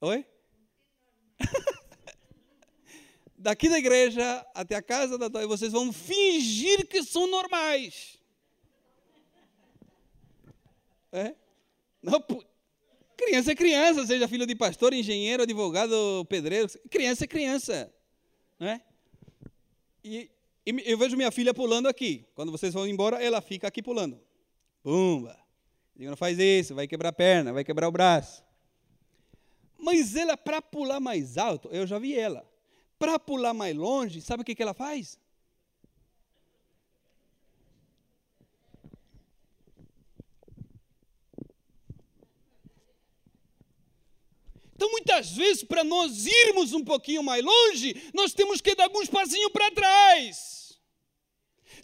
Oi? 0.00 0.24
Daqui 3.36 3.68
da 3.68 3.78
igreja 3.78 4.46
até 4.54 4.74
a 4.74 4.82
casa 4.82 5.16
da 5.16 5.30
tua, 5.30 5.46
vocês 5.46 5.72
vão 5.72 5.92
fingir 5.92 6.86
que 6.86 7.02
são 7.02 7.26
normais. 7.26 8.18
É? 11.12 11.34
Não, 12.02 12.22
criança 13.16 13.52
é 13.52 13.54
criança, 13.54 14.06
seja 14.06 14.28
filho 14.28 14.46
de 14.46 14.54
pastor, 14.54 14.92
engenheiro, 14.92 15.42
advogado, 15.42 16.24
pedreiro. 16.28 16.68
Criança 16.90 17.24
é 17.24 17.26
criança. 17.26 17.92
Né? 18.58 18.80
E, 20.04 20.30
e 20.66 20.82
eu 20.84 20.98
vejo 20.98 21.16
minha 21.16 21.30
filha 21.30 21.52
pulando 21.52 21.88
aqui. 21.88 22.24
Quando 22.34 22.52
vocês 22.52 22.72
vão 22.72 22.86
embora, 22.86 23.22
ela 23.22 23.40
fica 23.40 23.66
aqui 23.66 23.82
pulando. 23.82 24.20
Pumba. 24.82 25.36
Digo, 25.96 26.10
não 26.10 26.16
faz 26.16 26.38
isso, 26.38 26.74
vai 26.74 26.86
quebrar 26.86 27.08
a 27.08 27.12
perna, 27.12 27.52
vai 27.52 27.64
quebrar 27.64 27.88
o 27.88 27.92
braço. 27.92 28.44
Mas 29.78 30.16
ela, 30.16 30.36
para 30.36 30.60
pular 30.60 30.98
mais 30.98 31.38
alto, 31.38 31.68
eu 31.68 31.86
já 31.86 31.98
vi 31.98 32.14
ela. 32.14 32.44
Para 32.98 33.18
pular 33.18 33.54
mais 33.54 33.76
longe, 33.76 34.20
sabe 34.20 34.42
o 34.42 34.44
que, 34.44 34.54
que 34.54 34.62
ela 34.62 34.74
faz? 34.74 35.16
Então, 44.74 44.90
muitas 44.90 45.32
vezes, 45.32 45.64
para 45.64 45.82
nós 45.82 46.26
irmos 46.26 46.72
um 46.72 46.84
pouquinho 46.84 47.22
mais 47.22 47.44
longe, 47.44 48.10
nós 48.14 48.32
temos 48.32 48.60
que 48.60 48.76
dar 48.76 48.84
alguns 48.84 49.08
passinhos 49.08 49.50
para 49.50 49.72
trás. 49.72 50.57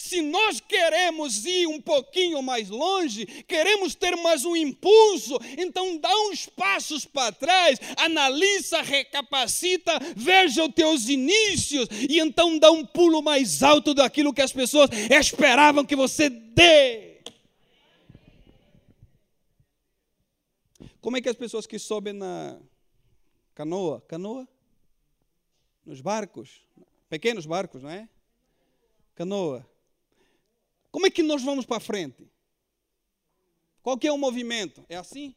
Se 0.05 0.21
nós 0.21 0.61
queremos 0.61 1.47
ir 1.47 1.67
um 1.67 1.81
pouquinho 1.81 2.43
mais 2.43 2.69
longe, 2.69 3.25
queremos 3.45 3.95
ter 3.95 4.15
mais 4.17 4.45
um 4.45 4.55
impulso, 4.55 5.39
então 5.57 5.97
dá 5.97 6.15
uns 6.29 6.45
passos 6.45 7.07
para 7.07 7.33
trás, 7.33 7.79
analisa, 7.97 8.83
recapacita, 8.83 9.99
veja 10.15 10.63
os 10.63 10.75
teus 10.75 11.09
inícios 11.09 11.89
e 12.07 12.21
então 12.21 12.59
dá 12.59 12.71
um 12.71 12.85
pulo 12.85 13.23
mais 13.23 13.63
alto 13.63 13.95
daquilo 13.95 14.35
que 14.35 14.43
as 14.43 14.53
pessoas 14.53 14.91
esperavam 15.11 15.87
que 15.87 15.97
você 15.97 16.29
dê. 16.29 17.23
Como 21.01 21.17
é 21.17 21.23
que 21.23 21.31
as 21.31 21.37
pessoas 21.37 21.67
que 21.67 21.79
sobem 21.79 22.13
na 22.13 22.61
canoa, 23.55 24.03
canoa? 24.03 24.47
Nos 25.87 26.03
barcos, 26.03 26.61
pequenos 27.09 27.47
barcos, 27.47 27.83
não 27.83 27.89
é? 27.89 28.07
Canoa. 29.15 29.67
Como 30.95 31.09
é 31.09 31.11
que 31.11 31.25
nós 31.25 31.43
vamos 31.43 31.67
para 31.67 31.81
frente? 31.81 32.25
Qual 33.83 33.99
que 33.99 34.07
é 34.07 34.13
o 34.13 34.17
movimento? 34.17 34.87
É 34.89 34.95
assim? 34.95 35.35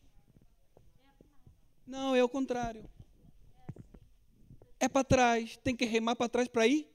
Não, 1.84 2.16
é 2.16 2.24
o 2.24 2.30
contrário. 2.30 2.88
É 4.80 4.88
para 4.88 5.04
trás, 5.04 5.58
tem 5.64 5.76
que 5.76 5.84
remar 5.84 6.16
para 6.16 6.30
trás 6.30 6.48
para 6.48 6.68
ir. 6.68 6.88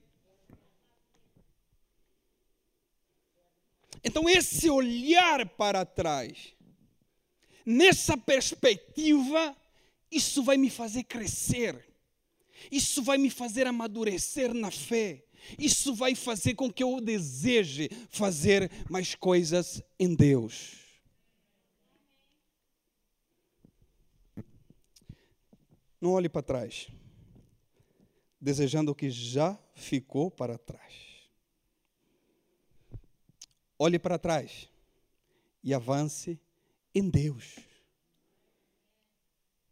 Então, 4.01 4.29
esse 4.29 4.69
olhar 4.69 5.45
para 5.57 5.85
trás, 5.85 6.55
nessa 7.65 8.15
perspectiva, 8.15 9.53
isso 10.09 10.41
vai 10.41 10.55
me 10.55 10.69
fazer 10.69 11.03
crescer, 11.03 11.85
isso 12.71 13.03
vai 13.03 13.17
me 13.17 13.29
fazer 13.29 13.67
amadurecer 13.67 14.53
na 14.53 14.71
fé, 14.71 15.22
isso 15.57 15.93
vai 15.93 16.15
fazer 16.15 16.55
com 16.55 16.71
que 16.71 16.83
eu 16.83 16.99
deseje 16.99 17.89
fazer 18.09 18.71
mais 18.89 19.15
coisas 19.15 19.81
em 19.99 20.15
Deus. 20.15 20.83
Não 25.99 26.11
olhe 26.11 26.27
para 26.27 26.41
trás, 26.41 26.89
desejando 28.39 28.91
o 28.91 28.95
que 28.95 29.09
já 29.09 29.57
ficou 29.73 30.29
para 30.29 30.57
trás. 30.57 30.93
Olhe 33.79 33.97
para 33.97 34.19
trás 34.19 34.69
e 35.63 35.73
avance 35.73 36.39
em 36.93 37.09
Deus. 37.09 37.57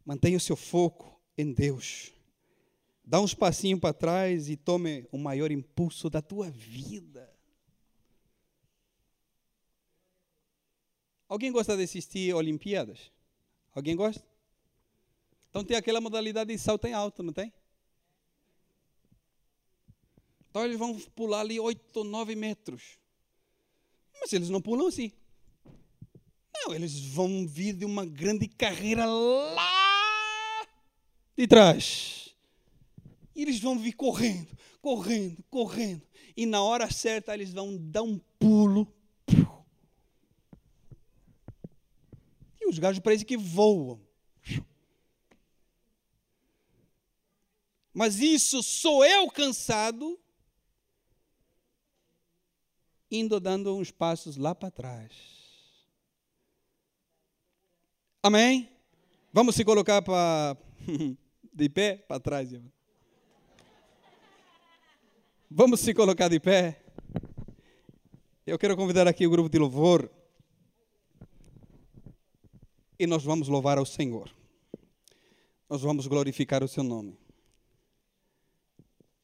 Mantenha 0.04 0.36
o 0.36 0.40
seu 0.40 0.56
foco 0.56 1.20
em 1.36 1.52
Deus. 1.52 2.12
Dá 3.04 3.20
uns 3.20 3.34
passinhos 3.34 3.80
para 3.80 3.92
trás 3.92 4.48
e 4.48 4.56
tome 4.56 5.06
o 5.10 5.18
maior 5.18 5.50
impulso 5.50 6.08
da 6.08 6.22
tua 6.22 6.50
vida. 6.50 7.30
Alguém 11.28 11.50
gosta 11.50 11.76
de 11.76 11.82
assistir 11.82 12.34
Olimpíadas? 12.34 13.10
Alguém 13.74 13.96
gosta? 13.96 14.22
Então 15.48 15.64
tem 15.64 15.76
aquela 15.76 16.00
modalidade 16.00 16.52
de 16.52 16.58
salto 16.58 16.86
em 16.86 16.92
alto, 16.92 17.22
não 17.22 17.32
tem? 17.32 17.52
Então 20.48 20.64
eles 20.64 20.78
vão 20.78 20.98
pular 21.00 21.40
ali 21.40 21.58
8 21.58 21.96
ou 21.96 22.04
9 22.04 22.36
metros. 22.36 22.98
Mas 24.20 24.32
eles 24.32 24.50
não 24.50 24.60
pulam 24.60 24.86
assim. 24.86 25.10
Não, 26.54 26.74
eles 26.74 27.00
vão 27.00 27.46
vir 27.46 27.74
de 27.74 27.84
uma 27.84 28.04
grande 28.04 28.46
carreira 28.46 29.06
lá 29.06 30.66
de 31.36 31.48
trás. 31.48 32.21
E 33.34 33.42
eles 33.42 33.60
vão 33.60 33.78
vir 33.78 33.92
correndo, 33.92 34.56
correndo, 34.80 35.42
correndo. 35.44 36.02
E 36.36 36.46
na 36.46 36.62
hora 36.62 36.90
certa 36.90 37.34
eles 37.34 37.52
vão 37.52 37.76
dar 37.76 38.02
um 38.02 38.18
pulo. 38.38 38.92
E 42.60 42.68
os 42.68 42.78
gajos 42.78 43.00
parecem 43.00 43.26
que 43.26 43.36
voam. 43.36 44.00
Mas 47.92 48.20
isso 48.20 48.62
sou 48.62 49.04
eu 49.04 49.30
cansado, 49.30 50.18
indo 53.10 53.38
dando 53.38 53.76
uns 53.76 53.90
passos 53.90 54.36
lá 54.36 54.54
para 54.54 54.70
trás. 54.70 55.12
Amém? 58.22 58.70
Vamos 59.32 59.54
se 59.54 59.64
colocar 59.64 60.00
para 60.00 60.56
de 61.52 61.68
pé 61.68 61.96
para 61.96 62.20
trás, 62.20 62.52
irmão. 62.52 62.72
Vamos 65.54 65.80
se 65.80 65.92
colocar 65.92 66.28
de 66.28 66.40
pé. 66.40 66.82
Eu 68.46 68.58
quero 68.58 68.74
convidar 68.74 69.06
aqui 69.06 69.26
o 69.26 69.30
grupo 69.30 69.50
de 69.50 69.58
louvor. 69.58 70.10
E 72.98 73.06
nós 73.06 73.22
vamos 73.22 73.48
louvar 73.48 73.76
ao 73.76 73.84
Senhor. 73.84 74.34
Nós 75.68 75.82
vamos 75.82 76.06
glorificar 76.06 76.64
o 76.64 76.68
seu 76.68 76.82
nome. 76.82 77.18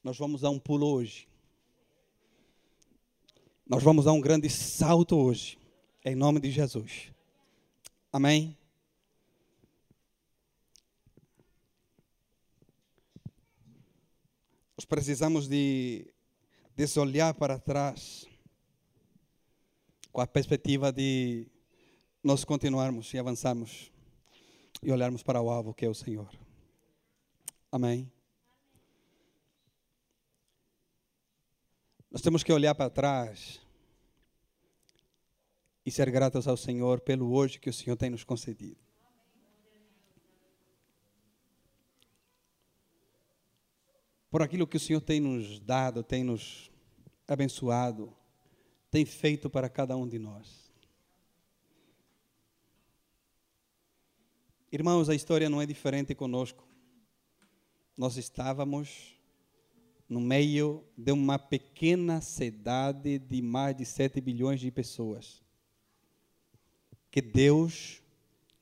Nós 0.04 0.18
vamos 0.18 0.42
dar 0.42 0.50
um 0.50 0.58
pulo 0.58 0.92
hoje. 0.92 1.26
Nós 3.66 3.82
vamos 3.82 4.04
dar 4.04 4.12
um 4.12 4.20
grande 4.20 4.50
salto 4.50 5.16
hoje. 5.16 5.58
Em 6.04 6.14
nome 6.14 6.40
de 6.40 6.50
Jesus. 6.50 7.10
Amém. 8.12 8.54
Nós 14.76 14.84
precisamos 14.84 15.48
de 15.48 16.12
desse 16.78 16.96
olhar 17.00 17.34
para 17.34 17.58
trás, 17.58 18.24
com 20.12 20.20
a 20.20 20.26
perspectiva 20.28 20.92
de 20.92 21.48
nós 22.22 22.44
continuarmos 22.44 23.12
e 23.12 23.18
avançarmos 23.18 23.90
e 24.80 24.92
olharmos 24.92 25.24
para 25.24 25.40
o 25.40 25.50
alvo 25.50 25.74
que 25.74 25.84
é 25.84 25.88
o 25.88 25.94
Senhor. 25.94 26.30
Amém. 27.72 28.08
Nós 32.08 32.22
temos 32.22 32.44
que 32.44 32.52
olhar 32.52 32.76
para 32.76 32.88
trás 32.88 33.60
e 35.84 35.90
ser 35.90 36.12
gratos 36.12 36.46
ao 36.46 36.56
Senhor 36.56 37.00
pelo 37.00 37.32
hoje 37.34 37.58
que 37.58 37.68
o 37.68 37.74
Senhor 37.74 37.96
tem 37.96 38.08
nos 38.08 38.22
concedido. 38.22 38.78
Por 44.30 44.42
aquilo 44.42 44.66
que 44.66 44.76
o 44.76 44.80
Senhor 44.80 45.00
tem 45.00 45.20
nos 45.20 45.58
dado, 45.58 46.02
tem 46.02 46.22
nos 46.22 46.67
abençoado, 47.28 48.12
tem 48.90 49.04
feito 49.04 49.50
para 49.50 49.68
cada 49.68 49.96
um 49.96 50.08
de 50.08 50.18
nós. 50.18 50.72
Irmãos, 54.72 55.08
a 55.08 55.14
história 55.14 55.48
não 55.48 55.62
é 55.62 55.66
diferente 55.66 56.14
conosco. 56.14 56.66
Nós 57.96 58.16
estávamos 58.16 59.14
no 60.08 60.20
meio 60.20 60.84
de 60.96 61.12
uma 61.12 61.38
pequena 61.38 62.20
cidade 62.20 63.18
de 63.18 63.42
mais 63.42 63.76
de 63.76 63.84
7 63.84 64.20
bilhões 64.20 64.60
de 64.60 64.70
pessoas. 64.70 65.42
Que 67.10 67.20
Deus 67.20 68.02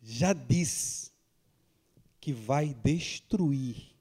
já 0.03 0.33
disse 0.33 1.13
que 2.21 2.33
vai 2.33 2.75
destruir. 2.75 3.96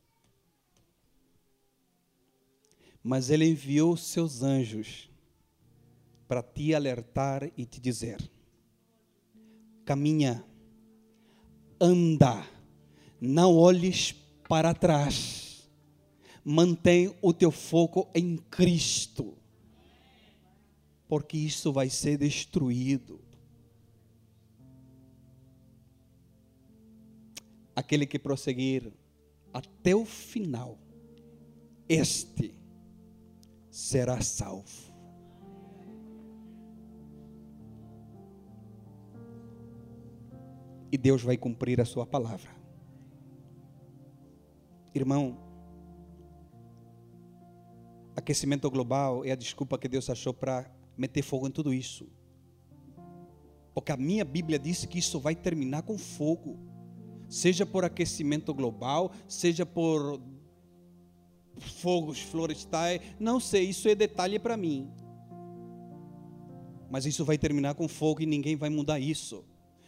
Mas 3.07 3.29
Ele 3.29 3.45
enviou 3.45 3.95
seus 3.95 4.41
anjos 4.41 5.11
para 6.27 6.41
te 6.41 6.73
alertar 6.73 7.51
e 7.55 7.63
te 7.63 7.79
dizer: 7.79 8.17
caminha, 9.85 10.43
anda, 11.79 12.43
não 13.21 13.55
olhes 13.55 14.11
para 14.49 14.73
trás, 14.73 15.69
mantém 16.43 17.15
o 17.21 17.31
teu 17.31 17.51
foco 17.51 18.09
em 18.15 18.37
Cristo, 18.37 19.37
porque 21.07 21.37
isso 21.37 21.71
vai 21.71 21.91
ser 21.91 22.17
destruído. 22.17 23.23
Aquele 27.75 28.07
que 28.07 28.17
prosseguir 28.17 28.91
até 29.53 29.95
o 29.95 30.05
final, 30.05 30.79
este 31.87 32.64
será 33.76 34.21
salvo. 34.21 34.95
e 40.95 40.97
Deus 40.97 41.21
vai 41.21 41.36
cumprir 41.36 41.82
a 41.82 41.86
sua 41.86 42.05
palavra. 42.05 42.49
Irmão, 44.93 45.38
aquecimento 48.15 48.71
global 48.71 49.26
é 49.26 49.32
a 49.32 49.36
desculpa 49.36 49.78
que 49.78 49.89
Deus 49.89 50.09
achou 50.09 50.34
para 50.34 50.71
meter 50.97 51.21
fogo 51.21 51.47
em 51.47 51.51
tudo 51.51 51.73
isso. 51.73 52.07
Porque 53.73 53.91
a 53.91 53.97
minha 53.97 54.23
Bíblia 54.23 54.57
disse 54.57 54.88
que 54.88 54.99
isso 54.99 55.19
vai 55.19 55.36
terminar 55.36 55.82
com 55.82 55.97
fogo. 55.97 56.57
Seja 57.28 57.65
por 57.65 57.84
aquecimento 57.84 58.53
global, 58.53 59.11
seja 59.28 59.65
por 59.65 60.21
fogos 61.57 62.19
florestais, 62.19 63.01
não 63.19 63.39
sei, 63.39 63.69
isso 63.69 63.87
é 63.87 63.95
detalhe 63.95 64.39
para 64.39 64.57
mim. 64.57 64.89
Mas 66.89 67.05
isso 67.05 67.25
vai 67.25 67.37
terminar 67.37 67.73
com 67.75 67.87
fogo 67.87 68.21
e 68.21 68.25
ninguém 68.25 68.55
vai 68.55 68.69
mudar 68.69 68.99
isso 68.99 69.43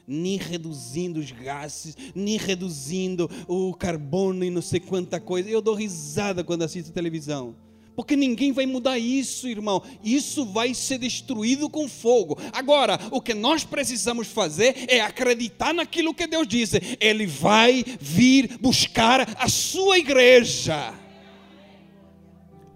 nem 0.08 0.38
reduzindo 0.38 1.20
os 1.20 1.32
gases, 1.32 1.98
nem 2.16 2.38
reduzindo 2.38 3.30
o 3.46 3.74
carbono 3.74 4.46
e 4.46 4.50
não 4.50 4.62
sei 4.62 4.80
quanta 4.80 5.20
coisa. 5.20 5.50
Eu 5.50 5.62
dou 5.62 5.76
risada 5.76 6.46
quando 6.46 6.64
assisto 6.64 6.94
televisão. 6.94 7.58
Porque 7.94 8.16
ninguém 8.16 8.52
vai 8.52 8.68
mudar 8.68 9.00
isso, 9.00 9.48
irmão. 9.50 9.82
Isso 10.04 10.46
vai 10.46 10.74
ser 10.74 11.00
destruído 11.00 11.68
com 11.68 11.90
fogo. 11.90 12.38
Agora, 12.54 13.00
o 13.12 13.20
que 13.20 13.34
nós 13.34 13.64
precisamos 13.64 14.28
fazer 14.28 14.86
é 14.88 15.02
acreditar 15.02 15.74
naquilo 15.74 16.14
que 16.14 16.28
Deus 16.28 16.48
disse. 16.48 16.80
Ele 17.02 17.26
vai 17.26 17.84
vir 18.00 18.60
buscar 18.60 19.36
a 19.36 19.50
sua 19.50 19.98
igreja. 19.98 20.94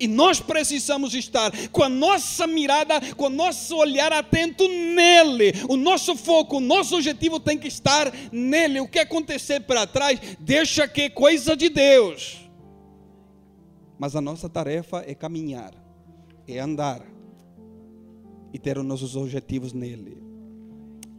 E 0.02 0.08
nós 0.08 0.40
precisamos 0.40 1.14
estar 1.14 1.52
com 1.70 1.84
a 1.84 1.90
nossa 1.90 2.48
mirada, 2.48 3.00
com 3.16 3.26
o 3.26 3.30
nosso 3.30 3.78
olhar 3.78 4.12
atento 4.12 4.68
nele. 4.68 5.54
O 5.70 5.78
nosso 5.78 6.16
foco, 6.16 6.58
o 6.58 6.60
nosso 6.60 6.96
objetivo 6.96 7.40
tem 7.40 7.56
que 7.56 7.68
estar 7.68 8.12
nele. 8.32 8.80
O 8.80 8.88
que 8.88 8.98
acontecer 8.98 9.60
para 9.60 9.86
trás, 9.86 10.20
deixa 10.40 10.88
que 10.88 11.02
é 11.02 11.10
coisa 11.10 11.56
de 11.56 11.70
Deus. 11.70 12.50
Mas 14.00 14.16
a 14.16 14.22
nossa 14.22 14.50
tarefa 14.50 15.04
é 15.06 15.14
caminhar, 15.14 15.76
é 16.48 16.58
andar 16.58 17.06
e 18.52 18.58
ter 18.58 18.80
os 18.80 18.84
nossos 18.84 19.16
objetivos 19.16 19.72
nele. 19.72 20.18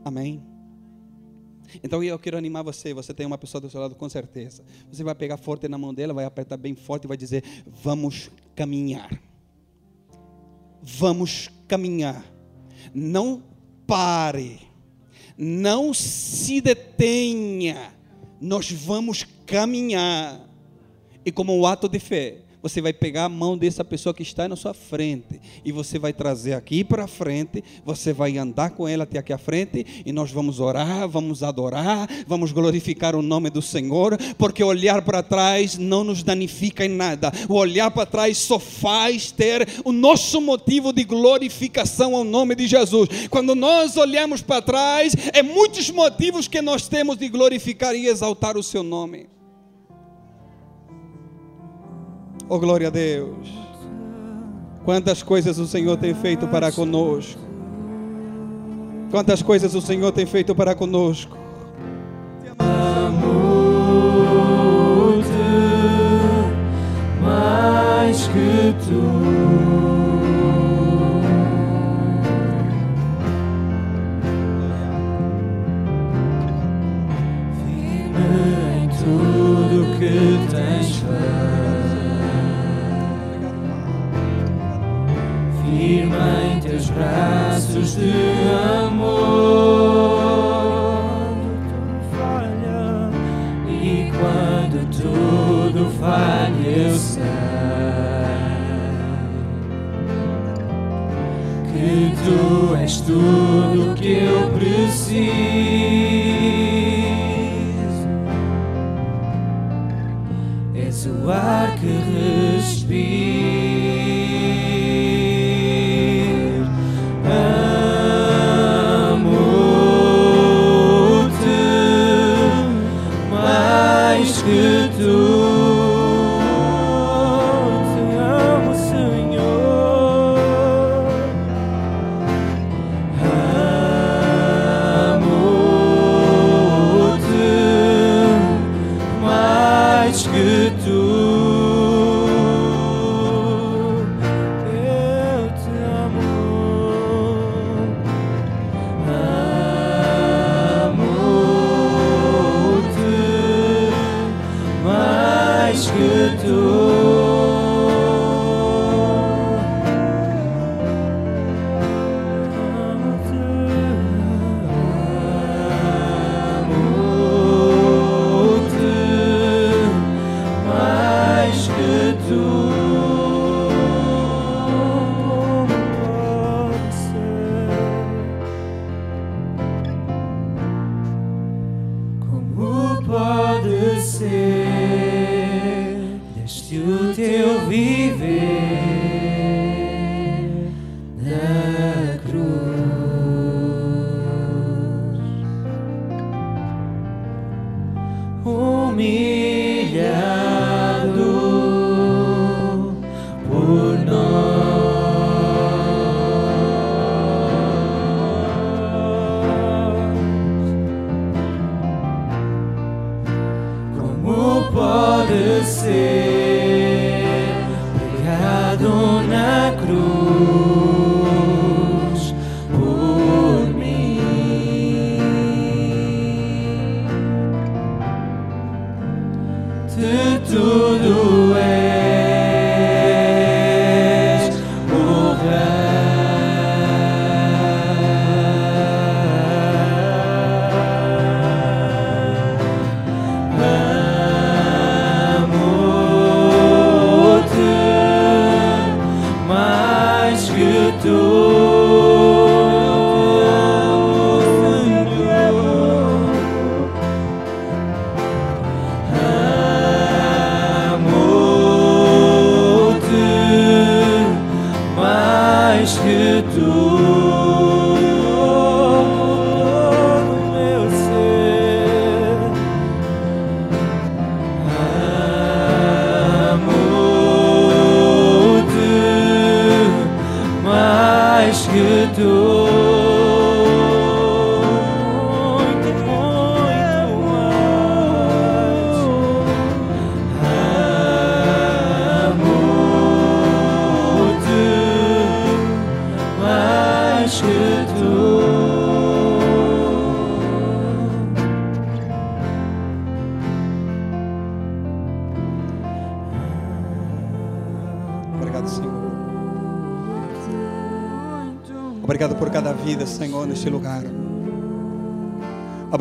Amém. 0.05 0.43
Então 1.83 2.03
eu 2.03 2.18
quero 2.18 2.37
animar 2.37 2.62
você. 2.62 2.93
Você 2.93 3.14
tem 3.14 3.24
uma 3.24 3.39
pessoa 3.39 3.61
do 3.61 3.70
seu 3.70 3.80
lado 3.80 3.95
com 3.95 4.09
certeza. 4.09 4.64
Você 4.91 5.05
vai 5.05 5.14
pegar 5.14 5.37
forte 5.37 5.68
na 5.68 5.78
mão 5.78 5.95
dela, 5.95 6.12
vai 6.12 6.24
apertar 6.24 6.57
bem 6.57 6.74
forte 6.74 7.05
e 7.05 7.09
vai 7.09 7.16
dizer: 7.16 7.45
Vamos 7.64 8.30
caminhar. 8.55 9.11
Vamos 10.82 11.48
caminhar. 11.68 12.24
Não 12.94 13.42
pare. 13.86 14.61
Não 15.36 15.94
se 15.94 16.61
detenha. 16.61 17.94
Nós 18.40 18.70
vamos 18.70 19.26
caminhar. 19.46 20.40
E 21.24 21.30
como 21.30 21.57
um 21.57 21.64
ato 21.66 21.88
de 21.88 21.98
fé, 21.98 22.38
você 22.62 22.80
vai 22.80 22.92
pegar 22.92 23.24
a 23.24 23.28
mão 23.28 23.58
dessa 23.58 23.84
pessoa 23.84 24.14
que 24.14 24.22
está 24.22 24.48
na 24.48 24.54
sua 24.54 24.72
frente 24.72 25.40
e 25.64 25.72
você 25.72 25.98
vai 25.98 26.12
trazer 26.12 26.54
aqui 26.54 26.84
para 26.84 27.06
frente, 27.06 27.62
você 27.84 28.12
vai 28.12 28.38
andar 28.38 28.70
com 28.70 28.86
ela 28.86 29.02
até 29.02 29.18
aqui 29.18 29.32
à 29.32 29.38
frente 29.38 29.84
e 30.06 30.12
nós 30.12 30.30
vamos 30.30 30.60
orar, 30.60 31.08
vamos 31.08 31.42
adorar, 31.42 32.08
vamos 32.26 32.52
glorificar 32.52 33.16
o 33.16 33.22
nome 33.22 33.50
do 33.50 33.60
Senhor, 33.60 34.16
porque 34.38 34.62
olhar 34.62 35.02
para 35.02 35.22
trás 35.22 35.76
não 35.76 36.04
nos 36.04 36.22
danifica 36.22 36.84
em 36.84 36.90
nada. 36.90 37.32
O 37.48 37.54
olhar 37.54 37.90
para 37.90 38.06
trás 38.06 38.38
só 38.38 38.58
faz 38.58 39.32
ter 39.32 39.66
o 39.84 39.90
nosso 39.90 40.40
motivo 40.40 40.92
de 40.92 41.02
glorificação 41.02 42.14
ao 42.14 42.24
nome 42.24 42.54
de 42.54 42.68
Jesus. 42.68 43.08
Quando 43.28 43.54
nós 43.54 43.96
olhamos 43.96 44.40
para 44.40 44.62
trás, 44.62 45.14
é 45.32 45.42
muitos 45.42 45.90
motivos 45.90 46.46
que 46.46 46.62
nós 46.62 46.88
temos 46.88 47.16
de 47.16 47.28
glorificar 47.28 47.94
e 47.94 48.06
exaltar 48.06 48.56
o 48.56 48.62
seu 48.62 48.82
nome. 48.82 49.26
Oh, 52.49 52.59
glória 52.59 52.88
a 52.88 52.90
Deus. 52.90 53.49
Quantas 54.84 55.22
coisas 55.22 55.59
o 55.59 55.66
Senhor 55.66 55.97
tem 55.97 56.14
feito 56.14 56.47
para 56.49 56.72
conosco. 56.72 57.40
Quantas 59.11 59.43
coisas 59.43 59.74
o 59.74 59.80
Senhor 59.80 60.11
tem 60.12 60.26
feito 60.26 60.55
para 60.55 60.74
conosco. 60.74 61.36
Amo-te 62.59 63.22
mais 67.20 68.26
que. 68.28 68.62
Braços 86.95 87.97
de 87.97 88.12
amor. 88.84 89.12
falha 92.11 93.11
e 93.68 94.11
quando 94.11 94.78
tudo 94.90 95.90
falha 95.99 96.68
eu 96.68 96.95
sei 96.95 97.22
que 101.72 102.12
tu 102.24 102.76
és 102.76 103.01
tudo 103.01 103.95
que 103.95 104.12
eu 104.12 104.51
preciso. 104.51 105.32
És 110.74 111.07
o 111.07 111.30
ar 111.30 111.74
que 111.76 111.86
respiro. 111.86 113.32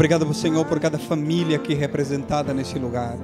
Obrigado, 0.01 0.33
Senhor, 0.33 0.65
por 0.65 0.79
cada 0.79 0.97
família 0.97 1.57
aqui 1.57 1.75
representada 1.75 2.55
neste 2.55 2.79
lugar. 2.79 3.15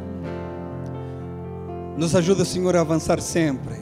Nos 1.97 2.15
ajuda, 2.15 2.45
Senhor, 2.45 2.75
a 2.75 2.81
avançar 2.81 3.19
sempre. 3.19 3.77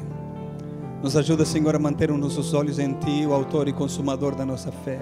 Nos 1.03 1.17
ajuda, 1.17 1.43
Senhor, 1.43 1.75
a 1.75 1.77
manter 1.77 2.09
os 2.09 2.17
nossos 2.17 2.53
olhos 2.53 2.79
em 2.79 2.93
Ti, 2.93 3.25
o 3.27 3.33
autor 3.33 3.67
e 3.67 3.73
consumador 3.73 4.33
da 4.33 4.45
nossa 4.45 4.71
fé. 4.71 5.01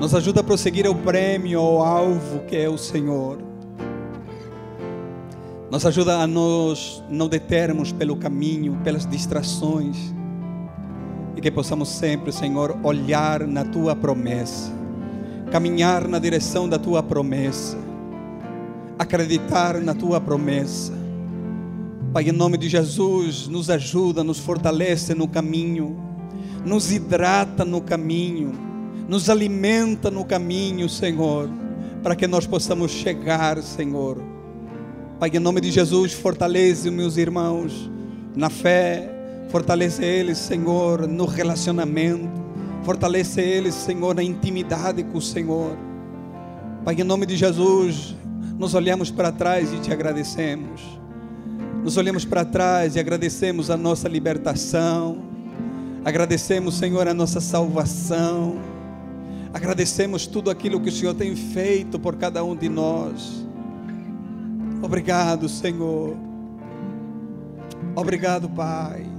Nos 0.00 0.14
ajuda 0.14 0.40
a 0.40 0.42
prosseguir 0.42 0.86
ao 0.86 0.94
prêmio, 0.94 1.60
ao 1.60 1.82
alvo 1.82 2.38
que 2.46 2.56
é 2.56 2.70
o 2.70 2.78
Senhor. 2.78 3.36
Nos 5.70 5.84
ajuda 5.84 6.20
a 6.20 6.26
nos 6.26 7.04
não 7.06 7.28
determos 7.28 7.92
pelo 7.92 8.16
caminho, 8.16 8.80
pelas 8.82 9.04
distrações. 9.04 10.14
E 11.36 11.40
que 11.42 11.50
possamos 11.50 11.90
sempre, 11.90 12.32
Senhor, 12.32 12.74
olhar 12.82 13.46
na 13.46 13.62
tua 13.62 13.94
promessa, 13.94 14.72
caminhar 15.52 16.08
na 16.08 16.18
direção 16.18 16.66
da 16.66 16.78
tua 16.78 17.02
promessa, 17.02 17.76
acreditar 18.98 19.78
na 19.82 19.94
tua 19.94 20.18
promessa. 20.18 20.94
Pai, 22.10 22.26
em 22.26 22.32
nome 22.32 22.56
de 22.56 22.70
Jesus, 22.70 23.48
nos 23.48 23.68
ajuda, 23.68 24.24
nos 24.24 24.38
fortalece 24.38 25.14
no 25.14 25.28
caminho, 25.28 26.02
nos 26.64 26.90
hidrata 26.90 27.66
no 27.66 27.82
caminho, 27.82 28.52
nos 29.06 29.28
alimenta 29.28 30.10
no 30.10 30.24
caminho, 30.24 30.88
Senhor, 30.88 31.50
para 32.02 32.16
que 32.16 32.26
nós 32.26 32.46
possamos 32.46 32.90
chegar, 32.90 33.62
Senhor. 33.62 34.22
Pai, 35.20 35.30
em 35.34 35.38
nome 35.38 35.60
de 35.60 35.70
Jesus, 35.70 36.14
fortalece 36.14 36.90
meus 36.90 37.18
irmãos 37.18 37.90
na 38.34 38.48
fé, 38.48 39.06
fortalece 39.50 40.02
eles, 40.02 40.38
Senhor, 40.38 41.06
no 41.06 41.26
relacionamento, 41.26 42.41
fortalece 42.84 43.40
eles, 43.40 43.74
Senhor, 43.74 44.14
na 44.14 44.22
intimidade 44.22 45.02
com 45.04 45.18
o 45.18 45.22
Senhor. 45.22 45.76
Pai, 46.84 46.94
em 46.94 47.04
nome 47.04 47.26
de 47.26 47.36
Jesus, 47.36 48.16
nós 48.58 48.74
olhamos 48.74 49.10
para 49.10 49.30
trás 49.30 49.72
e 49.72 49.78
te 49.78 49.92
agradecemos. 49.92 50.80
Nos 51.82 51.96
olhamos 51.96 52.24
para 52.24 52.44
trás 52.44 52.94
e 52.94 53.00
agradecemos 53.00 53.70
a 53.70 53.76
nossa 53.76 54.08
libertação, 54.08 55.18
agradecemos, 56.04 56.78
Senhor, 56.78 57.08
a 57.08 57.14
nossa 57.14 57.40
salvação, 57.40 58.60
agradecemos 59.52 60.26
tudo 60.26 60.48
aquilo 60.48 60.80
que 60.80 60.88
o 60.88 60.92
Senhor 60.92 61.14
tem 61.14 61.34
feito 61.34 61.98
por 61.98 62.16
cada 62.16 62.44
um 62.44 62.54
de 62.54 62.68
nós. 62.68 63.44
Obrigado, 64.80 65.48
Senhor. 65.48 66.16
Obrigado, 67.96 68.48
Pai. 68.48 69.11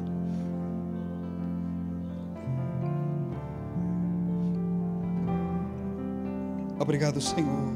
Obrigado, 6.80 7.22
Senhor. 7.22 7.72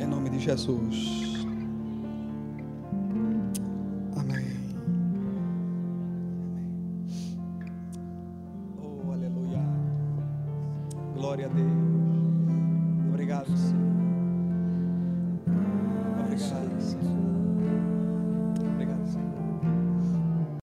Em 0.00 0.06
nome 0.06 0.30
de 0.30 0.38
Jesus. 0.38 1.46
Amém. 4.16 4.46
Oh, 8.82 9.12
aleluia. 9.12 9.62
Glória 11.14 11.46
a 11.46 11.48
Deus. 11.48 12.01